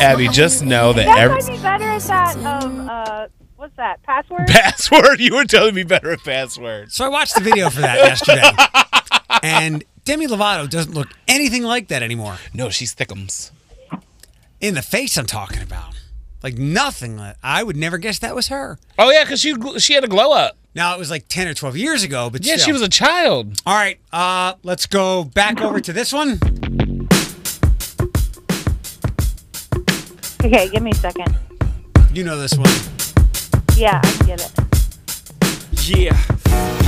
Abby, 0.00 0.28
just 0.28 0.64
know 0.64 0.92
that 0.92 1.06
That 1.06 1.18
every 1.18 1.38
might 1.38 1.46
be 1.50 1.58
better 1.62 1.84
at 1.84 2.02
that 2.02 2.36
of, 2.36 2.78
uh, 2.88 3.28
what's 3.56 3.74
that, 3.76 4.02
password? 4.04 4.46
password, 4.48 5.20
you 5.20 5.34
were 5.34 5.44
telling 5.44 5.74
me 5.74 5.82
better 5.82 6.12
at 6.12 6.22
password. 6.22 6.92
So 6.92 7.04
I 7.04 7.08
watched 7.08 7.34
the 7.34 7.40
video 7.40 7.70
for 7.70 7.80
that 7.80 7.96
yesterday, 7.98 8.50
and 9.42 9.82
Demi 10.04 10.26
Lovato 10.26 10.68
doesn't 10.70 10.94
look 10.94 11.08
anything 11.26 11.62
like 11.64 11.88
that 11.88 12.02
anymore. 12.02 12.36
No, 12.54 12.68
she's 12.70 12.94
thickums. 12.94 13.50
In 14.60 14.74
the 14.74 14.82
face, 14.82 15.16
I'm 15.16 15.26
talking 15.26 15.62
about. 15.62 15.94
Like 16.42 16.56
nothing. 16.56 17.16
like- 17.16 17.36
I 17.42 17.62
would 17.64 17.76
never 17.76 17.98
guess 17.98 18.18
that 18.20 18.34
was 18.36 18.48
her. 18.48 18.78
Oh 18.98 19.10
yeah, 19.10 19.24
because 19.24 19.40
she 19.40 19.54
she 19.80 19.94
had 19.94 20.04
a 20.04 20.08
glow 20.08 20.32
up. 20.32 20.56
Now 20.74 20.94
it 20.94 20.98
was 20.98 21.10
like 21.10 21.26
10 21.28 21.48
or 21.48 21.54
12 21.54 21.76
years 21.76 22.02
ago, 22.04 22.30
but 22.30 22.44
Yeah, 22.46 22.56
she 22.56 22.72
was 22.72 22.82
a 22.82 22.88
child. 22.88 23.60
All 23.66 23.74
right, 23.74 23.98
uh, 24.12 24.54
let's 24.62 24.86
go 24.86 25.24
back 25.24 25.60
over 25.60 25.80
to 25.80 25.92
this 25.92 26.12
one. 26.12 26.38
Okay, 30.44 30.68
give 30.68 30.82
me 30.82 30.90
a 30.92 30.94
second. 30.94 31.36
You 32.12 32.24
know 32.24 32.38
this 32.38 32.54
one. 32.56 32.68
Yeah, 33.76 34.00
I 34.02 34.26
get 34.26 34.40
it. 34.40 34.52
Yeah, 35.88 36.20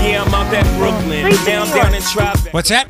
yeah, 0.03 0.23
I'm 0.23 0.35
out 0.35 0.53
at 0.53 0.65
Brooklyn, 0.79 1.21
Streets 1.25 1.47
down, 1.47 1.67
down 1.69 1.95
in 1.95 2.03
Tribeca. 2.03 2.53
What's 2.53 2.69
that? 2.69 2.89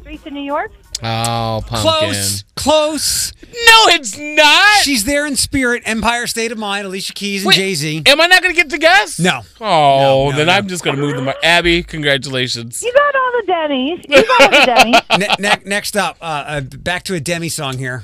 Streets 0.00 0.26
in 0.26 0.34
New 0.34 0.42
York? 0.42 0.72
Oh, 1.02 1.62
pumpkin. 1.66 2.10
Close, 2.10 2.44
close. 2.56 3.32
No, 3.44 3.92
it's 3.94 4.16
not. 4.18 4.82
She's 4.82 5.04
there 5.04 5.26
in 5.26 5.36
spirit. 5.36 5.82
Empire 5.86 6.26
State 6.26 6.50
of 6.52 6.58
Mind. 6.58 6.86
Alicia 6.86 7.12
Keys 7.12 7.42
and 7.42 7.48
Wait, 7.48 7.54
Jay 7.56 7.74
Z. 7.74 8.02
Am 8.06 8.20
I 8.20 8.26
not 8.26 8.42
gonna 8.42 8.54
get 8.54 8.70
to 8.70 8.78
guess? 8.78 9.18
No. 9.20 9.42
Oh, 9.60 9.64
No, 9.64 10.30
no, 10.30 10.36
then 10.36 10.46
no. 10.46 10.52
I'm 10.54 10.66
just 10.68 10.82
gonna 10.82 10.96
move 10.98 11.14
the 11.16 11.22
mic. 11.22 11.36
Abby, 11.42 11.82
congratulations. 11.82 12.82
You 12.82 12.92
got 12.92 13.14
all 13.14 13.32
the 13.32 13.44
Denny's. 13.46 14.04
You 14.08 14.26
got 14.26 14.40
all 14.40 14.60
the 14.60 14.66
Denny's. 15.18 15.28
ne- 15.38 15.48
ne- 15.48 15.62
next 15.68 15.96
up, 15.96 16.16
uh, 16.20 16.24
uh, 16.46 16.60
back 16.62 17.04
to 17.04 17.14
a 17.14 17.20
Demi 17.20 17.48
song 17.50 17.78
here. 17.78 18.02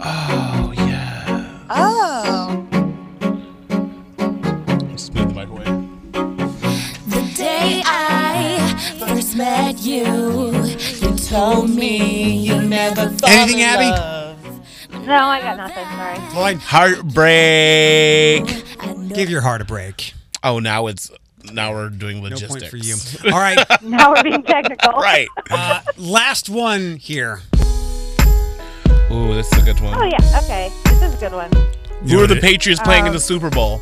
Oh 0.00 0.72
yeah. 0.76 1.60
Oh. 1.70 2.66
Just 4.92 5.14
move 5.14 5.28
the 5.28 5.34
mic 5.34 5.48
away. 5.48 5.64
The 7.06 7.32
day 7.36 7.82
I 7.84 8.96
first 8.98 9.36
met 9.36 9.78
you, 9.80 10.04
you 11.00 11.16
told 11.16 11.70
me 11.70 12.36
you 12.38 12.60
never 12.62 13.08
thought 13.08 13.30
Anything, 13.30 13.62
Abby? 13.62 13.90
No, 15.06 15.14
I 15.26 15.40
got 15.40 15.56
nothing. 15.58 15.84
Sorry. 15.84 16.18
Floyd, 16.30 16.58
Heartbreak. 16.62 18.44
give 19.14 19.28
your 19.30 19.40
heart 19.42 19.60
a 19.60 19.64
break. 19.64 20.14
Oh, 20.42 20.58
now 20.60 20.86
it's 20.86 21.10
now 21.52 21.72
we're 21.74 21.90
doing 21.90 22.22
logistics. 22.22 22.50
No 22.50 22.54
logistics. 22.54 23.16
point 23.16 23.20
for 23.22 23.28
you. 23.28 23.32
All 23.34 23.40
right, 23.40 23.82
Now 23.82 24.12
we're 24.14 24.22
being 24.22 24.42
technical. 24.44 24.92
right. 24.94 25.28
uh, 25.50 25.82
last 25.98 26.48
one 26.48 26.96
here. 26.96 27.40
Ooh, 29.10 29.34
this 29.34 29.52
is 29.52 29.62
a 29.62 29.64
good 29.64 29.80
one. 29.80 29.94
Oh, 29.94 30.04
yeah. 30.04 30.40
Okay. 30.44 30.72
This 30.84 31.02
is 31.02 31.14
a 31.14 31.18
good 31.18 31.32
one. 31.32 31.50
Who 32.08 32.22
are 32.22 32.26
the 32.26 32.36
Patriots 32.36 32.80
playing 32.82 33.06
in 33.06 33.12
the 33.12 33.18
um, 33.18 33.20
Super 33.20 33.50
Bowl? 33.50 33.80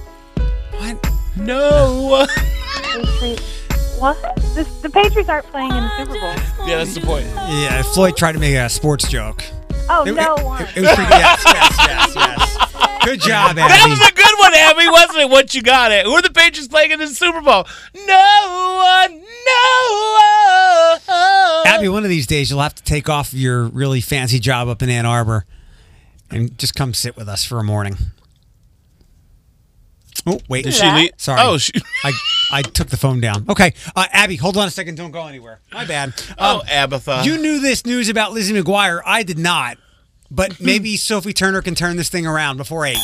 What? 0.78 1.10
No. 1.36 2.26
What? 4.02 4.18
This, 4.54 4.66
the 4.80 4.90
Patriots 4.90 5.28
aren't 5.28 5.46
playing 5.46 5.70
in 5.70 5.76
the 5.76 5.96
Super 5.96 6.18
Bowl. 6.18 6.66
yeah, 6.66 6.78
that's 6.78 6.94
the 6.94 7.02
point. 7.02 7.24
Yeah, 7.24 7.82
Floyd 7.82 8.16
tried 8.16 8.32
to 8.32 8.40
make 8.40 8.56
a 8.56 8.68
sports 8.68 9.08
joke. 9.08 9.44
Oh, 9.88 10.04
It- 10.06 10.12
no 10.14 10.34
it, 10.36 10.44
one. 10.44 10.62
it, 10.62 10.68
it 10.76 10.80
was 10.82 10.94
pretty. 10.94 11.10
Yes, 11.10 11.42
yes, 11.46 11.76
yes, 11.78 12.14
yes. 12.14 12.58
Good 13.04 13.20
job, 13.20 13.58
Abby. 13.58 13.60
That 13.60 13.86
was 13.88 14.00
a 14.00 14.12
good 14.12 14.38
one, 14.38 14.54
Abby, 14.54 14.88
wasn't 14.88 15.18
it? 15.22 15.28
What 15.30 15.54
you 15.54 15.62
got 15.62 15.90
it? 15.90 16.06
Who 16.06 16.12
are 16.12 16.22
the 16.22 16.30
Patriots 16.30 16.68
playing 16.68 16.92
in 16.92 17.00
the 17.00 17.08
Super 17.08 17.40
Bowl? 17.40 17.66
No 18.06 19.04
one, 19.06 19.20
no 19.20 20.98
one. 21.08 21.66
Abby, 21.66 21.88
one 21.88 22.04
of 22.04 22.10
these 22.10 22.26
days 22.28 22.48
you'll 22.50 22.60
have 22.60 22.74
to 22.76 22.82
take 22.84 23.08
off 23.08 23.34
your 23.34 23.64
really 23.64 24.00
fancy 24.00 24.38
job 24.38 24.68
up 24.68 24.82
in 24.82 24.88
Ann 24.90 25.04
Arbor 25.04 25.44
and 26.30 26.56
just 26.58 26.74
come 26.76 26.94
sit 26.94 27.16
with 27.16 27.28
us 27.28 27.44
for 27.44 27.58
a 27.58 27.64
morning. 27.64 27.96
Oh, 30.26 30.40
wait. 30.48 30.64
Did 30.64 30.74
she 30.74 30.90
leave? 30.90 31.10
Sorry. 31.16 31.40
Oh, 31.42 31.58
she, 31.58 31.72
I, 32.04 32.12
I 32.52 32.62
took 32.62 32.88
the 32.88 32.96
phone 32.96 33.20
down. 33.20 33.44
Okay. 33.48 33.74
Uh, 33.96 34.06
Abby, 34.12 34.36
hold 34.36 34.56
on 34.56 34.68
a 34.68 34.70
second. 34.70 34.96
Don't 34.96 35.10
go 35.10 35.26
anywhere. 35.26 35.60
My 35.72 35.84
bad. 35.84 36.12
oh, 36.38 36.60
Um, 36.60 36.66
Abatha. 36.66 37.24
you 37.24 37.38
knew 37.38 37.60
this 37.60 37.84
news 37.84 38.08
about 38.08 38.32
Lizzie 38.32 38.54
McGuire. 38.54 39.00
I 39.04 39.22
did 39.22 39.38
not. 39.38 39.78
But 40.30 40.60
maybe 40.60 40.96
Sophie 40.96 41.32
Turner 41.32 41.60
can 41.62 41.74
turn 41.74 41.96
this 41.96 42.08
thing 42.08 42.26
around 42.26 42.56
before 42.56 42.86
8. 42.86 42.96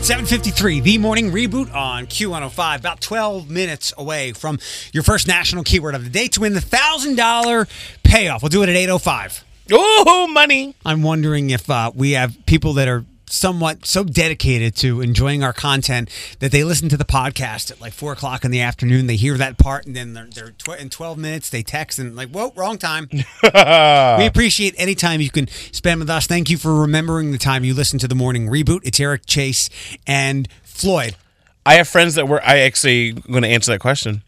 753, 0.00 0.80
the 0.80 0.96
morning 0.98 1.30
reboot 1.32 1.74
on 1.74 2.06
Q105, 2.06 2.78
about 2.78 3.00
12 3.00 3.50
minutes 3.50 3.92
away 3.98 4.32
from 4.32 4.58
your 4.92 5.02
first 5.02 5.26
national 5.26 5.64
keyword 5.64 5.94
of 5.94 6.04
the 6.04 6.08
day 6.08 6.28
to 6.28 6.40
win 6.40 6.54
the 6.54 6.60
$1,000 6.60 7.68
payoff. 8.04 8.42
We'll 8.42 8.48
do 8.48 8.62
it 8.62 8.68
at 8.70 8.76
805. 8.76 9.44
Ooh, 9.72 10.26
money. 10.28 10.74
I'm 10.86 11.02
wondering 11.02 11.50
if 11.50 11.68
uh, 11.68 11.90
we 11.94 12.12
have 12.12 12.34
people 12.46 12.74
that 12.74 12.88
are 12.88 13.04
somewhat 13.30 13.86
so 13.86 14.04
dedicated 14.04 14.74
to 14.76 15.00
enjoying 15.00 15.42
our 15.42 15.52
content 15.52 16.10
that 16.40 16.52
they 16.52 16.64
listen 16.64 16.88
to 16.88 16.96
the 16.96 17.04
podcast 17.04 17.70
at 17.70 17.80
like 17.80 17.92
four 17.92 18.12
o'clock 18.12 18.44
in 18.44 18.50
the 18.50 18.60
afternoon. 18.60 19.06
They 19.06 19.16
hear 19.16 19.36
that 19.38 19.58
part, 19.58 19.86
and 19.86 19.94
then 19.94 20.14
they're, 20.14 20.26
they're 20.26 20.50
tw- 20.50 20.80
in 20.80 20.90
12 20.90 21.18
minutes 21.18 21.50
they 21.50 21.62
text 21.62 21.98
and 21.98 22.14
like, 22.16 22.30
whoa, 22.30 22.52
wrong 22.56 22.78
time. 22.78 23.08
we 23.12 24.26
appreciate 24.26 24.74
any 24.78 24.94
time 24.94 25.20
you 25.20 25.30
can 25.30 25.48
spend 25.72 26.00
with 26.00 26.10
us. 26.10 26.26
Thank 26.26 26.50
you 26.50 26.56
for 26.56 26.74
remembering 26.74 27.32
the 27.32 27.38
time 27.38 27.64
you 27.64 27.74
listen 27.74 27.98
to 28.00 28.08
the 28.08 28.14
morning 28.14 28.48
reboot. 28.48 28.80
It's 28.84 29.00
Eric 29.00 29.26
Chase 29.26 29.70
and 30.06 30.48
Floyd. 30.62 31.16
I 31.64 31.74
have 31.74 31.88
friends 31.88 32.14
that 32.14 32.28
were. 32.28 32.42
I 32.42 32.60
actually 32.60 33.12
going 33.12 33.42
to 33.42 33.48
answer 33.48 33.72
that 33.72 33.80
question. 33.80 34.22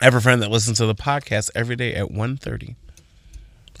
I 0.00 0.04
have 0.04 0.14
a 0.14 0.20
friend 0.20 0.42
that 0.42 0.50
listens 0.50 0.78
to 0.78 0.86
the 0.86 0.94
podcast 0.94 1.50
every 1.54 1.76
day 1.76 1.94
at 1.94 2.08
1.30. 2.08 2.74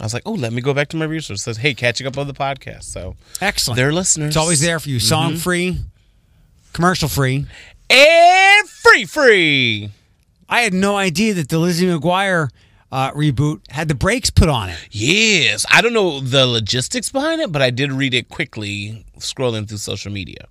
I 0.00 0.04
was 0.04 0.12
like, 0.14 0.24
oh, 0.26 0.32
let 0.32 0.52
me 0.52 0.60
go 0.60 0.74
back 0.74 0.88
to 0.88 0.96
my 0.96 1.04
research. 1.06 1.36
It 1.36 1.40
says, 1.40 1.56
hey, 1.56 1.72
catching 1.74 2.06
up 2.06 2.18
on 2.18 2.26
the 2.26 2.34
podcast. 2.34 2.84
So 2.84 3.16
Excellent. 3.40 3.76
they're 3.76 3.92
listeners. 3.92 4.28
It's 4.28 4.36
always 4.36 4.60
there 4.60 4.78
for 4.78 4.88
you. 4.90 5.00
Song 5.00 5.36
free, 5.36 5.78
commercial 6.72 7.08
free. 7.08 7.46
and 7.90 8.68
free, 8.68 9.04
free. 9.04 9.90
I 10.48 10.60
had 10.60 10.74
no 10.74 10.96
idea 10.96 11.34
that 11.34 11.48
the 11.48 11.58
Lizzie 11.58 11.86
McGuire 11.86 12.50
uh, 12.92 13.10
reboot 13.12 13.60
had 13.70 13.88
the 13.88 13.94
brakes 13.94 14.30
put 14.30 14.48
on 14.48 14.68
it. 14.68 14.78
Yes, 14.90 15.66
I 15.70 15.80
don't 15.80 15.92
know 15.92 16.20
the 16.20 16.46
logistics 16.46 17.10
behind 17.10 17.40
it, 17.40 17.50
but 17.50 17.62
I 17.62 17.70
did 17.70 17.90
read 17.92 18.14
it 18.14 18.28
quickly 18.28 19.04
scrolling 19.18 19.66
through 19.68 19.78
social 19.78 20.12
media. 20.12 20.46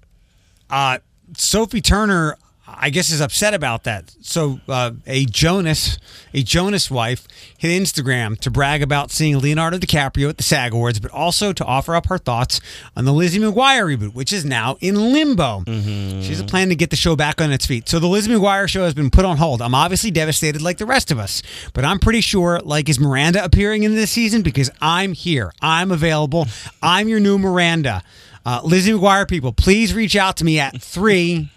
Uh, 0.69 0.97
Sophie 1.37 1.81
Turner, 1.81 2.37
I 2.77 2.89
guess 2.89 3.11
is 3.11 3.21
upset 3.21 3.53
about 3.53 3.83
that. 3.85 4.13
So 4.21 4.59
uh, 4.67 4.91
a 5.05 5.25
Jonas, 5.25 5.97
a 6.33 6.43
Jonas 6.43 6.91
wife, 6.91 7.27
hit 7.57 7.69
Instagram 7.69 8.37
to 8.39 8.51
brag 8.51 8.81
about 8.81 9.11
seeing 9.11 9.39
Leonardo 9.39 9.77
DiCaprio 9.77 10.29
at 10.29 10.37
the 10.37 10.43
SAG 10.43 10.73
Awards, 10.73 10.99
but 10.99 11.11
also 11.11 11.53
to 11.53 11.65
offer 11.65 11.95
up 11.95 12.07
her 12.07 12.17
thoughts 12.17 12.59
on 12.95 13.05
the 13.05 13.13
Lizzie 13.13 13.39
McGuire 13.39 13.97
reboot, 13.97 14.13
which 14.13 14.33
is 14.33 14.45
now 14.45 14.77
in 14.81 15.13
limbo. 15.13 15.63
She 15.65 16.29
has 16.29 16.39
a 16.39 16.43
plan 16.45 16.69
to 16.69 16.75
get 16.75 16.89
the 16.89 16.95
show 16.95 17.15
back 17.15 17.41
on 17.41 17.51
its 17.51 17.65
feet. 17.65 17.87
So 17.89 17.99
the 17.99 18.07
Lizzie 18.07 18.31
McGuire 18.31 18.67
show 18.67 18.83
has 18.83 18.93
been 18.93 19.09
put 19.09 19.25
on 19.25 19.37
hold. 19.37 19.61
I'm 19.61 19.75
obviously 19.75 20.11
devastated, 20.11 20.61
like 20.61 20.77
the 20.77 20.85
rest 20.85 21.11
of 21.11 21.19
us, 21.19 21.41
but 21.73 21.85
I'm 21.85 21.99
pretty 21.99 22.21
sure, 22.21 22.59
like 22.63 22.89
is 22.89 22.99
Miranda 22.99 23.43
appearing 23.43 23.83
in 23.83 23.95
this 23.95 24.11
season 24.11 24.41
because 24.41 24.69
I'm 24.81 25.13
here, 25.13 25.53
I'm 25.61 25.91
available, 25.91 26.47
I'm 26.81 27.07
your 27.07 27.19
new 27.19 27.37
Miranda. 27.37 28.03
Uh, 28.45 28.61
Lizzie 28.63 28.91
McGuire 28.91 29.27
people, 29.27 29.51
please 29.53 29.93
reach 29.93 30.15
out 30.15 30.37
to 30.37 30.45
me 30.45 30.59
at 30.59 30.79
three 30.81 31.49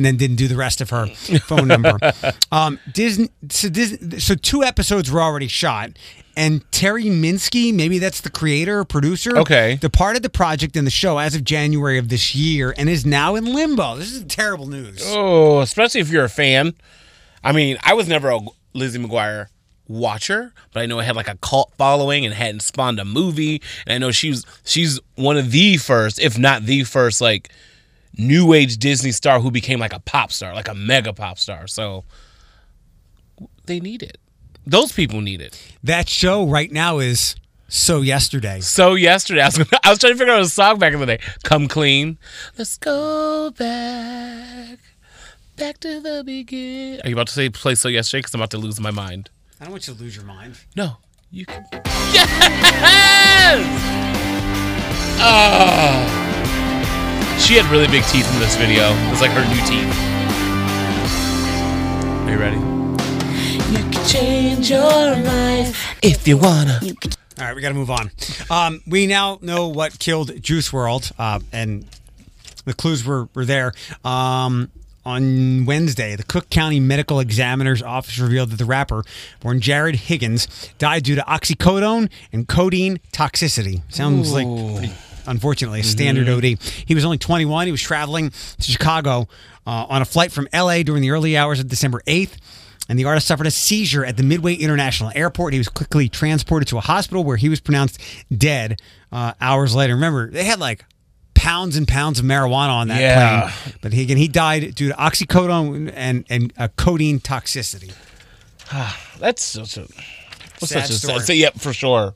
and 0.00 0.06
then 0.06 0.16
didn't 0.16 0.36
do 0.36 0.48
the 0.48 0.56
rest 0.56 0.80
of 0.80 0.88
her 0.88 1.06
phone 1.44 1.68
number. 1.68 1.98
Um, 2.50 2.78
Disney, 2.90 3.28
so 3.50 3.68
Disney, 3.68 4.18
so 4.18 4.34
two 4.34 4.64
episodes 4.64 5.10
were 5.10 5.20
already 5.20 5.46
shot, 5.46 5.90
and 6.38 6.64
Terri 6.70 7.04
Minsky, 7.10 7.74
maybe 7.74 7.98
that's 7.98 8.22
the 8.22 8.30
creator 8.30 8.78
or 8.78 8.84
producer, 8.86 9.36
Okay. 9.36 9.76
departed 9.76 10.22
the 10.22 10.30
project 10.30 10.74
and 10.74 10.86
the 10.86 10.90
show 10.90 11.18
as 11.18 11.34
of 11.34 11.44
January 11.44 11.98
of 11.98 12.08
this 12.08 12.34
year, 12.34 12.74
and 12.78 12.88
is 12.88 13.04
now 13.04 13.34
in 13.34 13.44
limbo. 13.44 13.96
This 13.96 14.10
is 14.12 14.24
terrible 14.24 14.66
news. 14.66 15.02
Oh, 15.06 15.60
especially 15.60 16.00
if 16.00 16.08
you're 16.08 16.24
a 16.24 16.30
fan. 16.30 16.72
I 17.44 17.52
mean, 17.52 17.76
I 17.82 17.92
was 17.92 18.08
never 18.08 18.30
a 18.30 18.40
Lizzie 18.72 18.98
McGuire 18.98 19.48
watcher, 19.86 20.52
but 20.72 20.80
I 20.82 20.86
know 20.86 20.98
it 21.00 21.04
had 21.04 21.16
like 21.16 21.28
a 21.28 21.36
cult 21.42 21.72
following 21.76 22.24
and 22.24 22.32
hadn't 22.32 22.60
spawned 22.60 22.98
a 23.00 23.04
movie. 23.04 23.60
And 23.86 23.92
I 23.94 23.98
know 23.98 24.12
she's 24.12 24.46
she's 24.64 24.98
one 25.16 25.36
of 25.36 25.50
the 25.50 25.76
first, 25.76 26.18
if 26.20 26.38
not 26.38 26.62
the 26.64 26.84
first, 26.84 27.20
like 27.20 27.50
new 28.16 28.52
age 28.52 28.76
Disney 28.78 29.12
star 29.12 29.40
who 29.40 29.50
became 29.50 29.78
like 29.80 29.92
a 29.92 30.00
pop 30.00 30.32
star, 30.32 30.54
like 30.54 30.68
a 30.68 30.74
mega 30.74 31.12
pop 31.12 31.38
star. 31.38 31.66
So 31.66 32.04
they 33.66 33.80
need 33.80 34.02
it. 34.02 34.18
Those 34.66 34.92
people 34.92 35.20
need 35.20 35.40
it. 35.40 35.60
That 35.82 36.08
show 36.08 36.46
right 36.46 36.70
now 36.70 36.98
is 36.98 37.34
so 37.68 38.00
yesterday. 38.02 38.60
So 38.60 38.94
yesterday, 38.94 39.40
I 39.42 39.46
was 39.46 39.58
gonna, 39.58 39.70
I 39.84 39.90
was 39.90 39.98
trying 39.98 40.12
to 40.12 40.18
figure 40.18 40.34
out 40.34 40.40
a 40.42 40.46
song 40.46 40.78
back 40.78 40.92
in 40.92 41.00
the 41.00 41.06
day. 41.06 41.20
Come 41.44 41.68
clean. 41.68 42.18
Let's 42.58 42.76
go 42.76 43.50
back, 43.52 44.78
back 45.56 45.78
to 45.78 46.00
the 46.00 46.22
beginning. 46.24 47.00
Are 47.04 47.08
you 47.08 47.14
about 47.14 47.28
to 47.28 47.32
say 47.32 47.48
play 47.48 47.74
so 47.74 47.88
yesterday? 47.88 48.20
Because 48.20 48.34
I'm 48.34 48.40
about 48.40 48.50
to 48.50 48.58
lose 48.58 48.80
my 48.80 48.90
mind. 48.90 49.30
I 49.60 49.64
don't 49.64 49.72
want 49.72 49.86
you 49.86 49.94
to 49.94 50.00
lose 50.00 50.16
your 50.16 50.24
mind. 50.24 50.58
No, 50.76 50.96
you 51.30 51.46
can. 51.46 51.64
Yes. 52.12 52.26
Ah. 55.22 56.09
She 57.50 57.56
had 57.56 57.68
really 57.68 57.88
big 57.88 58.04
teeth 58.04 58.32
in 58.32 58.38
this 58.38 58.54
video. 58.54 58.92
It 58.92 59.10
was 59.10 59.20
like 59.20 59.32
her 59.32 59.44
new 59.48 59.60
teeth. 59.66 59.92
Are 62.24 62.30
you 62.30 62.38
ready? 62.38 62.58
You 63.72 63.90
can 63.90 64.06
change 64.06 64.70
your 64.70 65.16
life 65.16 65.98
if 66.00 66.28
you 66.28 66.36
wanna. 66.36 66.78
All 66.80 67.46
right, 67.46 67.56
we 67.56 67.60
got 67.60 67.70
to 67.70 67.74
move 67.74 67.90
on. 67.90 68.12
Um, 68.50 68.80
we 68.86 69.08
now 69.08 69.40
know 69.42 69.66
what 69.66 69.98
killed 69.98 70.40
Juice 70.40 70.70
WRLD, 70.70 71.10
uh, 71.18 71.40
and 71.52 71.84
the 72.66 72.72
clues 72.72 73.04
were, 73.04 73.28
were 73.34 73.44
there. 73.44 73.72
Um, 74.04 74.70
on 75.04 75.64
Wednesday, 75.64 76.14
the 76.14 76.22
Cook 76.22 76.50
County 76.50 76.78
Medical 76.78 77.18
Examiner's 77.18 77.82
Office 77.82 78.20
revealed 78.20 78.50
that 78.50 78.58
the 78.58 78.64
rapper, 78.64 79.02
born 79.40 79.60
Jared 79.60 79.96
Higgins, 79.96 80.46
died 80.78 81.02
due 81.02 81.16
to 81.16 81.22
oxycodone 81.22 82.10
and 82.32 82.46
codeine 82.46 83.00
toxicity. 83.12 83.82
Sounds 83.92 84.32
like, 84.32 84.46
pretty, 84.46 84.94
unfortunately, 85.26 85.80
a 85.80 85.84
standard 85.84 86.28
OD. 86.28 86.44
He 86.86 86.94
was 86.94 87.04
only 87.04 87.18
21. 87.18 87.66
He 87.66 87.72
was 87.72 87.82
traveling 87.82 88.30
to 88.30 88.62
Chicago 88.70 89.28
uh, 89.66 89.86
on 89.88 90.02
a 90.02 90.04
flight 90.04 90.32
from 90.32 90.48
LA 90.54 90.82
during 90.82 91.02
the 91.02 91.10
early 91.10 91.36
hours 91.36 91.60
of 91.60 91.68
December 91.68 92.02
8th 92.06 92.36
and 92.88 92.98
the 92.98 93.04
artist 93.04 93.28
suffered 93.28 93.46
a 93.46 93.52
seizure 93.52 94.04
at 94.04 94.16
the 94.16 94.22
Midway 94.24 94.54
International 94.54 95.12
Airport. 95.14 95.52
He 95.52 95.60
was 95.60 95.68
quickly 95.68 96.08
transported 96.08 96.66
to 96.68 96.78
a 96.78 96.80
hospital 96.80 97.22
where 97.22 97.36
he 97.36 97.48
was 97.48 97.60
pronounced 97.60 98.00
dead 98.36 98.80
uh, 99.12 99.34
hours 99.40 99.74
later. 99.76 99.94
Remember, 99.94 100.28
they 100.28 100.42
had 100.42 100.58
like 100.58 100.84
pounds 101.34 101.76
and 101.76 101.86
pounds 101.86 102.18
of 102.18 102.24
marijuana 102.24 102.70
on 102.70 102.88
that 102.88 103.00
Yeah. 103.00 103.50
plane. 103.62 103.74
But 103.80 103.92
he, 103.92 104.02
again, 104.02 104.16
he 104.16 104.26
died 104.26 104.74
due 104.74 104.88
to 104.88 104.94
oxycodone 104.94 105.92
and, 105.94 106.24
and 106.28 106.52
uh, 106.58 106.66
codeine 106.76 107.20
toxicity. 107.20 107.92
That's 109.20 109.42
such 109.44 109.76
a. 109.76 109.82
What's 109.82 110.72
Sad 110.72 110.82
such 110.86 110.90
a 110.90 110.92
story. 110.94 111.18
sad, 111.20 111.26
so, 111.26 111.32
yeah, 111.32 111.50
for 111.50 111.72
sure. 111.72 112.14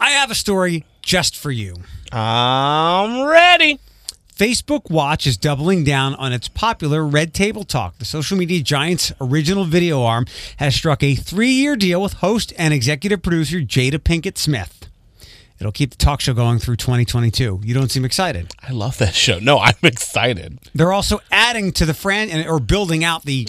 I 0.00 0.10
have 0.10 0.30
a 0.30 0.34
story 0.34 0.84
just 1.00 1.36
for 1.36 1.50
you. 1.52 1.76
I'm 2.18 3.26
ready. 3.26 3.78
Facebook 4.34 4.90
Watch 4.90 5.26
is 5.26 5.36
doubling 5.36 5.84
down 5.84 6.14
on 6.14 6.32
its 6.32 6.48
popular 6.48 7.06
Red 7.06 7.34
Table 7.34 7.62
Talk. 7.62 7.98
The 7.98 8.06
social 8.06 8.38
media 8.38 8.62
giant's 8.62 9.12
original 9.20 9.66
video 9.66 10.02
arm 10.02 10.24
has 10.56 10.74
struck 10.74 11.02
a 11.02 11.14
three 11.14 11.50
year 11.50 11.76
deal 11.76 12.00
with 12.00 12.14
host 12.14 12.54
and 12.56 12.72
executive 12.72 13.20
producer 13.20 13.58
Jada 13.58 13.98
Pinkett 13.98 14.38
Smith. 14.38 14.85
It'll 15.58 15.72
keep 15.72 15.90
the 15.90 15.96
talk 15.96 16.20
show 16.20 16.34
going 16.34 16.58
through 16.58 16.76
2022. 16.76 17.60
You 17.64 17.74
don't 17.74 17.90
seem 17.90 18.04
excited. 18.04 18.52
I 18.62 18.72
love 18.72 18.98
that 18.98 19.14
show. 19.14 19.38
No, 19.38 19.58
I'm 19.60 19.74
excited. 19.82 20.58
They're 20.74 20.92
also 20.92 21.20
adding 21.30 21.72
to 21.72 21.86
the 21.86 21.94
fran 21.94 22.46
or 22.46 22.60
building 22.60 23.04
out 23.04 23.24
the 23.24 23.48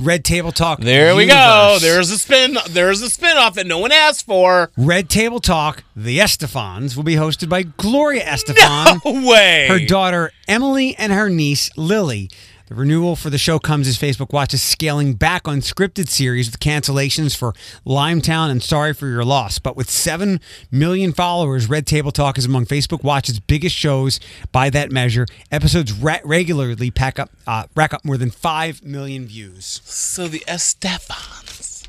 Red 0.00 0.24
Table 0.24 0.52
Talk. 0.52 0.80
There 0.80 1.14
we 1.16 1.26
go. 1.26 1.78
There's 1.80 2.10
a 2.10 2.18
spin. 2.18 2.58
There's 2.68 3.00
a 3.02 3.08
spin-off 3.10 3.54
that 3.54 3.66
no 3.66 3.78
one 3.78 3.92
asked 3.92 4.26
for. 4.26 4.70
Red 4.76 5.08
Table 5.08 5.40
Talk. 5.40 5.84
The 5.96 6.18
Estefans 6.18 6.96
will 6.96 7.02
be 7.04 7.14
hosted 7.16 7.48
by 7.48 7.62
Gloria 7.62 8.24
Estefan. 8.24 9.00
No 9.10 9.28
way. 9.28 9.66
her 9.68 9.78
daughter 9.78 10.32
Emily 10.48 10.94
and 10.96 11.12
her 11.12 11.28
niece 11.30 11.70
Lily. 11.76 12.30
The 12.70 12.76
renewal 12.76 13.16
for 13.16 13.30
the 13.30 13.36
show 13.36 13.58
comes 13.58 13.88
as 13.88 13.98
Facebook 13.98 14.32
Watch 14.32 14.54
is 14.54 14.62
scaling 14.62 15.14
back 15.14 15.48
on 15.48 15.58
scripted 15.58 16.08
series 16.08 16.48
with 16.48 16.60
cancellations 16.60 17.36
for 17.36 17.52
Limetown 17.84 18.48
and 18.48 18.62
Sorry 18.62 18.94
for 18.94 19.08
Your 19.08 19.24
Loss. 19.24 19.58
But 19.58 19.76
with 19.76 19.90
7 19.90 20.38
million 20.70 21.12
followers, 21.12 21.68
Red 21.68 21.84
Table 21.84 22.12
Talk 22.12 22.38
is 22.38 22.44
among 22.44 22.66
Facebook 22.66 23.02
Watch's 23.02 23.40
biggest 23.40 23.74
shows 23.74 24.20
by 24.52 24.70
that 24.70 24.92
measure. 24.92 25.26
Episodes 25.50 25.92
re- 25.92 26.20
regularly 26.22 26.92
pack 26.92 27.18
up, 27.18 27.30
uh, 27.44 27.64
rack 27.74 27.92
up 27.92 28.04
more 28.04 28.16
than 28.16 28.30
5 28.30 28.84
million 28.84 29.26
views. 29.26 29.80
So 29.84 30.28
the 30.28 30.44
Estefans. 30.46 31.88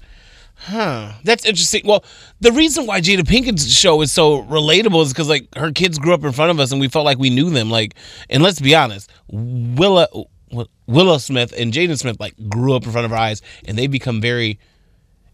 Huh. 0.56 1.14
That's 1.24 1.46
interesting. 1.46 1.82
Well, 1.86 2.04
the 2.40 2.52
reason 2.52 2.88
why 2.88 3.02
Jada 3.02 3.22
Pinkett's 3.22 3.72
show 3.72 4.02
is 4.02 4.12
so 4.12 4.44
relatable 4.44 5.04
is 5.04 5.14
because 5.14 5.30
like 5.30 5.48
her 5.56 5.72
kids 5.72 5.98
grew 5.98 6.14
up 6.14 6.24
in 6.24 6.32
front 6.32 6.52
of 6.52 6.60
us 6.60 6.72
and 6.72 6.80
we 6.80 6.88
felt 6.88 7.06
like 7.06 7.18
we 7.20 7.30
knew 7.30 7.50
them. 7.52 7.70
Like, 7.70 7.96
and 8.32 8.42
let's 8.42 8.60
be 8.60 8.74
honest, 8.76 9.12
Willa 9.28 10.08
Willow 10.88 11.18
Smith 11.18 11.54
and 11.58 11.72
Jaden 11.72 11.98
Smith 11.98 12.20
like 12.20 12.36
grew 12.50 12.74
up 12.74 12.86
in 12.86 12.92
front 12.92 13.06
of 13.06 13.12
our 13.12 13.18
eyes 13.18 13.42
and 13.66 13.78
they 13.78 13.88
become 13.88 14.22
very 14.22 14.60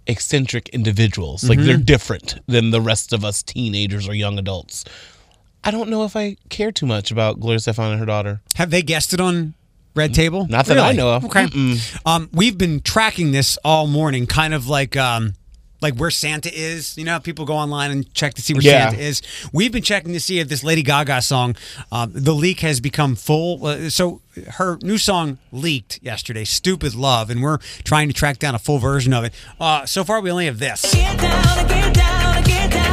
eccentric 0.07 0.69
individuals. 0.69 1.43
Like 1.47 1.59
they're 1.59 1.77
different 1.77 2.39
than 2.47 2.71
the 2.71 2.81
rest 2.81 3.13
of 3.13 3.25
us 3.25 3.43
teenagers 3.43 4.07
or 4.07 4.13
young 4.13 4.39
adults. 4.39 4.85
I 5.63 5.71
don't 5.71 5.89
know 5.89 6.05
if 6.05 6.15
I 6.15 6.37
care 6.49 6.71
too 6.71 6.85
much 6.85 7.11
about 7.11 7.39
Gloria 7.39 7.59
Stefan 7.59 7.91
and 7.91 7.99
her 7.99 8.05
daughter. 8.05 8.41
Have 8.55 8.69
they 8.69 8.81
guessed 8.81 9.13
it 9.13 9.19
on 9.19 9.53
Red 9.95 10.13
Table? 10.13 10.47
Not 10.47 10.65
that 10.67 10.77
I 10.77 10.93
know 10.93 11.09
of. 11.15 11.25
Okay. 11.25 11.45
Mm-mm. 11.45 12.01
Um, 12.05 12.29
we've 12.31 12.57
been 12.57 12.79
tracking 12.79 13.31
this 13.31 13.57
all 13.65 13.87
morning, 13.87 14.27
kind 14.27 14.53
of 14.53 14.67
like 14.67 14.95
um, 14.95 15.33
like 15.81 15.95
where 15.95 16.11
Santa 16.11 16.49
is. 16.53 16.97
You 16.97 17.03
know, 17.05 17.19
people 17.19 17.45
go 17.45 17.53
online 17.55 17.91
and 17.91 18.13
check 18.13 18.33
to 18.35 18.41
see 18.41 18.53
where 18.53 18.61
Yeah. 18.63 18.89
Santa 18.89 19.01
is. 19.03 19.21
We've 19.51 19.71
been 19.71 19.83
checking 19.83 20.13
to 20.13 20.19
see 20.19 20.39
if 20.39 20.47
this 20.49 20.63
Lady 20.63 20.83
Gaga 20.83 21.21
song, 21.21 21.55
um, 21.91 22.11
the 22.13 22.33
leak 22.33 22.61
has 22.61 22.79
become 22.79 23.15
full. 23.15 23.65
Uh, 23.65 23.89
so 23.89 24.21
her 24.53 24.77
new 24.81 24.97
song 24.97 25.37
leaked 25.51 25.99
yesterday, 26.01 26.43
"Stupid 26.43 26.95
Love," 26.95 27.29
and 27.29 27.41
we're 27.41 27.57
trying 27.83 28.07
to 28.07 28.13
track 28.13 28.39
down 28.39 28.55
a 28.55 28.59
full 28.59 28.79
version 28.79 29.13
of 29.13 29.23
it. 29.23 29.33
Uh, 29.59 29.85
so 29.85 30.03
far, 30.03 30.21
we 30.21 30.31
only 30.31 30.45
have 30.45 30.59
this. 30.59 30.81
Get 30.93 31.17
down, 31.19 31.67
get 31.67 31.93
down, 31.93 32.43
get 32.43 32.71
get. 32.71 32.87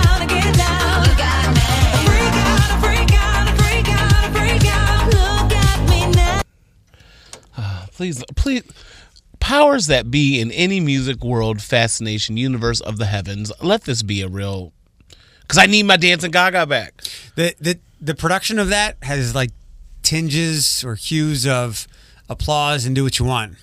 Please, 7.97 8.24
please, 8.35 8.64
powers 9.45 9.88
that 9.88 10.11
be 10.11 10.40
in 10.40 10.51
any 10.53 10.80
music 10.80 11.22
world, 11.22 11.61
fascination, 11.61 12.38
universe 12.38 12.80
of 12.80 12.97
the 12.97 13.05
heavens, 13.05 13.53
let 13.61 13.82
this 13.82 14.03
be 14.03 14.22
a 14.22 14.28
real. 14.28 14.72
Because 15.42 15.59
I 15.59 15.66
need 15.66 15.82
my 15.84 15.99
dancing 15.99 16.30
Gaga 16.30 16.66
back. 16.66 17.03
The 17.36 17.55
the 17.61 17.78
the 18.01 18.14
production 18.14 18.59
of 18.59 18.70
that 18.70 18.97
has 19.03 19.34
like 19.34 19.51
tinges 20.03 20.82
or 20.82 20.95
hues 20.95 21.47
of 21.47 21.86
applause 22.30 22.86
and 22.86 22.97
do 22.97 23.05
what 23.05 23.18
you 23.18 23.26
want. 23.26 23.57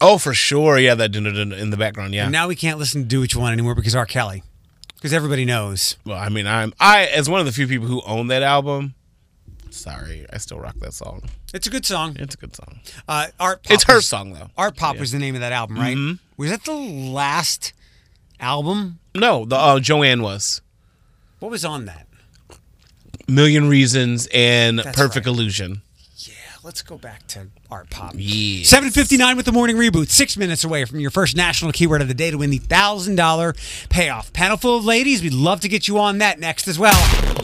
Oh, 0.00 0.18
for 0.18 0.34
sure. 0.34 0.76
Yeah, 0.76 0.96
that 0.96 1.14
in 1.14 1.70
the 1.70 1.76
background. 1.76 2.14
Yeah. 2.14 2.24
And 2.24 2.32
now 2.32 2.48
we 2.48 2.56
can't 2.56 2.80
listen 2.80 3.02
to 3.02 3.08
Do 3.08 3.20
What 3.20 3.32
You 3.32 3.38
Want 3.38 3.52
anymore 3.52 3.76
because 3.76 3.94
R. 3.94 4.06
Kelly. 4.06 4.42
Because 4.96 5.12
everybody 5.12 5.44
knows. 5.44 5.96
well, 6.04 6.18
I 6.18 6.30
mean, 6.30 6.48
I'm 6.48 6.74
I 6.80 7.06
as 7.06 7.30
one 7.30 7.38
of 7.38 7.46
the 7.46 7.52
few 7.52 7.68
people 7.68 7.86
who 7.86 8.02
own 8.04 8.26
that 8.26 8.42
album. 8.42 8.94
Sorry, 9.72 10.26
I 10.32 10.38
still 10.38 10.58
rock 10.60 10.76
that 10.80 10.92
song. 10.94 11.22
It's 11.54 11.66
a 11.66 11.70
good 11.70 11.84
song. 11.86 12.16
It's 12.18 12.34
a 12.34 12.38
good 12.38 12.54
song. 12.54 12.80
Uh, 13.08 13.28
Art 13.40 13.62
Pop 13.62 13.72
It's 13.72 13.84
her 13.84 13.96
was- 13.96 14.06
song 14.06 14.32
though. 14.34 14.50
Art 14.56 14.76
Pop 14.76 14.98
was 14.98 15.12
the 15.12 15.18
name 15.18 15.34
of 15.34 15.40
that 15.40 15.52
album, 15.52 15.76
right? 15.78 15.96
Mhm. 15.96 16.18
Was 16.36 16.50
that 16.50 16.64
the 16.64 16.72
last 16.74 17.72
album? 18.38 18.98
No, 19.14 19.44
the 19.44 19.56
uh, 19.56 19.80
Joanne 19.80 20.22
was 20.22 20.60
What 21.40 21.50
was 21.50 21.64
on 21.64 21.86
that? 21.86 22.06
Million 23.28 23.68
Reasons 23.68 24.28
and 24.32 24.78
That's 24.80 24.96
Perfect 24.96 25.26
right. 25.26 25.34
Illusion. 25.34 25.82
Yeah, 26.18 26.34
let's 26.62 26.82
go 26.82 26.98
back 26.98 27.26
to 27.28 27.46
art 27.70 27.88
pop. 27.90 28.12
Yes. 28.16 28.68
759 28.68 29.36
with 29.36 29.46
the 29.46 29.52
morning 29.52 29.76
reboot. 29.76 30.10
Six 30.10 30.36
minutes 30.36 30.64
away 30.64 30.84
from 30.84 31.00
your 31.00 31.10
first 31.10 31.34
national 31.36 31.72
keyword 31.72 32.02
of 32.02 32.08
the 32.08 32.14
day 32.14 32.30
to 32.30 32.36
win 32.38 32.50
the 32.50 32.58
$1,000 32.58 33.54
payoff. 33.88 34.32
Panel 34.32 34.56
full 34.56 34.76
of 34.76 34.84
ladies. 34.84 35.22
We'd 35.22 35.32
love 35.32 35.60
to 35.60 35.68
get 35.68 35.88
you 35.88 35.98
on 35.98 36.18
that 36.18 36.38
next 36.38 36.68
as 36.68 36.78
well. 36.78 36.92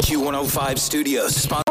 Q105 0.03 0.79
Studios. 0.79 1.35
Spon- 1.37 1.63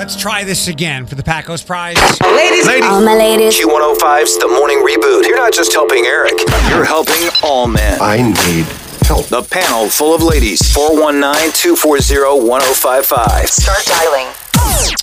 Let's 0.00 0.16
try 0.16 0.44
this 0.44 0.66
again 0.66 1.04
for 1.04 1.14
the 1.14 1.22
Paco's 1.22 1.62
Prize. 1.62 1.94
Ladies, 2.22 2.66
All 2.84 3.04
my 3.04 3.14
ladies. 3.14 3.60
Q105's 3.60 4.38
The 4.38 4.48
Morning 4.48 4.78
Reboot. 4.78 5.28
You're 5.28 5.36
not 5.36 5.52
just 5.52 5.74
helping 5.74 6.06
Eric, 6.06 6.32
you're 6.70 6.86
helping 6.86 7.28
all 7.42 7.66
men. 7.66 7.98
I 8.00 8.22
need 8.22 8.64
help. 9.02 9.26
The 9.26 9.42
panel 9.42 9.90
full 9.90 10.14
of 10.14 10.22
ladies. 10.22 10.72
419 10.72 11.52
240 11.52 12.48
1055. 12.48 13.50
Start 13.50 13.84
dialing. 13.84 14.32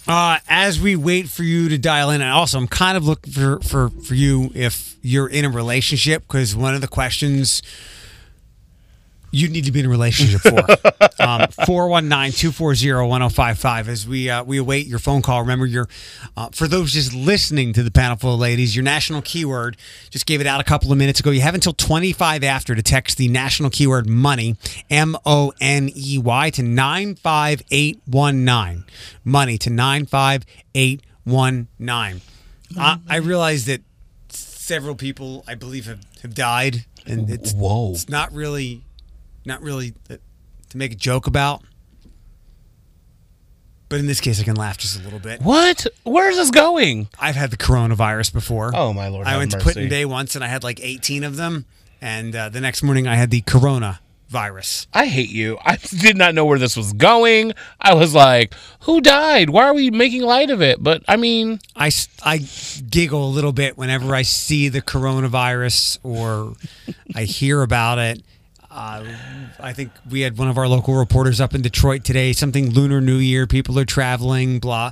Uh, 0.08 0.40
as 0.50 0.82
we 0.82 0.96
wait 0.96 1.30
for 1.30 1.44
you 1.44 1.70
to 1.70 1.78
dial 1.78 2.10
in, 2.10 2.22
and 2.22 2.32
also 2.32 2.58
I'm 2.58 2.68
kind 2.68 2.98
of 2.98 3.06
looking 3.06 3.32
for 3.32 3.60
for 3.60 3.90
for 3.90 4.16
you 4.16 4.50
if 4.56 4.96
you're 5.04 5.30
in 5.30 5.46
a 5.46 5.50
relationship 5.50 6.24
because 6.24 6.56
one 6.56 6.74
of 6.74 6.82
the 6.82 6.88
questions 6.88 7.62
you 9.38 9.50
need 9.50 9.66
to 9.66 9.72
be 9.72 9.82
in 9.82 9.86
a 9.86 9.90
relationship 9.90 10.42
for. 10.42 10.60
um, 11.20 11.42
419-240-1055 11.66 13.88
as 13.88 14.08
we 14.08 14.30
uh, 14.30 14.44
we 14.44 14.58
await 14.58 14.86
your 14.88 15.00
phone 15.00 15.22
call. 15.22 15.40
Remember 15.42 15.66
your 15.66 15.88
uh, 16.36 16.50
for 16.52 16.68
those 16.68 16.92
just 16.92 17.14
listening 17.14 17.72
to 17.74 17.84
the 17.84 17.92
panel 17.92 18.18
full 18.18 18.34
of 18.34 18.40
ladies, 18.40 18.76
your 18.76 18.84
national 18.84 19.22
keyword 19.22 19.78
just 20.10 20.26
gave 20.26 20.42
it 20.42 20.48
out 20.48 20.60
a 20.60 20.64
couple 20.64 20.92
of 20.92 20.98
minutes 20.98 21.20
ago. 21.20 21.30
You 21.32 21.42
have 21.42 21.54
until 21.54 21.74
25 21.74 22.44
after 22.44 22.74
to 22.76 22.82
text 22.82 23.18
the 23.18 23.28
national 23.28 23.70
keyword 23.70 24.08
money 24.08 24.56
M 24.90 25.16
O 25.26 25.54
N 25.62 25.92
E 25.96 26.18
Y 26.18 26.50
to 26.52 26.64
95819. 26.64 28.86
Money 29.24 29.58
to 29.60 29.70
95819. 29.70 32.22
I, 32.78 33.00
I 33.08 33.16
realize 33.18 33.66
that 33.66 33.82
several 34.30 34.96
people 34.96 35.44
I 35.48 35.56
believe 35.56 35.86
have, 35.86 36.02
have 36.22 36.36
died 36.36 36.84
and 37.06 37.30
it's 37.30 37.54
Whoa. 37.54 37.92
it's 37.92 38.10
not 38.10 38.34
really 38.34 38.82
not 39.48 39.62
really 39.62 39.94
uh, 40.10 40.18
to 40.70 40.78
make 40.78 40.92
a 40.92 40.96
joke 40.96 41.26
about. 41.28 41.64
But 43.90 44.00
in 44.00 44.06
this 44.08 44.20
case, 44.20 44.40
I 44.42 44.44
can 44.44 44.58
laugh 44.58 44.78
just 44.78 45.00
a 45.00 45.04
little 45.04 45.20
bit. 45.20 45.42
What? 45.42 45.88
Where's 46.04 46.36
this 46.36 46.52
going? 46.52 47.08
I've 47.18 47.38
had 47.38 47.52
the 47.52 47.58
coronavirus 47.58 48.34
before. 48.34 48.72
Oh, 48.76 48.92
my 48.92 49.08
Lord, 49.08 49.28
I 49.28 49.38
went 49.38 49.52
to 49.52 49.58
mercy. 49.58 49.70
Put-in-Bay 49.70 50.04
once, 50.06 50.36
and 50.36 50.44
I 50.44 50.48
had 50.48 50.64
like 50.64 50.82
18 50.82 51.24
of 51.24 51.38
them. 51.38 51.66
And 52.02 52.36
uh, 52.36 52.50
the 52.50 52.60
next 52.60 52.84
morning, 52.84 53.08
I 53.08 53.16
had 53.16 53.32
the 53.32 53.42
corona 53.42 54.02
virus. 54.28 54.88
I 54.94 55.06
hate 55.06 55.30
you. 55.30 55.58
I 55.64 55.78
did 56.02 56.18
not 56.18 56.36
know 56.36 56.46
where 56.46 56.60
this 56.60 56.76
was 56.76 56.92
going. 56.94 57.54
I 57.80 57.94
was 57.94 58.14
like, 58.14 58.54
who 58.82 59.00
died? 59.02 59.50
Why 59.50 59.64
are 59.64 59.74
we 59.74 59.90
making 59.90 60.22
light 60.22 60.50
of 60.50 60.62
it? 60.62 60.84
But 60.84 61.04
I 61.08 61.16
mean, 61.16 61.60
I, 61.76 61.92
I 62.24 62.40
giggle 62.90 63.26
a 63.26 63.32
little 63.32 63.54
bit 63.54 63.78
whenever 63.78 64.14
I 64.14 64.24
see 64.24 64.70
the 64.70 64.82
coronavirus 64.82 66.00
or 66.04 66.56
I 67.16 67.24
hear 67.24 67.62
about 67.62 68.00
it. 68.00 68.22
Uh, 68.78 69.04
I 69.60 69.74
think 69.74 69.92
we 70.08 70.22
had 70.22 70.38
one 70.38 70.50
of 70.50 70.58
our 70.60 70.68
local 70.68 70.94
reporters 70.94 71.42
up 71.42 71.56
in 71.56 71.64
Detroit 71.64 72.04
today. 72.04 72.32
Something 72.32 72.70
Lunar 72.70 73.02
New 73.02 73.16
Year. 73.18 73.48
People 73.48 73.80
are 73.80 73.86
traveling. 73.86 74.60
Blah. 74.60 74.92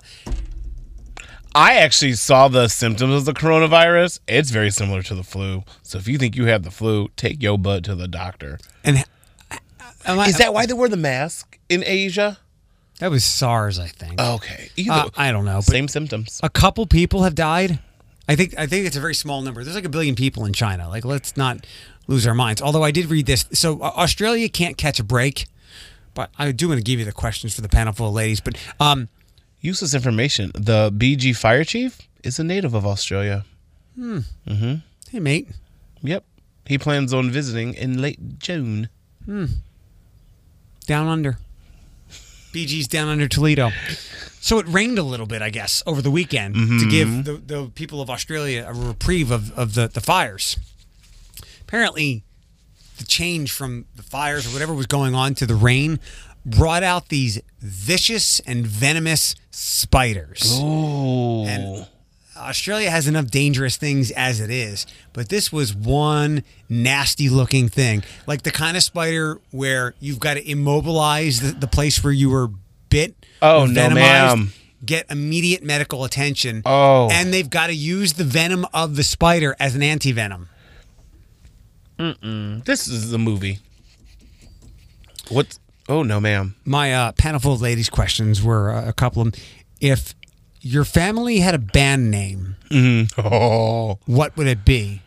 I 1.54 1.76
actually 1.76 2.14
saw 2.14 2.48
the 2.48 2.68
symptoms 2.68 3.14
of 3.14 3.26
the 3.26 3.34
coronavirus. 3.34 4.22
It's 4.28 4.50
very 4.50 4.72
similar 4.72 5.04
to 5.04 5.14
the 5.14 5.22
flu. 5.24 5.64
So 5.84 6.00
if 6.00 6.08
you 6.08 6.18
think 6.18 6.36
you 6.36 6.46
have 6.46 6.64
the 6.64 6.72
flu, 6.72 7.10
take 7.16 7.44
your 7.44 7.60
butt 7.60 7.84
to 7.84 7.94
the 7.94 8.08
doctor. 8.08 8.58
And 8.84 9.04
am 10.04 10.20
I- 10.20 10.30
Is 10.30 10.38
that 10.40 10.52
why 10.52 10.66
they 10.66 10.74
wear 10.74 10.90
the 10.90 10.98
mask 10.98 11.60
in 11.70 11.84
Asia? 11.86 12.40
that 13.00 13.12
was 13.12 13.24
SARS? 13.24 13.78
I 13.78 13.88
think. 13.88 14.20
Okay. 14.20 14.70
Either, 14.78 14.92
Uh, 14.92 15.10
I 15.16 15.32
don't 15.32 15.46
know. 15.46 15.62
Same 15.62 15.88
symptoms. 15.88 16.40
a 16.42 16.50
couple 16.50 16.88
people 16.88 17.22
have 17.24 17.36
died. 17.36 17.78
I 18.28 18.36
think 18.36 18.56
I 18.58 18.66
think 18.66 18.88
it's 18.88 18.96
a 18.96 19.00
very 19.00 19.14
small 19.14 19.44
number. 19.44 19.64
There's 19.64 19.76
like 19.76 19.86
a 19.86 19.90
billion 19.90 20.16
people 20.16 20.46
in 20.46 20.54
China. 20.54 20.90
Like 20.90 21.06
let's 21.06 21.38
not 21.38 21.64
lose 22.08 22.26
our 22.28 22.34
minds. 22.36 22.62
Although 22.62 22.84
I 22.84 22.92
did 22.92 23.08
read 23.08 23.26
this. 23.26 23.46
So 23.54 23.82
uh, 23.82 23.92
Australia 23.98 24.50
can't 24.50 24.78
catch 24.78 25.00
a 25.00 25.04
break. 25.04 25.46
But 26.14 26.30
I 26.38 26.52
do 26.54 26.70
want 26.70 26.80
to 26.80 26.84
give 26.84 27.00
you 27.00 27.06
the 27.06 27.12
questions 27.12 27.54
for 27.54 27.62
the 27.62 27.68
panel 27.68 27.92
full 27.92 28.08
of 28.08 28.14
ladies. 28.14 28.40
But 28.40 28.58
um, 28.80 29.10
Useless 29.66 29.96
information. 29.96 30.52
The 30.54 30.92
BG 30.92 31.36
fire 31.36 31.64
chief 31.64 32.00
is 32.24 32.38
a 32.38 32.44
native 32.44 32.76
of 32.76 32.86
Australia. 32.86 33.46
Hmm. 33.96 34.20
Hey 35.10 35.20
mate, 35.20 35.48
Yep. 36.04 36.24
He 36.68 36.78
plans 36.78 37.14
on 37.16 37.32
visiting 37.32 37.74
in 37.74 38.00
late 38.00 38.38
June. 38.38 38.90
Hmm. 39.26 39.46
Down 40.86 41.08
under. 41.08 41.40
BG's 42.54 42.88
down 42.88 43.08
under 43.08 43.28
Toledo. 43.28 43.72
So 44.40 44.60
it 44.60 44.68
rained 44.68 45.00
a 45.00 45.04
little 45.04 45.26
bit, 45.26 45.42
I 45.42 45.50
guess, 45.50 45.82
over 45.88 46.00
the 46.00 46.12
weekend 46.12 46.54
to 46.54 46.88
give 46.88 47.26
the, 47.26 47.34
the 47.34 47.72
people 47.74 48.02
of 48.02 48.10
Australia 48.12 48.66
a 48.68 48.74
reprieve 48.74 49.32
of, 49.32 49.52
of 49.58 49.74
the, 49.74 49.88
the 49.88 50.00
fires. 50.00 50.58
Apparently, 51.68 52.24
the 52.98 53.06
change 53.06 53.52
from 53.52 53.86
the 53.96 54.04
fires 54.04 54.46
or 54.48 54.52
whatever 54.52 54.74
was 54.74 54.86
going 54.86 55.16
on 55.16 55.34
to 55.36 55.46
the 55.46 55.56
rain 55.56 56.00
brought 56.46 56.84
out 56.84 57.10
these 57.10 57.42
vicious 57.60 58.40
and 58.42 58.68
venomous 58.68 59.36
spiders. 59.50 60.60
Ooh. 60.62 61.46
And 61.46 61.88
Australia 62.38 62.92
has 62.92 63.08
enough 63.08 63.28
dangerous 63.28 63.78
things 63.78 64.12
as 64.12 64.40
it 64.40 64.52
is, 64.52 64.86
but 65.12 65.30
this 65.30 65.52
was 65.52 65.74
one 65.74 66.44
nasty 66.70 67.30
looking 67.30 67.68
thing. 67.68 68.04
Like 68.28 68.44
the 68.44 68.52
kind 68.52 68.78
of 68.78 68.84
spider 68.84 69.40
where 69.50 69.96
you've 70.00 70.20
got 70.20 70.36
to 70.36 70.48
immobilize 70.48 71.42
the, 71.42 71.52
the 71.52 71.68
place 71.68 72.04
where 72.04 72.14
you 72.14 72.30
were 72.30 72.50
bit. 72.90 73.16
Oh, 73.42 73.66
no, 73.66 73.90
ma'am. 73.90 74.52
Get 74.86 75.10
immediate 75.10 75.64
medical 75.64 76.04
attention. 76.04 76.62
Oh. 76.64 77.10
And 77.12 77.34
they've 77.34 77.50
got 77.50 77.68
to 77.68 77.74
use 77.74 78.14
the 78.14 78.24
venom 78.24 78.68
of 78.72 78.96
the 78.96 79.04
spider 79.04 79.56
as 79.60 79.74
an 79.74 79.82
anti 79.82 80.12
venom. 80.12 80.50
This 81.98 82.88
is 82.88 83.12
the 83.12 83.18
movie. 83.20 83.60
What? 85.30 85.58
Oh, 85.88 86.04
no, 86.04 86.20
ma'am. 86.20 86.56
My 86.66 86.94
uh, 86.94 87.12
panel 87.14 87.40
full 87.40 87.54
of 87.54 87.62
ladies 87.62 87.90
questions 87.90 88.42
were 88.42 88.72
uh, 88.72 88.88
a 88.88 88.94
couple 88.94 89.22
of 89.22 89.32
them. 89.32 89.42
If 89.80 90.16
your 90.62 90.84
family 90.84 91.40
had 91.40 91.54
a 91.56 91.60
band 91.60 92.10
name, 92.12 92.56
Oh. 93.18 94.00
what 94.06 94.36
would 94.38 94.48
it 94.48 94.66
be? 94.66 95.02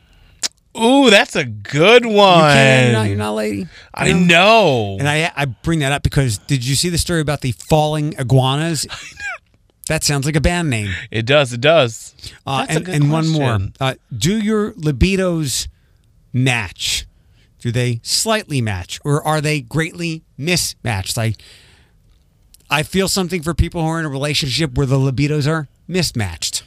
Ooh, 0.81 1.11
that's 1.11 1.35
a 1.35 1.45
good 1.45 2.05
one. 2.07 2.15
You 2.15 2.53
can't, 2.55 2.85
you're, 2.85 2.93
not, 2.93 3.03
you're 3.09 3.17
not 3.17 3.31
a 3.31 3.35
lady. 3.35 3.67
I 3.93 4.13
know. 4.13 4.97
And 5.01 5.09
I 5.09 5.33
I 5.35 5.47
bring 5.47 5.81
that 5.81 5.91
up 5.91 6.05
because 6.05 6.39
did 6.39 6.65
you 6.65 6.77
see 6.77 6.89
the 6.89 6.99
story 6.99 7.21
about 7.21 7.41
the 7.41 7.53
falling 7.53 8.15
iguanas? 8.19 8.87
That 9.89 10.05
sounds 10.05 10.27
like 10.27 10.37
a 10.37 10.41
band 10.43 10.69
name. 10.69 10.91
It 11.11 11.25
does. 11.25 11.55
It 11.55 11.63
does. 11.63 12.15
Uh, 12.47 12.67
and 12.69 12.87
and 12.89 13.11
one 13.11 13.27
more. 13.27 13.59
Uh, 13.81 13.95
do 14.15 14.37
your 14.39 14.73
libidos 14.73 15.67
match? 16.33 17.07
Do 17.59 17.73
they 17.73 18.01
slightly 18.03 18.61
match, 18.61 19.01
or 19.05 19.27
are 19.27 19.41
they 19.41 19.61
greatly 19.61 20.23
mismatched? 20.37 21.19
I 21.19 21.35
I 22.71 22.83
feel 22.83 23.09
something 23.09 23.43
for 23.43 23.55
people 23.55 23.83
who 23.83 23.89
are 23.89 23.99
in 23.99 24.05
a 24.05 24.11
relationship 24.11 24.75
where 24.75 24.87
the 24.87 24.99
libidos 24.99 25.49
are 25.49 25.69
mismatched. 25.87 26.63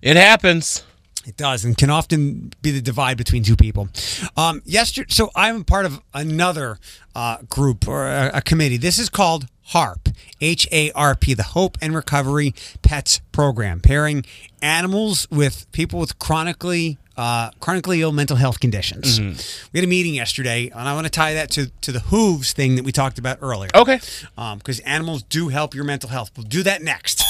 It 0.00 0.16
happens. 0.16 0.84
It 1.24 1.36
does, 1.36 1.64
and 1.64 1.78
can 1.78 1.88
often 1.88 2.52
be 2.62 2.72
the 2.72 2.80
divide 2.80 3.16
between 3.16 3.44
two 3.44 3.54
people. 3.54 3.88
Um, 4.36 4.60
yesterday, 4.64 5.06
so 5.10 5.30
I'm 5.36 5.62
part 5.62 5.86
of 5.86 6.00
another 6.12 6.78
uh, 7.14 7.38
group 7.48 7.86
or 7.86 8.08
a, 8.08 8.30
a 8.34 8.42
committee. 8.42 8.76
This 8.76 8.98
is 8.98 9.08
called 9.08 9.46
HARP, 9.66 10.08
H 10.40 10.66
A 10.72 10.90
R 10.92 11.14
P, 11.14 11.34
the 11.34 11.44
Hope 11.44 11.78
and 11.80 11.94
Recovery 11.94 12.54
Pets 12.82 13.20
Program, 13.30 13.78
pairing 13.78 14.24
animals 14.60 15.28
with 15.30 15.70
people 15.70 16.00
with 16.00 16.18
chronically 16.18 16.98
uh, 17.16 17.50
chronically 17.60 18.00
ill 18.02 18.12
mental 18.12 18.36
health 18.36 18.60
conditions. 18.60 19.18
We 19.72 19.78
had 19.78 19.84
a 19.84 19.88
meeting 19.88 20.14
yesterday, 20.14 20.70
and 20.74 20.88
I 20.88 20.94
want 20.94 21.06
to 21.06 21.10
tie 21.10 21.34
that 21.34 21.50
to 21.52 21.70
to 21.82 21.92
the 21.92 22.00
hooves 22.00 22.52
thing 22.52 22.76
that 22.76 22.84
we 22.84 22.92
talked 22.92 23.18
about 23.18 23.38
earlier. 23.42 23.70
Okay. 23.74 24.00
because 24.56 24.80
animals 24.80 25.22
do 25.22 25.48
help 25.48 25.74
your 25.74 25.84
mental 25.84 26.08
health. 26.10 26.30
We'll 26.36 26.46
do 26.46 26.62
that 26.62 26.82
next. 26.82 27.22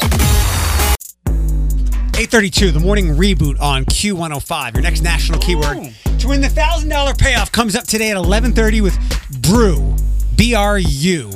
832, 2.15 2.71
the 2.73 2.79
morning 2.81 3.07
reboot 3.07 3.59
on 3.61 3.85
Q105. 3.87 4.75
Your 4.75 4.83
next 4.83 5.01
national 5.01 5.41
keyword 5.41 5.93
to 6.19 6.29
win 6.29 6.41
the 6.41 6.47
$1,000 6.49 7.19
payoff 7.19 7.51
comes 7.51 7.75
up 7.75 7.85
today 7.85 8.11
at 8.11 8.17
1130 8.17 8.81
with 8.83 8.97
Brew, 9.43 9.97
B-R-U. 10.37 11.31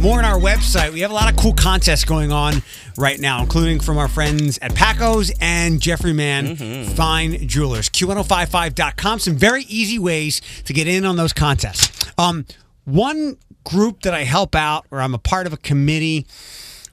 More 0.00 0.18
on 0.18 0.24
our 0.24 0.38
website. 0.38 0.92
We 0.94 1.00
have 1.00 1.10
a 1.10 1.14
lot 1.14 1.30
of 1.30 1.36
cool 1.36 1.52
contests 1.52 2.04
going 2.04 2.32
on 2.32 2.62
right 3.00 3.18
now, 3.18 3.42
including 3.42 3.80
from 3.80 3.98
our 3.98 4.08
friends 4.08 4.58
at 4.60 4.74
Paco's 4.74 5.32
and 5.40 5.80
Jeffrey 5.80 6.12
Man 6.12 6.84
Fine 6.84 7.48
Jewelers. 7.48 7.88
Q1055.com. 7.88 9.18
Some 9.18 9.36
very 9.36 9.62
easy 9.64 9.98
ways 9.98 10.40
to 10.66 10.72
get 10.72 10.86
in 10.86 11.04
on 11.04 11.16
those 11.16 11.32
contests. 11.32 12.06
Um, 12.18 12.44
one 12.84 13.38
group 13.64 14.02
that 14.02 14.14
I 14.14 14.24
help 14.24 14.54
out, 14.54 14.86
or 14.90 15.00
I'm 15.00 15.14
a 15.14 15.18
part 15.18 15.46
of 15.46 15.52
a 15.52 15.56
committee 15.56 16.26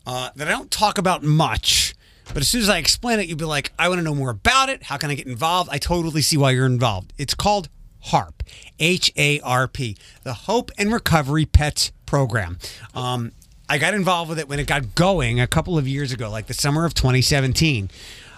uh, 0.06 0.30
that 0.36 0.48
I 0.48 0.52
don't 0.52 0.72
talk 0.72 0.98
about 0.98 1.24
much. 1.24 1.94
But 2.34 2.38
as 2.38 2.50
soon 2.50 2.62
as 2.62 2.70
I 2.70 2.78
explain 2.78 3.20
it, 3.20 3.28
you'll 3.28 3.38
be 3.38 3.46
like, 3.46 3.72
I 3.80 3.88
want 3.90 4.00
to 4.00 4.04
know 4.04 4.16
more 4.16 4.30
about 4.30 4.70
it. 4.70 4.84
How 4.84 4.98
can 4.98 5.10
I 5.10 5.16
get 5.16 5.28
involved? 5.28 5.70
I 5.72 5.78
totally 5.78 6.22
see 6.22 6.38
why 6.38 6.52
you're 6.52 6.66
involved. 6.66 7.14
It's 7.18 7.34
called 7.34 7.70
HARP, 8.00 8.44
H 8.80 9.12
A 9.18 9.40
R 9.42 9.68
P, 9.68 9.98
the 10.24 10.34
Hope 10.34 10.72
and 10.78 10.92
Recovery 10.92 11.46
Pets 11.46 11.92
Program. 12.06 12.58
Um, 12.94 13.32
I 13.70 13.78
got 13.78 13.94
involved 13.94 14.30
with 14.30 14.40
it 14.40 14.48
when 14.48 14.60
it 14.60 14.68
got 14.68 14.96
going 14.96 15.40
a 15.40 15.48
couple 15.48 15.78
of 15.78 15.88
years 15.88 16.12
ago, 16.12 16.30
like 16.30 16.48
the 16.48 16.54
summer 16.54 16.86
of 16.86 16.94
2017. 16.94 17.90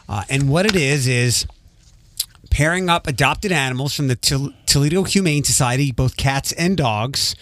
Uh, 0.07 0.23
and 0.29 0.49
what 0.49 0.65
it 0.65 0.75
is 0.75 1.07
is 1.07 1.45
pairing 2.49 2.89
up 2.89 3.05
adopted 3.05 3.51
animals 3.51 3.93
from 3.93 4.07
the 4.07 4.15
Tol- 4.15 4.51
Toledo 4.65 5.03
Humane 5.03 5.43
Society, 5.43 5.91
both 5.91 6.17
cats 6.17 6.51
and 6.53 6.75
dogs, 6.75 7.35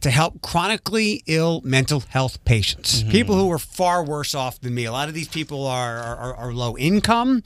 to 0.00 0.10
help 0.10 0.40
chronically 0.40 1.22
ill 1.26 1.60
mental 1.64 2.00
health 2.00 2.42
patients, 2.46 3.02
people 3.04 3.36
who 3.36 3.50
are 3.52 3.58
far 3.58 4.02
worse 4.04 4.34
off 4.34 4.58
than 4.60 4.74
me. 4.74 4.84
A 4.86 4.92
lot 4.92 5.08
of 5.08 5.14
these 5.14 5.28
people 5.28 5.66
are 5.66 5.98
are, 5.98 6.34
are 6.34 6.52
low 6.52 6.76
income, 6.78 7.42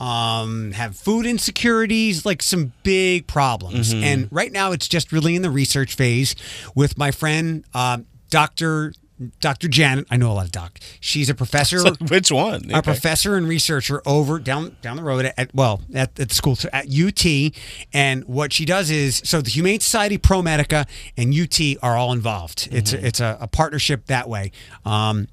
um, 0.00 0.72
have 0.72 0.96
food 0.96 1.24
insecurities, 1.26 2.24
like 2.26 2.42
some 2.42 2.72
big 2.82 3.26
problems. 3.26 3.92
Mhm. 3.94 4.02
And 4.02 4.28
right 4.30 4.52
now, 4.52 4.72
it's 4.72 4.88
just 4.88 5.10
really 5.12 5.36
in 5.36 5.42
the 5.42 5.50
research 5.50 5.94
phase 5.94 6.34
with 6.74 6.96
my 6.98 7.10
friend 7.10 7.64
uh, 7.74 7.98
Doctor. 8.30 8.92
Dr. 9.40 9.68
Janet, 9.68 10.06
I 10.10 10.16
know 10.16 10.30
a 10.30 10.34
lot 10.34 10.46
of 10.46 10.52
doc. 10.52 10.78
She's 11.00 11.28
a 11.28 11.34
professor. 11.34 11.82
Which 12.08 12.30
one? 12.30 12.70
A 12.72 12.82
professor 12.82 13.36
and 13.36 13.48
researcher 13.48 14.00
over 14.06 14.38
down 14.38 14.76
down 14.80 14.96
the 14.96 15.02
road 15.02 15.32
at 15.36 15.54
well 15.54 15.82
at, 15.92 16.18
at 16.20 16.28
the 16.28 16.34
school 16.34 16.56
at 16.72 16.86
UT, 16.88 17.52
and 17.92 18.24
what 18.24 18.52
she 18.52 18.64
does 18.64 18.90
is 18.90 19.20
so 19.24 19.40
the 19.40 19.50
Humane 19.50 19.80
Society, 19.80 20.18
ProMedica, 20.18 20.86
and 21.16 21.34
UT 21.34 21.82
are 21.82 21.96
all 21.96 22.12
involved. 22.12 22.68
It's 22.70 22.92
a, 22.92 23.06
it's 23.06 23.20
a, 23.20 23.36
a 23.40 23.48
partnership 23.48 24.06
that 24.06 24.28
way. 24.28 24.52
Um, 24.84 25.28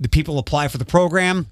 the 0.00 0.08
people 0.08 0.38
apply 0.38 0.68
for 0.68 0.78
the 0.78 0.84
program. 0.84 1.48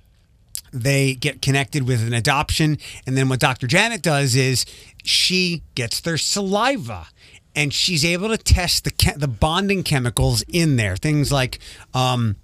They 0.72 1.14
get 1.14 1.42
connected 1.42 1.86
with 1.86 2.04
an 2.06 2.14
adoption, 2.14 2.78
and 3.06 3.16
then 3.16 3.28
what 3.28 3.40
Dr. 3.40 3.66
Janet 3.66 4.00
does 4.02 4.34
is 4.34 4.64
she 5.04 5.62
gets 5.74 6.00
their 6.00 6.16
saliva, 6.16 7.08
and 7.55 7.72
she's 7.72 8.05
able 8.05 8.28
to 8.28 8.38
test 8.38 8.84
the 8.84 8.90
che- 8.90 9.14
the 9.16 9.28
bonding 9.28 9.82
chemicals 9.82 10.42
in 10.48 10.76
there. 10.76 10.96
Things 10.96 11.30
like, 11.32 11.59
um, 11.94 12.36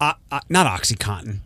uh, 0.00 0.14
uh, 0.30 0.40
not 0.48 0.66
OxyContin, 0.66 1.40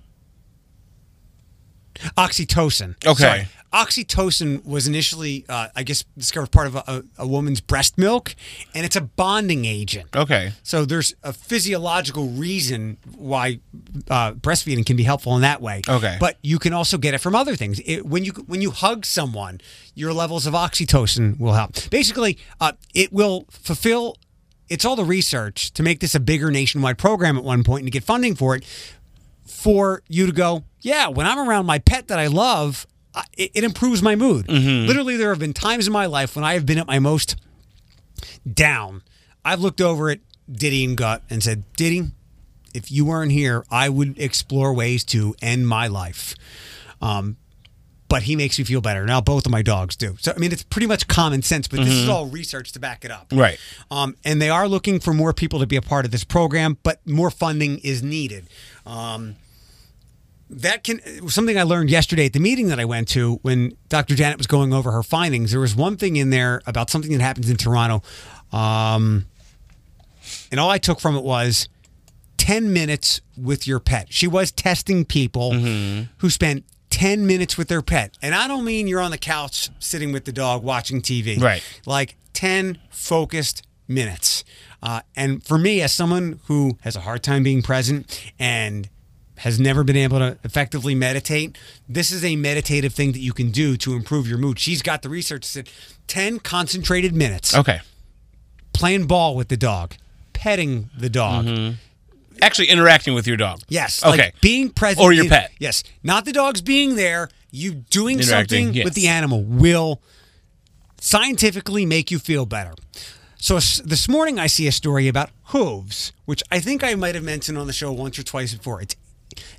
oxytocin. 2.16 2.95
Okay. 3.07 3.49
Oxytocin 3.73 4.64
was 4.64 4.89
initially, 4.89 5.45
uh, 5.49 5.69
I 5.77 5.83
guess, 5.83 6.03
discovered 6.16 6.51
part 6.51 6.69
of 6.69 6.77
a, 6.77 6.85
a, 6.87 7.03
a 7.19 7.27
woman's 7.27 7.61
breast 7.61 7.99
milk, 7.99 8.35
and 8.75 8.87
it's 8.87 8.97
a 8.97 9.03
bonding 9.03 9.66
agent. 9.66 10.16
Okay. 10.16 10.53
So 10.62 10.87
there's 10.87 11.14
a 11.23 11.35
physiological 11.35 12.29
reason 12.29 12.97
why 13.16 13.61
uh, 14.09 14.33
breastfeeding 14.33 14.87
can 14.87 14.97
be 14.97 15.03
helpful 15.03 15.35
in 15.37 15.43
that 15.43 15.61
way. 15.61 15.83
Okay. 15.87 16.16
But 16.19 16.39
you 16.43 16.59
can 16.59 16.73
also 16.73 16.97
get 16.97 17.12
it 17.12 17.19
from 17.19 17.35
other 17.35 17.57
things. 17.57 17.81
It, 17.85 18.07
when 18.07 18.25
you 18.25 18.33
when 18.47 18.62
you 18.62 18.71
hug 18.71 19.05
someone, 19.05 19.61
your 19.95 20.14
levels 20.14 20.47
of 20.47 20.55
oxytocin 20.55 21.39
will 21.39 21.53
help. 21.53 21.91
Basically, 21.91 22.39
uh, 22.61 22.73
it 22.95 23.12
will 23.12 23.45
fulfill. 23.51 24.16
It's 24.71 24.85
all 24.85 24.97
the 24.97 25.05
research 25.05 25.73
to 25.75 25.83
make 25.83 26.01
this 26.01 26.14
a 26.14 26.21
bigger 26.21 26.51
nationwide 26.51 26.97
program 26.97 27.37
at 27.37 27.45
one 27.45 27.64
point 27.64 27.81
and 27.81 27.87
to 27.87 27.91
get 27.91 28.05
funding 28.05 28.35
for 28.35 28.57
it. 28.57 28.64
For 29.47 30.03
you 30.09 30.27
to 30.27 30.33
go, 30.33 30.64
yeah. 30.81 31.09
When 31.09 31.27
I'm 31.27 31.39
around 31.39 31.66
my 31.66 31.79
pet 31.79 32.09
that 32.09 32.19
I 32.19 32.29
love, 32.29 32.87
it, 33.37 33.51
it 33.55 33.65
improves 33.65 34.03
my 34.03 34.15
mood. 34.17 34.47
Mhm. 34.47 34.87
Literally, 34.87 35.17
there 35.17 35.31
have 35.31 35.39
been 35.39 35.55
times 35.55 35.87
in 35.87 35.93
my 35.93 36.07
life 36.07 36.37
when 36.37 36.45
I 36.45 36.55
have 36.55 36.67
been 36.67 36.79
at 36.79 36.87
my 36.87 36.99
most 36.99 37.37
down. 38.53 39.03
I've 39.45 39.61
looked 39.61 39.81
over 39.81 40.11
at 40.11 40.21
Diddy 40.51 40.85
and 40.85 40.97
Gut 40.97 41.23
and 41.31 41.43
said, 41.43 41.65
Diddy, 41.75 42.11
if 42.75 42.91
you 42.91 43.05
weren't 43.05 43.33
here, 43.33 43.65
I 43.71 43.89
would 43.89 44.19
explore 44.19 44.73
ways 44.75 45.05
to 45.05 45.35
end 45.41 45.67
my 45.69 45.87
life. 45.87 46.35
Um, 47.01 47.37
but 48.09 48.23
he 48.23 48.37
makes 48.37 48.59
me 48.59 48.65
feel 48.65 48.81
better. 48.81 49.05
Now 49.05 49.21
both 49.21 49.45
of 49.47 49.53
my 49.53 49.61
dogs 49.63 49.95
do. 49.95 50.17
So 50.21 50.33
I 50.35 50.39
mean, 50.39 50.51
it's 50.53 50.63
pretty 50.63 50.87
much 50.87 51.09
common 51.09 51.43
sense, 51.43 51.69
but 51.69 51.81
this 51.81 51.89
is 51.95 52.07
Mhm. 52.07 52.13
all 52.13 52.27
research 52.27 52.73
to 52.73 52.79
back 52.79 53.05
it 53.05 53.11
up. 53.11 53.27
Right. 53.33 53.59
Um, 53.91 54.17
and 54.25 54.41
they 54.41 54.49
are 54.49 54.67
looking 54.67 54.99
for 54.99 55.13
more 55.13 55.33
people 55.35 55.59
to 55.61 55.67
be 55.67 55.77
a 55.77 55.83
part 55.83 56.05
of 56.07 56.11
this 56.11 56.25
program, 56.25 56.79
but 56.83 57.07
more 57.07 57.31
funding 57.31 57.79
is 57.79 58.03
needed. 58.03 58.47
Um, 58.87 59.37
that 60.51 60.85
can 60.85 61.01
something 61.29 61.59
I 61.59 61.63
learned 61.63 61.91
yesterday 61.91 62.27
at 62.27 62.33
the 62.33 62.41
meeting 62.41 62.69
that 62.69 62.81
I 62.81 62.85
went 62.85 63.09
to 63.09 63.39
when 63.43 63.77
Dr. 63.89 64.15
Janet 64.15 64.39
was 64.39 64.47
going 64.47 64.73
over 64.73 64.93
her 64.93 65.03
findings. 65.03 65.51
There 65.51 65.61
was 65.61 65.77
one 65.77 65.97
thing 65.97 66.17
in 66.17 66.31
there 66.31 66.63
about 66.67 66.91
something 66.91 67.13
that 67.13 67.21
happens 67.21 67.51
in 67.51 67.57
Toronto, 67.57 68.03
um, 68.53 69.27
and 70.51 70.59
all 70.59 70.71
I 70.71 70.79
took 70.79 71.01
from 71.01 71.17
it 71.17 71.25
was 71.25 71.69
ten 72.37 72.73
minutes 72.73 73.21
with 73.37 73.67
your 73.67 73.81
pet. 73.81 74.07
She 74.11 74.27
was 74.27 74.51
testing 74.51 75.05
people 75.05 75.53
who 75.53 76.31
spent. 76.31 76.65
10 76.91 77.27
minutes 77.27 77.59
with 77.59 77.69
their 77.69 77.83
pet. 77.83 78.17
And 78.23 78.35
I 78.35 78.49
don't 78.49 78.65
mean 78.65 78.89
you're 78.89 79.03
on 79.03 79.11
the 79.11 79.19
couch 79.19 79.69
sitting 79.79 80.11
with 80.11 80.25
the 80.25 80.33
dog 80.33 80.65
watching 80.65 81.03
TV. 81.03 81.39
Right. 81.39 81.63
Like 81.85 82.17
10 82.33 82.79
focused 82.89 83.63
minutes. 83.87 84.43
Uh, 84.83 85.01
and 85.17 85.45
for 85.45 85.59
me, 85.59 85.83
as 85.83 85.93
someone 85.93 86.41
who 86.47 86.79
has 86.83 86.97
a 86.97 87.01
hard 87.01 87.23
time 87.23 87.43
being 87.43 87.63
present 87.63 88.33
and 88.39 88.89
has 89.39 89.61
never 89.61 89.84
been 89.84 89.97
able 89.97 90.18
to 90.18 90.39
effectively 90.45 90.95
meditate, 90.95 91.57
this 91.89 92.11
is 92.11 92.24
a 92.24 92.36
meditative 92.36 92.93
thing 92.93 93.12
that 93.12 93.20
you 93.20 93.32
can 93.32 93.51
do 93.51 93.76
to 93.78 93.95
improve 93.95 94.28
your 94.28 94.39
mood. 94.39 94.59
She's 94.59 94.82
got 94.82 95.03
the 95.03 95.09
research 95.09 95.43
that 95.43 95.68
said 95.68 95.70
10 96.09 96.41
concentrated 96.41 97.14
minutes. 97.14 97.55
Okay. 97.55 97.80
Playing 98.72 99.07
ball 99.07 99.36
with 99.36 99.49
the 99.49 99.57
dog, 99.57 99.95
petting 100.32 100.91
the 100.97 101.09
dog. 101.09 101.47
Mm-hmm. 101.47 101.74
Actually, 102.41 102.68
interacting 102.68 103.14
with 103.14 103.26
your 103.26 103.36
dog. 103.36 103.61
Yes. 103.68 104.05
Okay. 104.05 104.16
Like 104.16 104.41
being 104.41 104.70
present. 104.70 105.05
Or 105.05 105.12
your 105.12 105.24
in- 105.24 105.30
pet. 105.30 105.51
Yes. 105.59 105.82
Not 106.03 106.24
the 106.24 106.32
dog's 106.32 106.61
being 106.61 106.95
there. 106.95 107.28
You 107.51 107.72
doing 107.72 108.22
something 108.22 108.74
yes. 108.74 108.84
with 108.84 108.95
the 108.95 109.09
animal 109.09 109.43
will 109.43 110.03
scientifically 111.01 111.86
make 111.86 112.11
you 112.11 112.18
feel 112.18 112.45
better. 112.45 112.74
So 113.41 113.55
this 113.55 114.09
morning 114.09 114.39
I 114.39 114.49
see 114.49 114.66
a 114.66 114.72
story 114.72 115.09
about 115.09 115.30
hooves, 115.45 116.12
which 116.24 116.43
I 116.51 116.59
think 116.59 116.82
I 116.82 116.95
might 116.95 117.14
have 117.14 117.24
mentioned 117.24 117.57
on 117.57 117.66
the 117.68 117.72
show 117.72 117.93
once 117.93 118.18
or 118.18 118.24
twice 118.24 118.53
before. 118.53 118.82
It's 118.82 118.97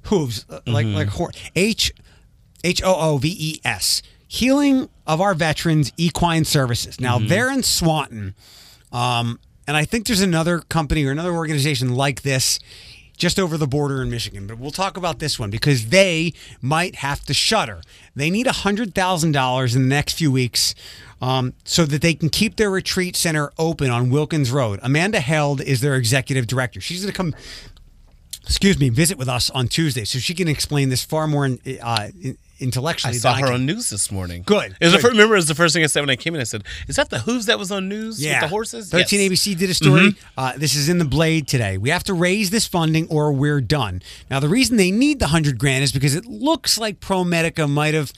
hooves, 0.03 0.45
uh, 0.49 0.59
like 0.67 0.85
Mhm. 0.85 0.93
like 0.95 1.07
hor- 1.09 1.31
H 1.55 1.91
H 2.63 2.81
O 2.83 2.93
O 2.95 3.17
V 3.17 3.35
E 3.39 3.59
S. 3.63 4.01
Healing 4.27 4.89
of 5.07 5.19
our 5.21 5.33
veterans 5.33 5.91
equine 5.97 6.45
services. 6.45 6.99
Now 6.99 7.17
Mhm. 7.17 7.29
they're 7.29 7.51
in 7.51 7.63
Swanton, 7.63 8.35
um, 8.91 9.39
and 9.67 9.75
I 9.75 9.85
think 9.85 10.05
there's 10.07 10.21
another 10.21 10.59
company 10.59 11.03
or 11.05 11.11
another 11.11 11.33
organization 11.33 11.95
like 11.95 12.21
this 12.21 12.59
just 13.17 13.37
over 13.39 13.57
the 13.57 13.67
border 13.67 14.01
in 14.01 14.09
Michigan. 14.09 14.47
But 14.47 14.59
we'll 14.59 14.71
talk 14.71 14.95
about 14.97 15.19
this 15.19 15.37
one 15.39 15.49
because 15.49 15.87
they 15.87 16.31
might 16.61 16.95
have 16.97 17.25
to 17.25 17.33
shutter. 17.33 17.81
They 18.15 18.29
need 18.29 18.47
hundred 18.47 18.93
thousand 18.95 19.31
dollars 19.33 19.75
in 19.75 19.81
the 19.83 19.87
next 19.89 20.13
few 20.13 20.31
weeks. 20.31 20.73
Um, 21.21 21.51
so 21.65 21.85
that 21.85 22.01
they 22.01 22.13
can 22.13 22.29
keep 22.29 22.55
their 22.55 22.71
retreat 22.71 23.17
center 23.17 23.51
open 23.57 23.89
on 23.89 24.09
Wilkins 24.09 24.51
Road. 24.51 24.79
Amanda 24.81 25.19
Held 25.19 25.59
is 25.59 25.81
their 25.81 25.95
executive 25.97 26.47
director. 26.47 26.79
She's 26.79 27.01
going 27.01 27.11
to 27.11 27.17
come 27.17 27.35
excuse 28.49 28.77
me, 28.79 28.89
visit 28.89 29.17
with 29.17 29.29
us 29.29 29.49
on 29.51 29.67
Tuesday, 29.67 30.03
so 30.03 30.19
she 30.19 30.33
can 30.33 30.47
explain 30.47 30.89
this 30.89 31.03
far 31.03 31.27
more 31.27 31.45
uh, 31.45 32.07
in- 32.21 32.37
I 32.61 33.11
saw 33.13 33.35
her 33.35 33.45
can. 33.45 33.53
on 33.53 33.65
news 33.65 33.89
this 33.89 34.11
morning. 34.11 34.43
Good, 34.45 34.75
It 34.81 34.85
was 34.87 34.91
the 34.91 34.97
good. 34.97 35.01
fir- 35.03 35.09
remember, 35.11 35.35
it 35.35 35.37
was 35.37 35.47
the 35.47 35.55
first 35.55 35.73
thing 35.73 35.81
I 35.81 35.87
said 35.87 36.01
when 36.01 36.09
I 36.09 36.17
came 36.17 36.35
in. 36.35 36.41
I 36.41 36.43
said, 36.43 36.65
"Is 36.89 36.97
that 36.97 37.09
the 37.09 37.19
hooves 37.19 37.45
that 37.45 37.57
was 37.57 37.71
on 37.71 37.87
news 37.87 38.21
Yeah, 38.21 38.33
with 38.33 38.41
the 38.41 38.47
horses?" 38.49 38.89
13 38.89 39.21
Yes. 39.21 39.29
ABC 39.29 39.55
did 39.55 39.69
a 39.69 39.73
story. 39.73 40.09
Mhm. 40.09 40.15
Uh, 40.37 40.53
this 40.57 40.75
is 40.75 40.89
in 40.89 40.97
the 40.97 41.05
Blade 41.05 41.47
today. 41.47 41.77
We 41.77 41.89
have 41.89 42.03
to 42.03 42.13
raise 42.13 42.49
this 42.49 42.67
funding 42.67 43.07
or 43.07 43.31
we're 43.31 43.61
done. 43.61 44.01
Now, 44.29 44.41
the 44.41 44.49
reason 44.49 44.75
they 44.75 44.91
need 44.91 45.19
the 45.19 45.27
hundred 45.27 45.57
grand 45.57 45.85
is 45.85 45.93
because 45.93 46.15
it 46.15 46.25
looks 46.25 46.77
like 46.77 46.99
ProMedica 46.99 47.69
might 47.69 47.93
have 47.93 48.11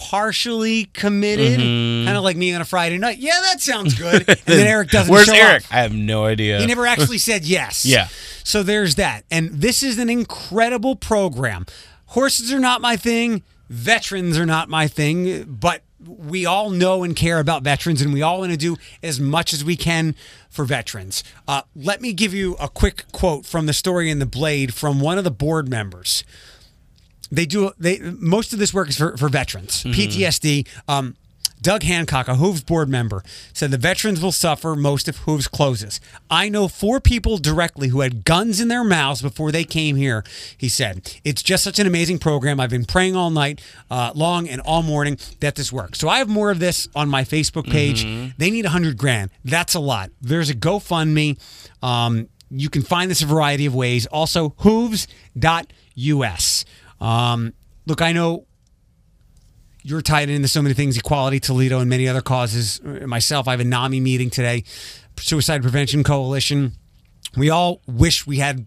partially 0.00 0.86
committed, 0.94 1.60
Mhm. 1.60 2.06
kind 2.06 2.16
of 2.16 2.24
like 2.24 2.36
me 2.36 2.54
on 2.54 2.62
a 2.62 2.64
Friday 2.64 2.96
night. 2.96 3.18
Yeah, 3.18 3.38
that 3.42 3.60
sounds 3.60 3.94
good. 3.94 4.24
And 4.28 4.38
then 4.46 4.66
Eric 4.66 4.90
doesn't 4.90 5.12
Where's 5.12 5.26
show 5.26 5.34
Eric? 5.34 5.64
up. 5.66 5.72
I 5.74 5.82
have 5.82 5.92
no 5.92 6.24
idea. 6.24 6.58
He 6.58 6.66
never 6.66 6.86
actually 6.86 7.18
said 7.28 7.44
yes. 7.44 7.84
Yeah. 7.84 8.08
So 8.42 8.62
there's 8.62 8.94
that. 8.94 9.24
And 9.30 9.50
this 9.60 9.82
is 9.82 9.98
an 9.98 10.08
incredible 10.08 10.96
program. 10.96 11.66
Horses 12.06 12.50
are 12.52 12.58
not 12.58 12.80
my 12.80 12.96
thing. 12.96 13.42
Veterans 13.68 14.38
are 14.38 14.46
not 14.46 14.68
my 14.70 14.88
thing. 14.88 15.44
But 15.44 15.82
we 16.02 16.46
all 16.46 16.70
know 16.70 17.04
and 17.04 17.14
care 17.14 17.38
about 17.38 17.62
veterans, 17.62 18.00
and 18.00 18.12
we 18.14 18.22
all 18.22 18.38
want 18.40 18.50
to 18.52 18.56
do 18.56 18.76
as 19.02 19.20
much 19.20 19.52
as 19.52 19.62
we 19.62 19.76
can 19.76 20.14
for 20.48 20.64
veterans. 20.64 21.22
Uh, 21.46 21.60
let 21.76 22.00
me 22.00 22.14
give 22.14 22.32
you 22.32 22.56
a 22.58 22.70
quick 22.70 23.04
quote 23.12 23.44
from 23.44 23.66
the 23.66 23.74
story 23.74 24.10
in 24.10 24.18
the 24.18 24.24
Blade 24.26 24.72
from 24.72 24.98
one 25.00 25.18
of 25.18 25.24
the 25.24 25.30
board 25.30 25.68
members 25.68 26.24
they 27.30 27.46
do 27.46 27.70
they 27.78 27.98
most 28.00 28.52
of 28.52 28.58
this 28.58 28.74
work 28.74 28.88
is 28.88 28.96
for, 28.96 29.16
for 29.16 29.28
veterans. 29.28 29.84
Mhm. 29.84 29.94
ptsd 29.94 30.66
um, 30.88 31.16
doug 31.62 31.82
hancock 31.82 32.26
a 32.26 32.36
hooves 32.36 32.62
board 32.62 32.88
member 32.88 33.22
said 33.52 33.70
the 33.70 33.76
veterans 33.76 34.22
will 34.22 34.32
suffer 34.32 34.74
most 34.74 35.08
if 35.08 35.18
hooves 35.18 35.46
closes. 35.46 36.00
I 36.30 36.48
know 36.48 36.68
four 36.68 37.00
people 37.00 37.36
directly 37.36 37.88
who 37.88 38.00
had 38.00 38.24
guns 38.24 38.60
in 38.60 38.68
their 38.68 38.82
mouths 38.82 39.20
before 39.20 39.52
they 39.52 39.64
came 39.64 39.96
here 39.96 40.24
he 40.56 40.70
said. 40.70 41.12
It's 41.22 41.42
just 41.42 41.62
such 41.62 41.78
an 41.78 41.86
amazing 41.86 42.18
program. 42.18 42.58
I've 42.60 42.70
been 42.70 42.86
praying 42.86 43.14
all 43.14 43.28
night 43.30 43.60
uh, 43.90 44.12
long 44.14 44.48
and 44.48 44.60
all 44.62 44.82
morning 44.82 45.18
that 45.40 45.54
this 45.54 45.70
works. 45.70 45.98
So 45.98 46.08
i 46.08 46.16
have 46.18 46.28
more 46.28 46.50
of 46.50 46.60
this 46.60 46.88
on 46.94 47.08
my 47.10 47.24
facebook 47.24 47.70
page. 47.70 48.04
Mhm. 48.04 48.32
they 48.38 48.50
need 48.50 48.64
a 48.64 48.70
hundred 48.70 48.96
grand. 48.96 49.30
That's 49.44 49.74
a 49.74 49.80
lot. 49.80 50.10
There's 50.22 50.48
a 50.50 50.54
gofundme. 50.54 51.38
Um, 51.82 52.28
you 52.50 52.68
can 52.70 52.82
find 52.82 53.10
this 53.10 53.20
a 53.22 53.26
variety 53.26 53.66
of 53.66 53.74
ways. 53.74 54.06
Also 54.06 54.54
hooves.us 54.58 56.64
um, 57.00 57.52
look, 57.86 58.02
I 58.02 58.12
know 58.12 58.46
you're 59.82 60.02
tied 60.02 60.28
into 60.28 60.48
so 60.48 60.62
many 60.62 60.74
things, 60.74 60.96
Equality 60.96 61.40
Toledo 61.40 61.78
and 61.78 61.88
many 61.88 62.06
other 62.06 62.20
causes. 62.20 62.80
Myself, 62.82 63.48
I 63.48 63.52
have 63.52 63.60
a 63.60 63.64
NAMI 63.64 64.00
meeting 64.00 64.30
today, 64.30 64.64
Suicide 65.16 65.62
Prevention 65.62 66.04
Coalition. 66.04 66.72
we 67.36 67.50
all 67.50 67.80
wish 67.86 68.26
we 68.26 68.38
had 68.38 68.66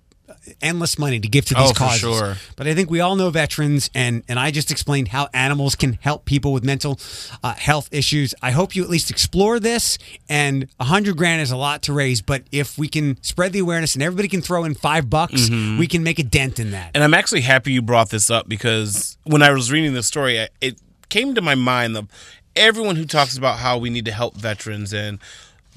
endless 0.62 0.98
money 1.00 1.20
to 1.20 1.28
give 1.28 1.46
to 1.46 1.54
these 1.54 1.70
Oh, 1.72 1.74
causes. 1.74 2.00
sure. 2.02 2.38
But 2.56 2.68
I 2.68 2.74
think 2.76 2.90
we 2.90 3.00
all 3.00 3.16
know 3.16 3.30
veterans, 3.30 3.90
and 3.96 4.24
and 4.28 4.40
I 4.40 4.52
just 4.52 4.72
explained 4.72 5.10
how 5.10 5.30
animals 5.34 5.76
can 5.76 5.94
help 6.02 6.26
people 6.26 6.54
with 6.54 6.64
mental 6.64 7.00
uh, 7.44 7.54
health 7.56 7.90
issues. 7.92 8.36
I 8.42 8.52
hope 8.52 8.76
you 8.76 8.84
at 8.84 8.90
least 8.90 9.10
explore 9.10 9.60
this. 9.60 9.98
And 10.30 10.68
a 10.80 10.86
hundred 10.86 11.18
grand 11.18 11.42
is 11.42 11.52
a 11.52 11.58
lot 11.58 11.82
to 11.84 11.94
raise, 11.94 12.22
but 12.22 12.44
if 12.52 12.78
we 12.78 12.88
can 12.88 13.22
spread 13.24 13.54
the 13.54 13.60
awareness 13.60 13.94
and 13.96 14.04
everybody 14.04 14.28
can 14.28 14.42
throw 14.42 14.64
in 14.64 14.74
five 14.76 15.10
bucks, 15.10 15.50
Mhm. 15.50 15.78
we 15.80 15.88
can 15.88 16.04
make 16.04 16.20
a 16.20 16.24
dent 16.24 16.60
in 16.60 16.72
that. 16.72 16.92
And 16.94 17.04
I'm 17.04 17.14
actually 17.14 17.42
happy 17.42 17.72
you 17.74 17.82
brought 17.82 18.10
this 18.10 18.30
up 18.30 18.48
because 18.50 19.18
when 19.24 19.42
I 19.42 19.52
was 19.52 19.72
reading 19.72 19.94
this 19.94 20.08
story, 20.08 20.48
it 20.62 20.78
came 21.10 21.36
to 21.36 21.42
my 21.42 21.56
mind 21.56 21.96
of 21.98 22.08
everyone 22.56 22.96
who 22.96 23.06
talks 23.06 23.38
about 23.38 23.58
how 23.60 23.78
we 23.78 23.90
need 23.90 24.06
to 24.06 24.12
help 24.12 24.36
veterans 24.36 24.94
and 24.94 25.20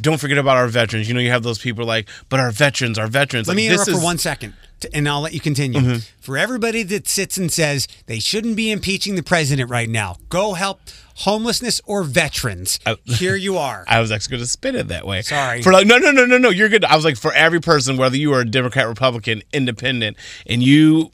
don't 0.01 0.19
forget 0.19 0.39
about 0.39 0.57
our 0.57 0.69
veterans. 0.69 1.09
You 1.09 1.15
know, 1.15 1.21
you 1.21 1.31
have 1.31 1.43
those 1.43 1.59
people 1.59 1.85
like, 1.85 2.09
but 2.29 2.41
our 2.41 2.51
veterans, 2.51 2.99
our 2.99 3.07
veterans. 3.07 3.49
Let 3.49 3.53
like, 3.53 3.57
me 3.57 3.69
this 3.69 3.83
interrupt 3.87 4.01
for 4.01 4.05
one 4.05 4.19
second, 4.19 4.55
t- 4.81 4.89
and 4.93 5.09
I'll 5.09 5.21
let 5.21 5.33
you 5.33 5.41
continue. 5.41 5.81
Mhm. 5.81 6.09
For 6.21 6.37
everybody 6.37 6.83
that 6.85 7.09
sits 7.09 7.37
and 7.37 7.51
says 7.51 7.87
they 8.07 8.19
shouldn't 8.19 8.57
be 8.57 8.71
impeaching 8.71 9.15
the 9.15 9.23
president 9.23 9.71
right 9.71 9.89
now, 9.89 10.17
go 10.29 10.55
help 10.55 10.81
homelessness 11.21 11.81
or 11.87 12.03
veterans. 12.03 12.79
Here 13.05 13.37
you 13.37 13.57
are. 13.57 13.85
I 13.89 14.01
was 14.01 14.13
actually 14.13 14.33
going 14.33 14.43
to 14.45 14.51
spin 14.51 14.75
it 14.77 14.89
that 14.89 15.07
way. 15.07 15.23
Sorry. 15.23 15.63
For 15.63 15.73
like, 15.73 15.87
no, 15.87 15.99
no, 15.99 16.11
no, 16.11 16.27
no, 16.27 16.37
no. 16.39 16.51
You're 16.51 16.69
good. 16.69 16.85
I 16.85 16.95
was 16.97 17.05
like, 17.05 17.17
for 17.17 17.33
every 17.33 17.61
person, 17.61 17.97
whether 17.97 18.17
you 18.17 18.35
are 18.35 18.41
a 18.41 18.45
Democrat, 18.45 18.87
Republican, 18.87 19.43
Independent, 19.53 20.17
and 20.47 20.63
you, 20.63 21.11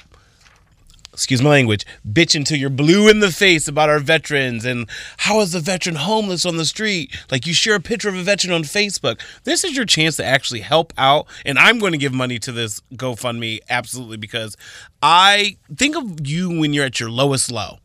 excuse 1.12 1.42
my 1.42 1.50
language, 1.50 1.84
bitch 2.10 2.34
until 2.34 2.56
you're 2.56 2.70
blue 2.70 3.08
in 3.08 3.20
the 3.20 3.30
face 3.30 3.68
about 3.68 3.88
our 3.88 3.98
veterans 3.98 4.64
and 4.64 4.88
how 5.18 5.40
is 5.40 5.52
the 5.52 5.60
veteran 5.60 5.96
homeless 5.96 6.46
on 6.46 6.56
the 6.56 6.64
street? 6.64 7.14
Like 7.30 7.46
you 7.46 7.52
share 7.52 7.74
a 7.74 7.80
picture 7.80 8.08
of 8.08 8.16
a 8.16 8.22
veteran 8.22 8.54
on 8.54 8.62
Facebook. 8.62 9.20
This 9.44 9.64
is 9.64 9.76
your 9.76 9.84
chance 9.84 10.16
to 10.16 10.24
actually 10.24 10.60
help 10.60 10.92
out. 10.96 11.26
And 11.44 11.58
I'm 11.58 11.78
going 11.78 11.92
to 11.92 11.98
give 11.98 12.14
money 12.14 12.38
to 12.40 12.52
this 12.52 12.80
GoFundMe 12.94 13.60
absolutely 13.68 14.16
because 14.16 14.56
I 15.02 15.56
think 15.74 15.96
of 15.96 16.26
you 16.26 16.48
when 16.58 16.72
you're 16.72 16.86
at 16.86 16.98
your 16.98 17.10
lowest 17.10 17.50
low 17.50 17.78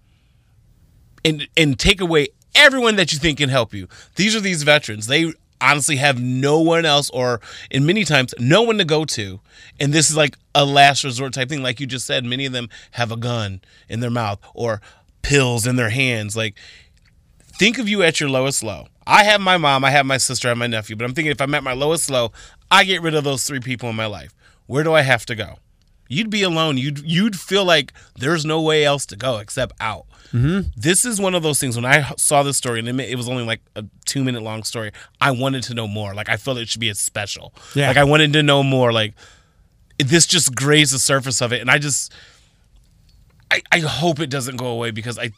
and 1.25 1.47
and 1.57 1.77
take 1.77 1.99
away 1.99 2.29
everyone 2.55 2.95
that 2.95 3.11
you 3.11 3.19
think 3.19 3.39
can 3.39 3.49
help 3.49 3.73
you. 3.73 3.87
These 4.15 4.35
are 4.35 4.41
these 4.41 4.63
veterans. 4.63 5.07
They 5.07 5.33
honestly 5.61 5.97
have 5.97 6.21
no 6.21 6.59
one 6.59 6.85
else 6.85 7.09
or 7.09 7.41
in 7.71 7.85
many 7.85 8.03
times 8.03 8.33
no 8.39 8.61
one 8.61 8.77
to 8.77 8.85
go 8.85 9.05
to. 9.05 9.39
And 9.79 9.93
this 9.93 10.09
is 10.09 10.17
like 10.17 10.37
a 10.53 10.65
last 10.65 11.03
resort 11.03 11.33
type 11.33 11.49
thing 11.49 11.63
like 11.63 11.79
you 11.79 11.87
just 11.87 12.05
said 12.05 12.25
many 12.25 12.45
of 12.45 12.53
them 12.53 12.69
have 12.91 13.11
a 13.11 13.17
gun 13.17 13.61
in 13.89 13.99
their 13.99 14.09
mouth 14.09 14.39
or 14.53 14.81
pills 15.21 15.67
in 15.67 15.75
their 15.75 15.89
hands 15.89 16.37
like 16.37 16.55
think 17.57 17.77
of 17.77 17.89
you 17.89 18.03
at 18.03 18.19
your 18.19 18.29
lowest 18.29 18.63
low. 18.63 18.87
I 19.05 19.23
have 19.23 19.41
my 19.41 19.57
mom, 19.57 19.83
I 19.85 19.91
have 19.91 20.05
my 20.05 20.17
sister, 20.17 20.47
I 20.47 20.51
have 20.51 20.57
my 20.57 20.67
nephew, 20.67 20.95
but 20.95 21.05
I'm 21.05 21.13
thinking 21.13 21.31
if 21.31 21.41
I'm 21.41 21.53
at 21.53 21.63
my 21.63 21.73
lowest 21.73 22.09
low, 22.09 22.31
I 22.69 22.83
get 22.83 23.01
rid 23.01 23.15
of 23.15 23.23
those 23.23 23.45
three 23.45 23.59
people 23.59 23.89
in 23.89 23.95
my 23.95 24.05
life. 24.05 24.33
Where 24.65 24.83
do 24.83 24.93
I 24.93 25.01
have 25.01 25.25
to 25.27 25.35
go? 25.35 25.55
You'd 26.09 26.29
be 26.29 26.43
alone. 26.43 26.77
You'd 26.77 26.99
you'd 26.99 27.39
feel 27.39 27.65
like 27.65 27.93
there's 28.15 28.45
no 28.45 28.61
way 28.61 28.85
else 28.85 29.05
to 29.07 29.15
go 29.15 29.37
except 29.37 29.73
out. 29.79 30.05
Mm-hmm. 30.33 30.69
This 30.75 31.05
is 31.05 31.19
one 31.19 31.35
of 31.35 31.43
those 31.43 31.59
things. 31.59 31.75
When 31.75 31.85
I 31.85 32.11
saw 32.17 32.43
this 32.43 32.57
story, 32.57 32.79
and 32.79 33.01
it 33.01 33.15
was 33.15 33.29
only 33.29 33.43
like 33.43 33.61
a 33.75 33.85
two 34.05 34.23
minute 34.23 34.43
long 34.43 34.63
story, 34.63 34.91
I 35.21 35.31
wanted 35.31 35.63
to 35.63 35.73
know 35.73 35.87
more. 35.87 36.13
Like 36.13 36.29
I 36.29 36.37
felt 36.37 36.57
it 36.57 36.69
should 36.69 36.81
be 36.81 36.89
a 36.89 36.95
special. 36.95 37.53
Yeah. 37.75 37.87
Like 37.87 37.97
I 37.97 38.03
wanted 38.03 38.33
to 38.33 38.43
know 38.43 38.63
more. 38.63 38.91
Like 38.91 39.13
this 39.97 40.25
just 40.25 40.55
grazed 40.55 40.93
the 40.93 40.99
surface 40.99 41.41
of 41.41 41.53
it, 41.53 41.61
and 41.61 41.71
I 41.71 41.77
just 41.77 42.13
I, 43.51 43.61
I 43.71 43.79
hope 43.79 44.19
it 44.19 44.29
doesn't 44.29 44.57
go 44.57 44.67
away 44.67 44.91
because 44.91 45.17
I 45.17 45.31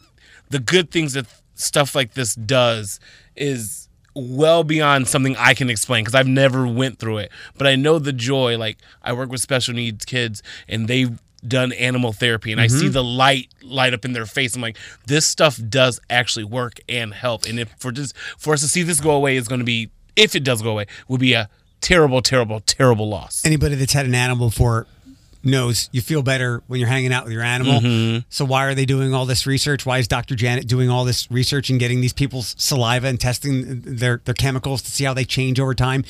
the 0.50 0.60
good 0.60 0.92
things 0.92 1.14
that 1.14 1.26
stuff 1.56 1.94
like 1.96 2.14
this 2.14 2.36
does 2.36 3.00
is 3.36 3.90
well 4.16 4.64
beyond 4.64 5.08
something 5.08 5.36
I 5.38 5.54
can 5.54 5.70
explain 5.70 6.04
because 6.04 6.16
I've 6.16 6.28
never 6.28 6.68
went 6.68 7.00
through 7.00 7.20
it. 7.20 7.32
But 7.58 7.68
I 7.68 7.76
know 7.76 8.00
the 8.00 8.14
joy. 8.14 8.58
Like 8.58 8.78
I 9.04 9.14
work 9.14 9.30
with 9.30 9.42
special 9.42 9.74
needs 9.74 10.06
kids 10.06 10.42
and 10.68 10.88
they've 10.88 11.20
done 11.48 11.72
animal 11.74 12.12
therapy 12.14 12.52
and 12.52 12.60
I 12.62 12.68
see 12.68 12.88
Mhm. 12.88 12.94
the 12.94 13.04
light 13.04 13.50
light 13.64 13.94
up 13.94 14.06
in 14.06 14.14
their 14.14 14.26
face. 14.26 14.56
I'm 14.56 14.62
like, 14.62 14.78
this 15.08 15.26
stuff 15.26 15.60
does 15.70 16.00
actually 16.10 16.46
work 16.46 16.80
and 16.90 17.14
help. 17.14 17.46
And 17.46 17.60
if 17.60 17.70
for 17.78 17.92
just 17.92 18.14
for 18.38 18.54
us 18.54 18.62
to 18.62 18.68
see 18.68 18.84
this 18.84 19.00
go 19.00 19.12
away 19.12 19.36
is 19.38 19.48
going 19.48 19.60
to 19.60 19.66
be 19.66 19.90
if 20.16 20.36
it 20.36 20.44
does 20.44 20.62
go 20.62 20.72
away 20.72 20.86
would 21.08 21.20
be 21.22 21.34
a 21.34 21.50
terrible, 21.82 22.22
terrible, 22.22 22.60
terrible 22.62 23.08
loss. 23.08 23.42
Anybody 23.46 23.76
that's 23.76 23.94
had 23.94 24.06
an 24.06 24.16
animal 24.16 24.50
before 24.50 24.86
knows 25.42 25.90
you 25.94 26.02
feel 26.02 26.22
better 26.22 26.62
when 26.68 26.82
you're 26.82 26.90
hanging 26.90 27.14
out 27.14 27.24
with 27.24 27.32
your 27.32 27.42
animal. 27.44 27.80
Mhm. 27.80 28.26
So 28.30 28.44
why 28.44 28.66
are 28.66 28.76
they 28.76 28.86
doing 28.86 29.14
all 29.14 29.26
this 29.26 29.48
research? 29.48 29.86
Why 29.86 30.00
is 30.00 30.08
Dr. 30.08 30.36
Janet 30.36 30.68
doing 30.68 30.90
all 30.90 31.06
this 31.06 31.32
research 31.32 31.70
and 31.70 31.80
getting 31.80 32.02
these 32.02 32.12
people's 32.12 32.56
saliva 32.58 33.08
and 33.08 33.18
testing 33.20 33.80
their 33.86 34.20
their 34.26 34.34
chemicals 34.34 34.82
to 34.82 34.92
see 34.92 35.06
how 35.06 35.14
they 35.14 35.24
change 35.24 35.58
over 35.58 35.74
time? 35.74 36.04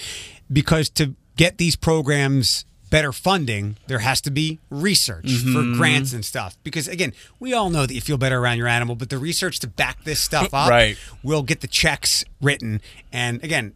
Because 0.52 0.90
to 0.92 1.14
get 1.38 1.60
these 1.60 1.76
programs 1.76 2.66
better 2.90 3.12
funding, 3.12 3.78
there 3.88 4.00
has 4.00 4.22
to 4.22 4.32
be 4.32 4.60
research 4.70 5.26
Mhm. 5.26 5.54
for 5.54 5.78
grants 5.78 6.14
and 6.14 6.24
stuff. 6.26 6.58
Because 6.64 6.88
again, 6.88 7.14
we 7.40 7.54
all 7.54 7.70
know 7.70 7.86
that 7.86 7.94
you 7.94 8.02
feel 8.02 8.18
better 8.18 8.40
around 8.40 8.58
your 8.58 8.68
animal, 8.68 8.96
but 8.96 9.10
the 9.10 9.18
research 9.18 9.60
to 9.60 9.68
back 9.68 10.04
this 10.04 10.20
stuff 10.20 10.54
up 10.54 10.70
Right. 10.70 10.98
will 11.24 11.44
get 11.44 11.62
the 11.62 11.68
checks 11.68 12.24
written. 12.42 12.82
And 13.12 13.44
again, 13.44 13.74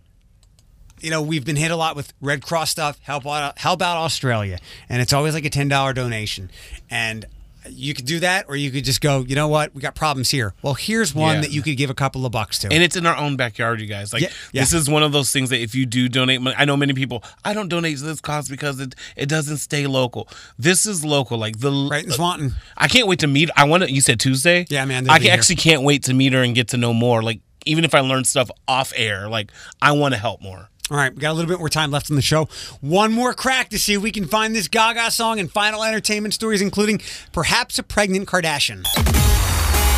you 0.99 1.09
know, 1.09 1.22
we've 1.22 1.43
been 1.45 1.57
hit 1.57 1.70
a 1.70 1.76
lot 1.76 1.95
with 1.95 2.14
Red 2.22 2.41
Cross 2.41 2.72
stuff. 2.72 2.97
Help 3.01 3.28
out, 3.28 3.57
help 3.59 3.82
out 3.82 3.97
Australia, 3.97 4.57
and 4.88 5.01
it's 5.01 5.11
always 5.14 5.34
like 5.34 5.43
a 5.45 5.49
ten 5.49 5.68
dollar 5.68 5.91
donation. 5.93 6.49
And 6.89 7.26
you 7.70 7.93
could 7.93 8.05
do 8.05 8.20
that, 8.20 8.45
or 8.47 8.55
you 8.55 8.72
could 8.72 8.84
just 8.86 9.01
go. 9.01 9.24
You 9.28 9.36
know 9.36 9.47
what? 9.47 9.74
We 9.74 9.82
got 9.82 9.95
problems 9.95 10.30
here. 10.30 10.53
Well, 10.61 10.74
here's 10.74 11.14
one 11.16 11.36
Yeah. 11.36 11.41
that 11.41 11.51
you 11.51 11.61
could 11.61 11.78
give 11.78 11.89
a 11.89 11.93
couple 11.93 12.26
of 12.26 12.32
bucks 12.32 12.59
to. 12.59 12.72
And 12.72 12.84
it's 12.84 12.95
in 12.95 13.05
our 13.05 13.16
own 13.16 13.36
backyard, 13.36 13.80
you 13.82 13.88
guys. 13.88 14.14
Like 14.14 14.22
Yeah, 14.24 14.30
this 14.53 14.74
is 14.74 14.89
one 14.89 15.03
of 15.03 15.11
those 15.11 15.32
things 15.32 15.49
that 15.49 15.59
if 15.61 15.74
you 15.76 15.86
do 15.86 16.09
donate 16.09 16.41
money, 16.41 16.55
I 16.57 16.66
know 16.66 16.76
many 16.78 16.93
people. 16.93 17.24
I 17.45 17.53
don't 17.53 17.70
donate 17.70 17.97
to 17.97 18.03
this 18.03 18.22
cause 18.22 18.49
because 18.49 18.80
it 18.80 18.95
it 19.16 19.28
doesn't 19.30 19.57
stay 19.57 19.88
local. 19.88 20.28
This 20.57 20.86
is 20.86 21.03
local. 21.05 21.38
Like 21.38 21.59
the 21.59 21.72
right 21.89 22.05
in 22.05 22.11
Swanton. 22.11 22.55
I 22.78 22.88
can't 22.88 23.07
wait 23.07 23.20
to 23.20 23.28
meet. 23.28 23.49
I 23.55 23.64
want 23.66 23.84
to. 23.84 23.91
You 23.91 24.01
said 24.01 24.20
Tuesday. 24.20 24.66
Yeah, 24.70 24.86
man, 24.86 25.09
I 25.09 25.20
be 25.20 25.24
can, 25.26 25.32
here. 25.32 25.34
actually 25.34 25.55
can't 25.57 25.84
wait 25.84 26.03
to 26.03 26.14
meet 26.14 26.34
her 26.34 26.43
and 26.43 26.53
get 26.55 26.70
to 26.70 26.78
know 26.78 26.93
more. 26.93 27.24
Like 27.24 27.39
even 27.66 27.86
if 27.86 27.95
I 27.95 28.01
learn 28.01 28.26
stuff 28.26 28.49
off 28.68 28.91
air, 28.95 29.30
like 29.30 29.51
I 29.82 29.93
want 29.93 30.14
to 30.14 30.20
help 30.20 30.41
more. 30.41 30.70
All 30.93 30.99
right, 30.99 31.11
we 31.11 31.19
got 31.19 31.31
a 31.31 31.33
little 31.33 31.49
bit 31.49 31.57
more 31.57 31.69
time 31.69 31.89
left 31.89 32.11
on 32.11 32.15
the 32.15 32.21
show. 32.21 32.47
One 32.79 33.11
more 33.11 33.33
crack 33.33 33.69
to 33.69 33.79
see 33.79 33.95
if 33.95 34.03
we 34.03 34.11
can 34.11 34.25
find 34.25 34.55
this 34.55 34.67
Gaga 34.67 35.09
song 35.09 35.39
and 35.39 35.51
final 35.51 35.83
entertainment 35.83 36.35
stories, 36.35 36.61
including 36.61 37.01
perhaps 37.31 37.79
a 37.79 37.83
pregnant 37.83 38.27
Kardashian. 38.27 38.85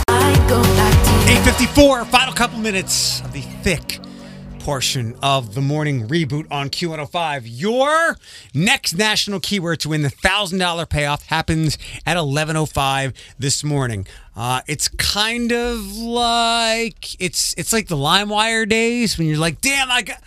854, 0.08 2.06
final 2.06 2.34
couple 2.34 2.60
minutes 2.60 3.20
of 3.20 3.34
the 3.34 3.42
thick 3.42 4.00
portion 4.60 5.18
of 5.22 5.54
the 5.54 5.60
morning 5.60 6.08
reboot 6.08 6.48
on 6.50 6.70
Q105. 6.70 7.42
Your 7.44 8.18
next 8.54 8.94
national 8.94 9.42
keyword 9.42 9.82
to 9.82 9.90
win 9.90 10.02
the 10.02 10.08
$1,000 10.10 10.88
payoff 10.88 11.26
happens 11.26 11.78
at 12.06 12.16
1105 12.16 13.12
this 13.38 13.66
morning. 13.66 14.08
Uh, 14.34 14.62
it's 14.66 14.88
kind 14.88 15.52
of 15.52 15.98
like 15.98 17.22
it's 17.22 17.54
it's 17.58 17.74
like 17.74 17.90
the 17.90 17.98
LimeWire 17.98 18.68
days 18.70 19.18
when 19.18 19.28
you're 19.28 19.38
like, 19.38 19.60
damn, 19.60 19.92
I 19.92 20.02
got 20.02 20.22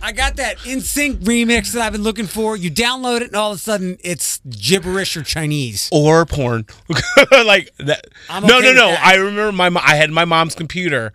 I 0.00 0.12
got 0.12 0.36
that 0.36 0.58
NSYNC 0.58 1.24
remix 1.24 1.72
that 1.72 1.82
I've 1.82 1.92
been 1.92 2.02
looking 2.02 2.26
for. 2.26 2.56
You 2.56 2.70
download 2.70 3.20
it, 3.20 3.28
and 3.28 3.36
all 3.36 3.52
of 3.52 3.58
a 3.58 3.60
sudden, 3.60 3.98
it's 4.02 4.40
gibberish 4.48 5.16
or 5.16 5.22
Chinese. 5.22 5.88
or 5.92 6.24
porn. 6.24 6.66
like 7.30 7.70
that. 7.78 8.06
I'm 8.30 8.46
no, 8.46 8.58
okay 8.58 8.72
no, 8.72 8.74
no. 8.74 8.86
that. 8.88 9.04
I 9.04 9.16
remember 9.16 9.52
my 9.52 9.80
I 9.82 9.96
had 9.96 10.10
my 10.10 10.24
mom's 10.24 10.54
computer. 10.54 11.12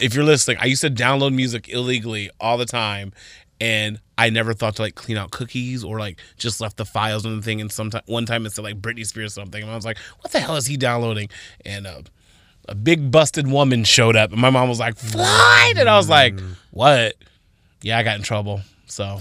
If 0.00 0.14
you're 0.14 0.24
listening, 0.24 0.58
I 0.60 0.66
used 0.66 0.82
to 0.82 0.90
download 0.90 1.34
music 1.34 1.68
illegally 1.68 2.30
all 2.40 2.58
the 2.58 2.66
time, 2.66 3.12
and 3.60 4.00
I 4.18 4.30
never 4.30 4.52
thought 4.54 4.76
to 4.76 4.82
like 4.82 4.94
clean 4.94 5.16
out 5.16 5.30
cookies 5.30 5.84
or 5.84 5.98
like 5.98 6.20
just 6.36 6.60
left 6.60 6.76
the 6.76 6.84
files 6.84 7.24
on 7.24 7.36
the 7.36 7.42
thing. 7.42 7.60
And 7.60 7.70
sometime 7.70 8.02
one 8.06 8.26
time 8.26 8.44
it 8.44 8.52
said 8.52 8.64
like 8.64 8.80
Britney 8.80 9.06
Spears 9.06 9.38
or 9.38 9.42
something, 9.42 9.62
and 9.62 9.70
I 9.70 9.76
was 9.76 9.84
like, 9.84 9.98
"What 10.20 10.32
the 10.32 10.40
hell 10.40 10.56
is 10.56 10.66
he 10.66 10.76
downloading?" 10.76 11.28
And 11.64 11.86
uh, 11.86 12.02
a 12.68 12.74
big 12.74 13.10
busted 13.10 13.46
woman 13.46 13.84
showed 13.84 14.16
up, 14.16 14.32
and 14.32 14.40
my 14.40 14.50
mom 14.50 14.68
was 14.68 14.80
like, 14.80 14.96
"Flight," 14.96 15.74
and 15.76 15.88
I 15.88 15.96
was 15.96 16.08
like, 16.08 16.38
"What?" 16.72 17.14
Yeah, 17.86 17.98
I 17.98 18.02
got 18.02 18.16
in 18.16 18.22
trouble. 18.24 18.62
So 18.86 19.20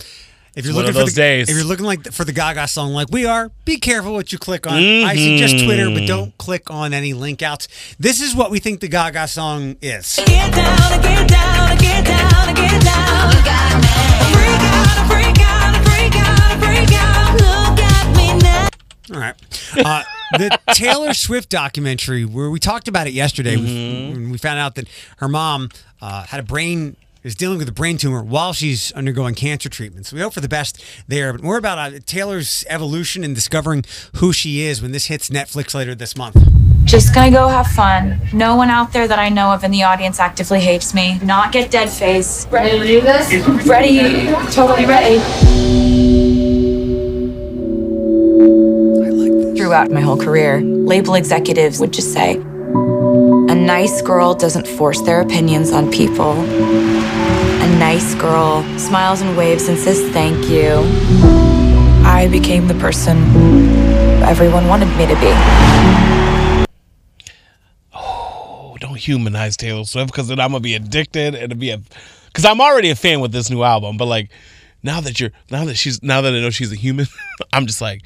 If 0.55 0.65
you're 0.65 0.73
one 0.73 0.85
looking 0.85 0.89
of 0.89 0.95
for 0.95 1.01
those 1.01 1.13
the, 1.13 1.21
days, 1.21 1.49
if 1.51 1.55
you're 1.55 1.65
looking 1.67 1.85
like 1.85 2.11
for 2.11 2.23
the 2.23 2.33
Gaga 2.33 2.67
song, 2.67 2.93
like 2.93 3.11
we 3.11 3.27
are, 3.27 3.51
be 3.63 3.77
careful 3.77 4.13
what 4.13 4.31
you 4.31 4.39
click 4.39 4.65
on. 4.65 4.73
I 4.81 5.15
suggest 5.15 5.63
Twitter, 5.63 5.87
but 5.91 6.07
don't 6.07 6.35
click 6.39 6.71
on 6.71 6.91
any 6.91 7.13
link 7.13 7.43
outs. 7.43 7.67
This 7.99 8.19
is 8.19 8.33
what 8.35 8.49
we 8.49 8.57
think 8.57 8.79
the 8.79 8.87
Gaga 8.87 9.27
song 9.27 9.75
is. 9.83 10.15
Get 10.25 10.51
down, 10.51 11.01
get 11.03 11.27
down, 11.29 11.77
get 11.77 12.05
down, 12.05 12.55
get 12.55 12.83
down. 12.83 13.29
Look 13.29 13.45
at 13.45 13.81
me. 13.83 14.33
Freak 14.33 14.63
out, 14.73 15.11
freak 15.11 15.41
out, 15.45 15.85
freak 15.85 16.15
out, 16.15 16.63
freak 16.63 16.93
out. 16.99 17.33
Look 17.35 17.79
at 17.85 18.17
me 18.17 18.39
now. 18.41 18.67
All 19.13 19.19
right. 19.21 19.35
Uh, 19.77 20.03
the 20.39 20.59
Taylor 20.73 21.13
Swift 21.13 21.49
documentary, 21.49 22.25
where 22.25 22.49
we 22.49 22.57
talked 22.59 22.87
about 22.87 23.05
it 23.05 23.13
yesterday, 23.13 23.57
we, 23.57 24.31
we 24.31 24.37
found 24.39 24.57
out 24.57 24.73
that 24.73 24.87
her 25.17 25.27
mom 25.27 25.69
uh, 26.01 26.23
had 26.23 26.39
a 26.39 26.43
brain 26.43 26.95
is 27.25 27.33
dealing 27.33 27.57
with 27.57 27.67
a 27.67 27.71
brain 27.71 27.97
tumor 27.97 28.23
while 28.23 28.53
she's 28.53 28.91
undergoing 28.91 29.33
cancer 29.33 29.67
treatment. 29.67 30.05
So 30.05 30.15
we 30.15 30.21
hope 30.21 30.33
for 30.33 30.41
the 30.41 30.47
best 30.47 30.81
there. 31.07 31.33
But 31.33 31.41
more 31.41 31.57
about 31.57 31.79
uh, 31.79 31.99
Taylor's 32.05 32.63
evolution 32.69 33.23
and 33.23 33.33
discovering 33.33 33.83
who 34.17 34.31
she 34.31 34.61
is 34.61 34.79
when 34.79 34.91
this 34.91 35.07
hits 35.07 35.29
Netflix 35.29 35.73
later 35.73 35.95
this 35.95 36.15
month. 36.15 36.37
Just 36.85 37.15
gonna 37.15 37.31
go 37.31 37.47
have 37.47 37.65
fun. 37.65 38.21
No 38.31 38.55
one 38.55 38.69
out 38.69 38.93
there 38.93 39.07
that 39.07 39.17
I 39.17 39.29
know 39.29 39.51
of 39.51 39.63
in 39.63 39.71
the 39.71 39.81
audience 39.81 40.19
actively 40.19 40.59
hates 40.59 40.93
me. 40.93 41.17
Not 41.23 41.51
get 41.51 41.71
dead 41.71 41.89
face. 41.89 42.45
Ready 42.51 42.77
to 42.77 42.85
do 42.85 43.01
this? 43.01 43.65
Ready. 43.65 44.27
Totally 44.51 44.85
ready. 44.85 45.19
Throughout 49.57 49.89
my 49.89 50.01
whole 50.01 50.17
career, 50.17 50.61
label 50.61 51.15
executives 51.15 51.79
would 51.79 51.91
just 51.91 52.13
say, 52.13 52.37
a 53.15 53.55
nice 53.55 54.01
girl 54.01 54.33
doesn't 54.33 54.67
force 54.67 55.01
their 55.01 55.21
opinions 55.21 55.71
on 55.71 55.89
people. 55.89 56.33
A 56.33 57.77
nice 57.79 58.13
girl 58.15 58.61
smiles 58.77 59.21
and 59.21 59.37
waves 59.37 59.69
and 59.69 59.77
says 59.77 60.01
thank 60.11 60.49
you. 60.49 60.79
I 62.05 62.27
became 62.29 62.67
the 62.67 62.73
person 62.73 63.17
everyone 64.23 64.67
wanted 64.67 64.87
me 64.97 65.07
to 65.07 65.15
be. 65.15 65.31
Oh, 67.93 68.75
don't 68.81 68.97
humanize 68.97 69.55
Taylor 69.55 69.85
Swift 69.85 70.11
because 70.11 70.27
then 70.27 70.41
I'm 70.41 70.49
gonna 70.49 70.59
be 70.59 70.75
addicted 70.75 71.35
and 71.35 71.51
to 71.51 71.55
be 71.55 71.69
a 71.69 71.81
because 72.27 72.43
I'm 72.43 72.59
already 72.59 72.89
a 72.89 72.95
fan 72.95 73.21
with 73.21 73.31
this 73.31 73.49
new 73.49 73.63
album, 73.63 73.95
but 73.95 74.07
like 74.07 74.29
now 74.83 74.99
that 74.99 75.21
you're 75.21 75.31
now 75.49 75.63
that 75.65 75.75
she's 75.75 76.03
now 76.03 76.19
that 76.19 76.33
I 76.33 76.41
know 76.41 76.49
she's 76.49 76.73
a 76.73 76.75
human, 76.75 77.05
I'm 77.53 77.65
just 77.65 77.79
like, 77.79 78.01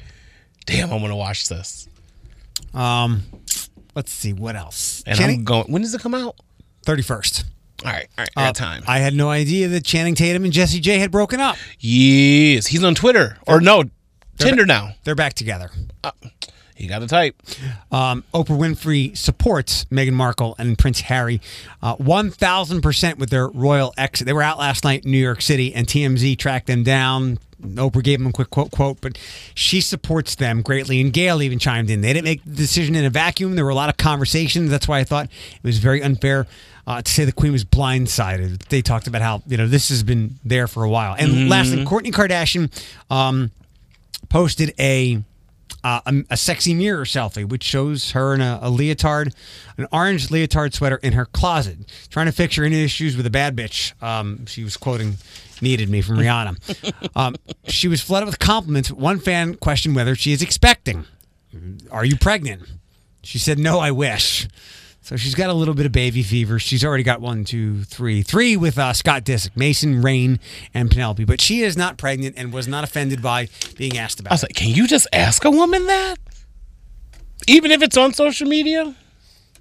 damn, 0.66 0.92
I'm 0.92 1.00
gonna 1.00 1.16
watch 1.16 1.48
this. 1.48 1.88
Um, 2.72 3.22
let's 3.94 4.12
see 4.12 4.32
what 4.32 4.56
else. 4.56 5.02
And 5.06 5.18
Channing- 5.18 5.38
I'm 5.40 5.44
going. 5.44 5.64
When 5.72 5.82
does 5.82 5.94
it 5.94 6.00
come 6.00 6.14
out? 6.14 6.36
31st. 6.86 7.44
All 7.84 7.90
right, 7.90 8.06
all 8.18 8.24
right, 8.36 8.48
Uh, 8.48 8.52
time. 8.52 8.82
I 8.86 8.98
had 8.98 9.14
no 9.14 9.30
idea 9.30 9.68
that 9.68 9.84
Channing 9.84 10.14
Tatum 10.14 10.44
and 10.44 10.52
Jessie 10.52 10.80
J 10.80 10.98
had 10.98 11.10
broken 11.10 11.40
up. 11.40 11.56
Yes, 11.78 12.66
he's 12.66 12.84
on 12.84 12.94
Twitter 12.94 13.38
or 13.46 13.60
no 13.60 13.84
Tinder 14.36 14.66
now. 14.66 14.94
They're 15.04 15.14
back 15.14 15.32
together. 15.34 15.70
He 16.74 16.86
got 16.86 17.02
a 17.02 17.06
type. 17.06 17.36
Um, 17.92 18.24
Oprah 18.32 18.56
Winfrey 18.58 19.14
supports 19.16 19.84
Meghan 19.86 20.14
Markle 20.14 20.54
and 20.58 20.78
Prince 20.78 21.00
Harry 21.02 21.40
uh, 21.82 21.96
1,000% 21.96 23.18
with 23.18 23.28
their 23.28 23.48
royal 23.48 23.92
exit. 23.98 24.26
They 24.26 24.32
were 24.32 24.42
out 24.42 24.58
last 24.58 24.82
night 24.82 25.04
in 25.04 25.10
New 25.10 25.18
York 25.18 25.42
City, 25.42 25.74
and 25.74 25.86
TMZ 25.86 26.38
tracked 26.38 26.66
them 26.68 26.82
down. 26.82 27.38
Oprah 27.60 28.02
gave 28.02 28.18
them 28.18 28.28
a 28.28 28.32
quick 28.32 28.50
quote, 28.50 28.70
quote, 28.70 29.00
but 29.00 29.18
she 29.54 29.80
supports 29.80 30.34
them 30.34 30.62
greatly. 30.62 31.00
And 31.00 31.12
Gayle 31.12 31.42
even 31.42 31.58
chimed 31.58 31.90
in. 31.90 32.00
They 32.00 32.12
didn't 32.12 32.24
make 32.24 32.42
the 32.44 32.54
decision 32.56 32.94
in 32.94 33.04
a 33.04 33.10
vacuum. 33.10 33.54
There 33.54 33.64
were 33.64 33.70
a 33.70 33.74
lot 33.74 33.88
of 33.88 33.96
conversations. 33.96 34.70
That's 34.70 34.88
why 34.88 34.98
I 35.00 35.04
thought 35.04 35.26
it 35.26 35.62
was 35.62 35.78
very 35.78 36.02
unfair 36.02 36.46
uh, 36.86 37.02
to 37.02 37.12
say 37.12 37.24
the 37.24 37.32
Queen 37.32 37.52
was 37.52 37.64
blindsided. 37.64 38.64
They 38.68 38.82
talked 38.82 39.06
about 39.06 39.22
how 39.22 39.42
you 39.46 39.56
know 39.56 39.66
this 39.68 39.88
has 39.90 40.02
been 40.02 40.38
there 40.44 40.66
for 40.66 40.82
a 40.84 40.88
while. 40.90 41.14
And 41.18 41.30
Mhm. 41.32 41.48
lastly, 41.48 41.84
Kourtney 41.84 42.10
Kardashian 42.12 42.70
um, 43.10 43.50
posted 44.28 44.72
a 44.78 45.22
uh, 45.82 46.00
a, 46.04 46.14
a 46.30 46.36
sexy 46.36 46.74
mirror 46.74 47.04
selfie, 47.06 47.48
which 47.48 47.62
shows 47.64 48.10
her 48.10 48.34
in 48.34 48.42
a, 48.42 48.58
a 48.60 48.68
leotard, 48.70 49.32
an 49.78 49.86
orange 49.90 50.30
leotard 50.30 50.74
sweater 50.74 50.96
in 50.96 51.14
her 51.14 51.24
closet, 51.24 51.78
trying 52.10 52.26
to 52.26 52.32
fix 52.32 52.56
her 52.56 52.64
any 52.64 52.84
issues 52.84 53.16
with 53.16 53.24
a 53.24 53.30
bad 53.30 53.56
bitch. 53.56 53.92
Um, 54.02 54.44
she 54.44 54.62
was 54.62 54.76
quoting 54.76 55.14
"Needed 55.62 55.88
Me" 55.88 56.00
from 56.00 56.16
Rihanna. 56.16 57.10
um, 57.16 57.36
she 57.66 57.88
was 57.88 58.00
flooded 58.00 58.26
with 58.26 58.38
compliments. 58.38 58.90
One 58.90 59.18
fan 59.18 59.54
questioned 59.54 59.96
whether 59.96 60.14
she 60.14 60.32
is 60.32 60.42
expecting. 60.42 61.04
Are 61.90 62.04
you 62.04 62.16
pregnant? 62.16 62.62
She 63.22 63.38
said, 63.38 63.58
"No, 63.58 63.78
I 63.78 63.90
wish." 63.90 64.48
So 65.02 65.16
she's 65.16 65.34
got 65.34 65.48
a 65.50 65.54
little 65.54 65.74
bit 65.74 65.86
of 65.86 65.92
baby 65.92 66.22
fever. 66.22 66.58
She's 66.58 66.84
already 66.84 67.02
got 67.02 67.20
one, 67.20 67.44
two, 67.44 67.84
three, 67.84 68.22
three 68.22 68.56
with 68.56 68.78
uh, 68.78 68.92
Scott 68.92 69.24
Disick, 69.24 69.56
Mason, 69.56 70.02
Rain, 70.02 70.38
and 70.74 70.90
Penelope. 70.90 71.24
But 71.24 71.40
she 71.40 71.62
is 71.62 71.76
not 71.76 71.96
pregnant 71.96 72.36
and 72.36 72.52
was 72.52 72.68
not 72.68 72.84
offended 72.84 73.22
by 73.22 73.48
being 73.76 73.96
asked 73.96 74.20
about. 74.20 74.30
I 74.30 74.34
was 74.34 74.42
like, 74.42 74.54
can 74.54 74.68
you 74.68 74.86
just 74.86 75.06
ask 75.12 75.44
a 75.44 75.50
woman 75.50 75.86
that? 75.86 76.16
Even 77.48 77.70
if 77.70 77.82
it's 77.82 77.96
on 77.96 78.12
social 78.12 78.46
media? 78.46 78.94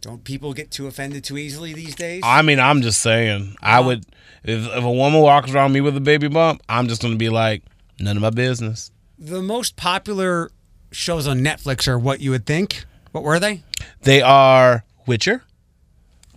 Don't 0.01 0.23
people 0.23 0.53
get 0.53 0.71
too 0.71 0.87
offended 0.87 1.23
too 1.23 1.37
easily 1.37 1.73
these 1.73 1.95
days? 1.95 2.21
I 2.23 2.41
mean, 2.41 2.59
I'm 2.59 2.81
just 2.81 3.01
saying. 3.01 3.55
I 3.61 3.79
would 3.79 4.05
if, 4.43 4.65
if 4.67 4.83
a 4.83 4.91
woman 4.91 5.21
walks 5.21 5.51
around 5.51 5.73
me 5.73 5.81
with 5.81 5.97
a 5.97 6.01
baby 6.01 6.27
bump, 6.27 6.61
I'm 6.69 6.87
just 6.87 7.01
gonna 7.01 7.17
be 7.17 7.29
like, 7.29 7.63
none 7.99 8.15
of 8.15 8.21
my 8.21 8.29
business. 8.29 8.91
The 9.17 9.41
most 9.41 9.75
popular 9.75 10.49
shows 10.91 11.27
on 11.27 11.39
Netflix 11.39 11.87
are 11.87 11.99
what 11.99 12.21
you 12.21 12.31
would 12.31 12.45
think. 12.45 12.85
What 13.11 13.23
were 13.23 13.39
they? 13.39 13.63
They 14.01 14.21
are 14.21 14.85
Witcher, 15.05 15.43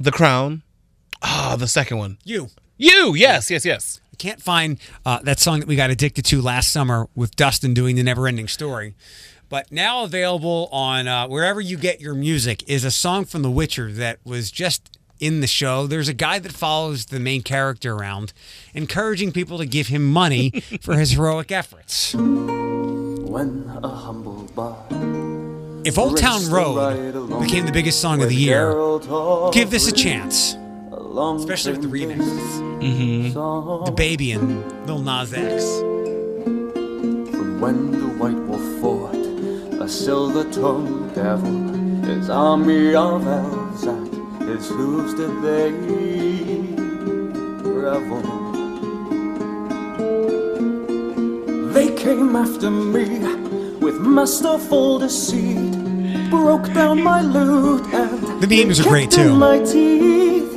The 0.00 0.10
Crown, 0.10 0.62
ah, 1.22 1.56
the 1.58 1.68
second 1.68 1.98
one. 1.98 2.18
You. 2.24 2.48
You, 2.76 3.14
yes, 3.14 3.50
yes, 3.50 3.64
yes. 3.64 4.00
I 4.12 4.16
can't 4.16 4.42
find 4.42 4.78
uh, 5.06 5.20
that 5.22 5.38
song 5.38 5.60
that 5.60 5.68
we 5.68 5.76
got 5.76 5.90
addicted 5.90 6.24
to 6.26 6.42
last 6.42 6.72
summer 6.72 7.08
with 7.14 7.36
Dustin 7.36 7.74
doing 7.74 7.94
the 7.96 8.02
Never 8.02 8.26
Ending 8.26 8.48
Story. 8.48 8.94
But 9.53 9.70
now 9.70 10.03
available 10.03 10.70
on 10.72 11.07
uh, 11.07 11.28
wherever 11.28 11.61
you 11.61 11.76
get 11.76 12.00
your 12.00 12.14
music 12.14 12.66
is 12.66 12.84
a 12.86 12.90
song 12.90 13.26
from 13.26 13.42
The 13.42 13.50
Witcher 13.50 13.92
that 13.92 14.18
was 14.24 14.50
just 14.50 14.98
in 15.20 15.42
the 15.42 15.46
show. 15.46 15.86
There's 15.86 16.09
a 16.09 16.14
guy 16.14 16.38
that 16.38 16.53
follows 16.53 17.05
the 17.05 17.20
main 17.20 17.42
character 17.42 17.92
around, 17.92 18.32
encouraging 18.72 19.30
people 19.30 19.59
to 19.59 19.66
give 19.66 19.88
him 19.88 20.11
money 20.11 20.48
for 20.80 20.96
his 20.96 21.11
heroic 21.11 21.53
efforts. 21.53 22.14
When 22.14 23.70
a 23.82 23.88
humble 23.88 24.44
bard 24.55 25.86
If 25.86 25.98
Old 25.98 26.16
Town 26.16 26.48
Road 26.50 27.42
became 27.42 27.66
the 27.66 27.72
biggest 27.72 28.00
song 28.00 28.22
of 28.22 28.30
the 28.30 28.34
year, 28.34 28.72
give 29.53 29.70
this 29.70 29.86
a 29.86 29.92
chance. 29.92 30.57
Especially 30.90 31.72
with 31.72 31.82
the 31.82 31.88
Prince 31.90 32.22
remixes. 32.22 33.32
song. 33.34 33.84
DaBaby 33.84 34.34
and 34.34 34.86
Lil 34.86 35.00
Nas 35.00 35.34
X. 35.34 35.62
From 37.36 37.61
when 37.61 37.90
the 37.90 38.07
White 38.16 38.34
Wolf 38.48 38.62
fought 38.62 38.71
a 39.83 39.89
silver-tongued 39.89 41.12
devil, 41.12 41.51
his 42.07 42.30
army 42.30 42.95
of 42.95 43.26
elves 43.26 43.85
at 43.85 44.47
his 44.47 44.68
hooves 44.68 45.12
did 45.14 45.43
they 45.43 45.72
revel. 47.68 48.22
They 51.72 51.93
came 51.97 52.37
after 52.37 52.70
me 52.70 53.09
with 53.78 53.99
masterful 53.99 55.01
deceit, 55.01 55.72
broke 56.30 56.72
down 56.72 57.03
my 57.03 57.20
lute 57.20 57.85
and 57.93 58.41
The 58.41 58.47
memes 58.47 58.78
are 58.78 58.85
great, 58.85 59.11
too. 59.11 59.35
my 59.35 59.59
teeth, 59.64 60.55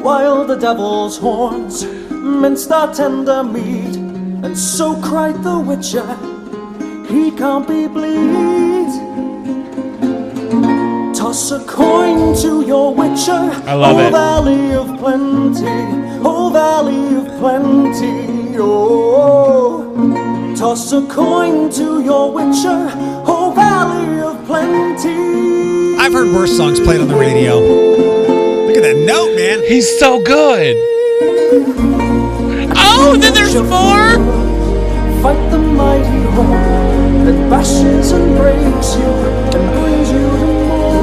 while 0.00 0.44
the 0.44 0.54
devil's 0.54 1.18
horns 1.18 1.84
minced 2.08 2.70
our 2.70 2.94
tender 2.94 3.42
meat, 3.42 3.96
and 4.44 4.56
so 4.56 4.94
cried 5.02 5.42
the 5.42 5.58
witcher, 5.58 6.06
he 7.10 7.30
can't 7.32 7.66
be 7.66 7.86
bleed. 7.88 8.88
Toss 11.14 11.50
a 11.50 11.64
coin 11.64 12.34
to 12.42 12.64
your 12.64 12.94
witcher, 12.94 13.50
I 13.66 13.74
love 13.74 13.96
oh 13.96 14.06
it. 14.06 14.10
valley 14.10 14.72
of 14.74 14.98
plenty, 14.98 15.66
oh 16.24 16.50
valley 16.52 17.16
of 17.16 17.26
plenty, 17.38 18.56
oh. 18.58 20.54
Toss 20.56 20.92
a 20.92 21.06
coin 21.08 21.70
to 21.72 22.02
your 22.02 22.32
witcher, 22.32 22.90
oh 23.26 23.52
valley 23.54 24.20
of 24.20 24.44
plenty. 24.46 25.96
I've 25.98 26.12
heard 26.12 26.32
worse 26.32 26.56
songs 26.56 26.80
played 26.80 27.00
on 27.00 27.08
the 27.08 27.16
radio. 27.16 27.58
Look 27.58 28.76
at 28.76 28.82
that 28.82 28.96
note, 28.96 29.34
man. 29.36 29.62
He's 29.66 29.98
so 29.98 30.22
good. 30.22 30.76
Oh, 32.76 33.16
then 33.20 33.34
there's 33.34 33.54
more. 33.54 34.14
Fight 35.22 35.50
the 35.50 35.58
mighty 35.58 36.22
horn 36.32 36.89
that 37.30 37.50
bashes 37.50 38.12
and 38.12 38.36
breaks 38.36 38.96
you 38.96 39.02
and 39.02 39.72
brings 39.72 40.10
you 40.10 40.18
to 40.18 40.66
more. 40.66 41.00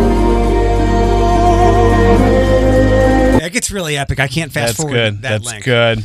It 3.46 3.54
gets 3.54 3.72
really 3.72 3.98
epic. 3.98 4.20
I 4.20 4.28
can't 4.28 4.52
fast 4.52 4.78
That's 4.78 4.78
forward 4.78 4.94
good. 4.94 5.22
that 5.22 5.42
That's 5.42 5.46
link. 5.46 5.64
good. 5.64 6.04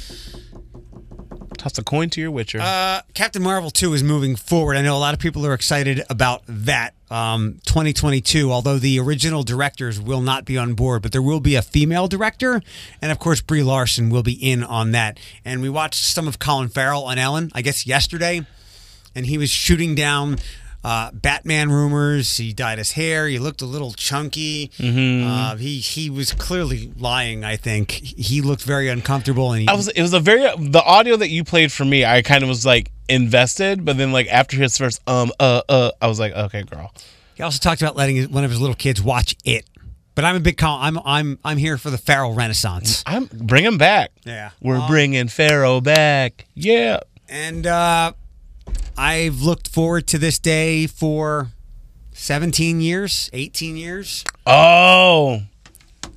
Toss 1.58 1.78
a 1.78 1.84
coin 1.84 2.10
to 2.10 2.20
your 2.20 2.30
Witcher. 2.30 2.58
Uh, 2.60 3.02
Captain 3.14 3.42
Marvel 3.42 3.70
2 3.70 3.94
is 3.94 4.02
moving 4.02 4.36
forward. 4.36 4.76
I 4.76 4.82
know 4.82 4.96
a 4.96 4.98
lot 4.98 5.14
of 5.14 5.20
people 5.20 5.46
are 5.46 5.54
excited 5.54 6.02
about 6.10 6.42
that. 6.48 6.94
Um, 7.10 7.60
2022, 7.66 8.50
although 8.50 8.78
the 8.78 8.98
original 8.98 9.42
directors 9.42 10.00
will 10.00 10.22
not 10.22 10.44
be 10.44 10.56
on 10.56 10.74
board, 10.74 11.02
but 11.02 11.12
there 11.12 11.20
will 11.22 11.40
be 11.40 11.54
a 11.56 11.62
female 11.62 12.08
director. 12.08 12.62
And 13.02 13.12
of 13.12 13.18
course, 13.18 13.40
Brie 13.42 13.62
Larson 13.62 14.08
will 14.08 14.22
be 14.22 14.32
in 14.32 14.64
on 14.64 14.92
that. 14.92 15.18
And 15.44 15.60
we 15.62 15.68
watched 15.68 16.02
some 16.04 16.26
of 16.26 16.38
Colin 16.38 16.68
Farrell 16.68 17.04
on 17.04 17.18
Ellen, 17.18 17.50
I 17.54 17.62
guess 17.62 17.86
yesterday, 17.86 18.46
and 19.14 19.26
he 19.26 19.38
was 19.38 19.50
shooting 19.50 19.94
down. 19.94 20.38
Uh, 20.84 21.12
Batman 21.12 21.70
rumors. 21.70 22.38
He 22.38 22.52
dyed 22.52 22.78
his 22.78 22.90
hair. 22.92 23.28
He 23.28 23.38
looked 23.38 23.62
a 23.62 23.66
little 23.66 23.92
chunky. 23.92 24.68
Mhm. 24.78 25.24
Uh, 25.24 25.54
he 25.56 25.78
he 25.78 26.10
was 26.10 26.32
clearly 26.32 26.92
lying. 26.98 27.44
I 27.44 27.54
think 27.54 27.92
he 27.92 28.40
looked 28.40 28.64
very 28.64 28.88
uncomfortable. 28.88 29.52
And 29.52 29.62
he, 29.62 29.68
I 29.68 29.74
was. 29.74 29.86
It 29.86 30.02
was 30.02 30.12
a 30.12 30.18
very 30.18 30.40
the 30.58 30.82
audio 30.84 31.14
that 31.16 31.28
you 31.28 31.44
played 31.44 31.70
for 31.70 31.84
me. 31.84 32.04
I 32.04 32.22
kind 32.22 32.42
of 32.42 32.48
was 32.48 32.66
like 32.66 32.90
invested, 33.08 33.84
but 33.84 33.96
then 33.96 34.10
like 34.10 34.26
after 34.26 34.56
his 34.56 34.76
first 34.76 35.00
um 35.06 35.30
uh 35.38 35.62
uh, 35.68 35.90
I 36.00 36.08
was 36.08 36.18
like, 36.18 36.32
okay, 36.32 36.64
girl. 36.64 36.92
He 37.36 37.44
also 37.44 37.60
talked 37.60 37.80
about 37.80 37.94
letting 37.94 38.16
his, 38.16 38.28
one 38.28 38.42
of 38.42 38.50
his 38.50 38.60
little 38.60 38.74
kids 38.74 39.00
watch 39.00 39.36
it. 39.44 39.64
But 40.16 40.24
I'm 40.24 40.34
a 40.34 40.40
big 40.40 40.56
call. 40.58 40.80
I'm 40.80 40.98
I'm 41.04 41.38
I'm 41.44 41.58
here 41.58 41.78
for 41.78 41.90
the 41.90 41.98
Farrell 41.98 42.34
Renaissance. 42.34 43.04
I'm 43.06 43.26
bring 43.32 43.64
him 43.64 43.78
back. 43.78 44.10
Yeah. 44.24 44.50
We're 44.60 44.80
Um, 44.80 44.88
bringing 44.88 45.28
Farrell 45.28 45.80
back. 45.80 46.44
Yeah. 46.54 46.98
And 47.28 47.68
uh, 47.68 48.14
I've 48.96 49.40
looked 49.42 49.68
forward 49.68 50.06
to 50.08 50.18
this 50.18 50.38
day 50.38 50.86
for 50.86 51.48
17 52.12 52.80
years, 52.80 53.30
18 53.32 53.76
years. 53.76 54.24
Oh, 54.46 55.42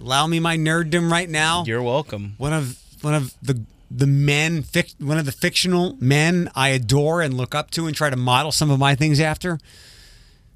Allow 0.02 0.28
me 0.28 0.40
my 0.40 0.58
nerddom 0.58 1.10
right 1.12 1.30
now. 1.30 1.64
you're 1.66 1.82
welcome. 1.82 2.36
One 2.38 2.54
of 2.54 2.78
one 3.02 3.14
of 3.14 3.34
the 3.42 3.62
the 3.90 4.08
men, 4.08 4.62
fic, 4.62 4.94
one 5.00 5.18
of 5.18 5.26
the 5.26 5.32
fictional 5.32 5.96
men 6.00 6.50
I 6.54 6.70
adore 6.70 7.22
and 7.22 7.34
look 7.36 7.56
up 7.56 7.72
to 7.72 7.88
and 7.88 7.96
try 7.96 8.10
to 8.10 8.16
model 8.18 8.52
some 8.52 8.70
of 8.70 8.78
my 8.80 8.94
things 8.96 9.20
after. 9.20 9.58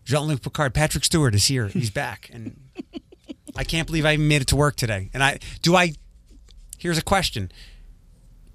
Jean-Luc 0.03 0.41
Picard, 0.41 0.73
Patrick 0.73 1.05
Stewart 1.05 1.35
is 1.35 1.45
here. 1.45 1.67
He's 1.67 1.91
back, 1.91 2.29
and 2.33 2.59
I 3.55 3.63
can't 3.63 3.85
believe 3.87 4.05
I 4.05 4.13
even 4.13 4.27
made 4.27 4.41
it 4.41 4.47
to 4.49 4.55
work 4.55 4.75
today. 4.75 5.09
And 5.13 5.23
I 5.23 5.39
do 5.61 5.75
I. 5.75 5.93
Here's 6.77 6.97
a 6.97 7.03
question: 7.03 7.51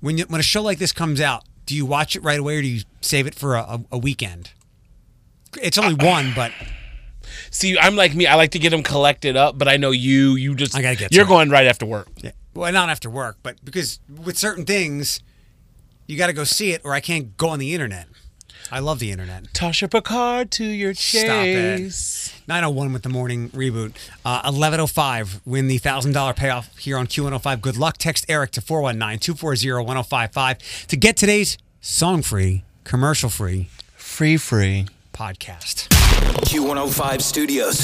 When 0.00 0.18
you, 0.18 0.24
when 0.26 0.40
a 0.40 0.44
show 0.44 0.62
like 0.62 0.78
this 0.78 0.92
comes 0.92 1.20
out, 1.20 1.44
do 1.66 1.74
you 1.74 1.86
watch 1.86 2.16
it 2.16 2.22
right 2.22 2.38
away 2.38 2.56
or 2.58 2.62
do 2.62 2.68
you 2.68 2.82
save 3.00 3.26
it 3.26 3.34
for 3.34 3.56
a, 3.56 3.80
a, 3.90 3.98
weekend? 3.98 4.50
It's 5.62 5.78
only 5.78 5.94
one, 5.94 6.32
but 6.34 6.52
See, 7.50 7.78
I'm 7.78 7.96
like 7.96 8.14
me. 8.14 8.26
I 8.26 8.34
like 8.34 8.50
to 8.52 8.58
get 8.58 8.70
them 8.70 8.82
collected 8.82 9.36
up, 9.36 9.56
but 9.58 9.68
I 9.68 9.76
know 9.76 9.90
you. 9.90 10.34
You 10.34 10.54
just 10.54 10.76
I 10.76 10.82
gotta 10.82 10.96
get 10.96 11.12
You're 11.12 11.24
to 11.24 11.30
it. 11.30 11.34
going 11.34 11.50
right 11.50 11.66
after 11.66 11.86
work. 11.86 12.08
yeah. 12.16 12.32
well, 12.54 12.72
not 12.72 12.88
after 12.88 13.08
work, 13.08 13.38
but 13.42 13.64
because 13.64 14.00
with 14.08 14.36
certain 14.36 14.64
things, 14.64 15.20
you 16.06 16.18
got 16.18 16.26
to 16.26 16.32
go 16.32 16.44
see 16.44 16.72
it, 16.72 16.82
or 16.84 16.92
I 16.92 17.00
can't 17.00 17.36
go 17.36 17.48
on 17.48 17.58
the 17.58 17.72
internet. 17.72 18.06
I 18.74 18.80
love 18.80 18.98
the 18.98 19.12
internet. 19.12 19.44
Tasha 19.52 19.88
Picard 19.88 20.50
to 20.52 20.64
your 20.64 20.94
Stop 20.94 21.22
chase. 21.44 22.34
it. 22.36 22.48
901 22.48 22.92
with 22.92 23.02
the 23.04 23.08
morning 23.08 23.48
reboot. 23.50 23.92
Uh, 24.24 24.42
1105 24.50 25.42
win 25.46 25.68
the 25.68 25.78
$1,000 25.78 26.34
payoff 26.34 26.76
here 26.76 26.98
on 26.98 27.06
Q105. 27.06 27.60
Good 27.60 27.76
luck. 27.76 27.98
Text 27.98 28.26
Eric 28.28 28.50
to 28.50 28.60
419 28.60 29.20
240 29.20 29.84
1055 29.84 30.86
to 30.88 30.96
get 30.96 31.16
today's 31.16 31.56
song 31.80 32.20
free, 32.22 32.64
commercial 32.82 33.30
free 33.30 33.68
Free, 33.94 34.36
free. 34.36 34.86
podcast. 35.12 35.86
Q105 36.48 37.22
Studios. 37.22 37.80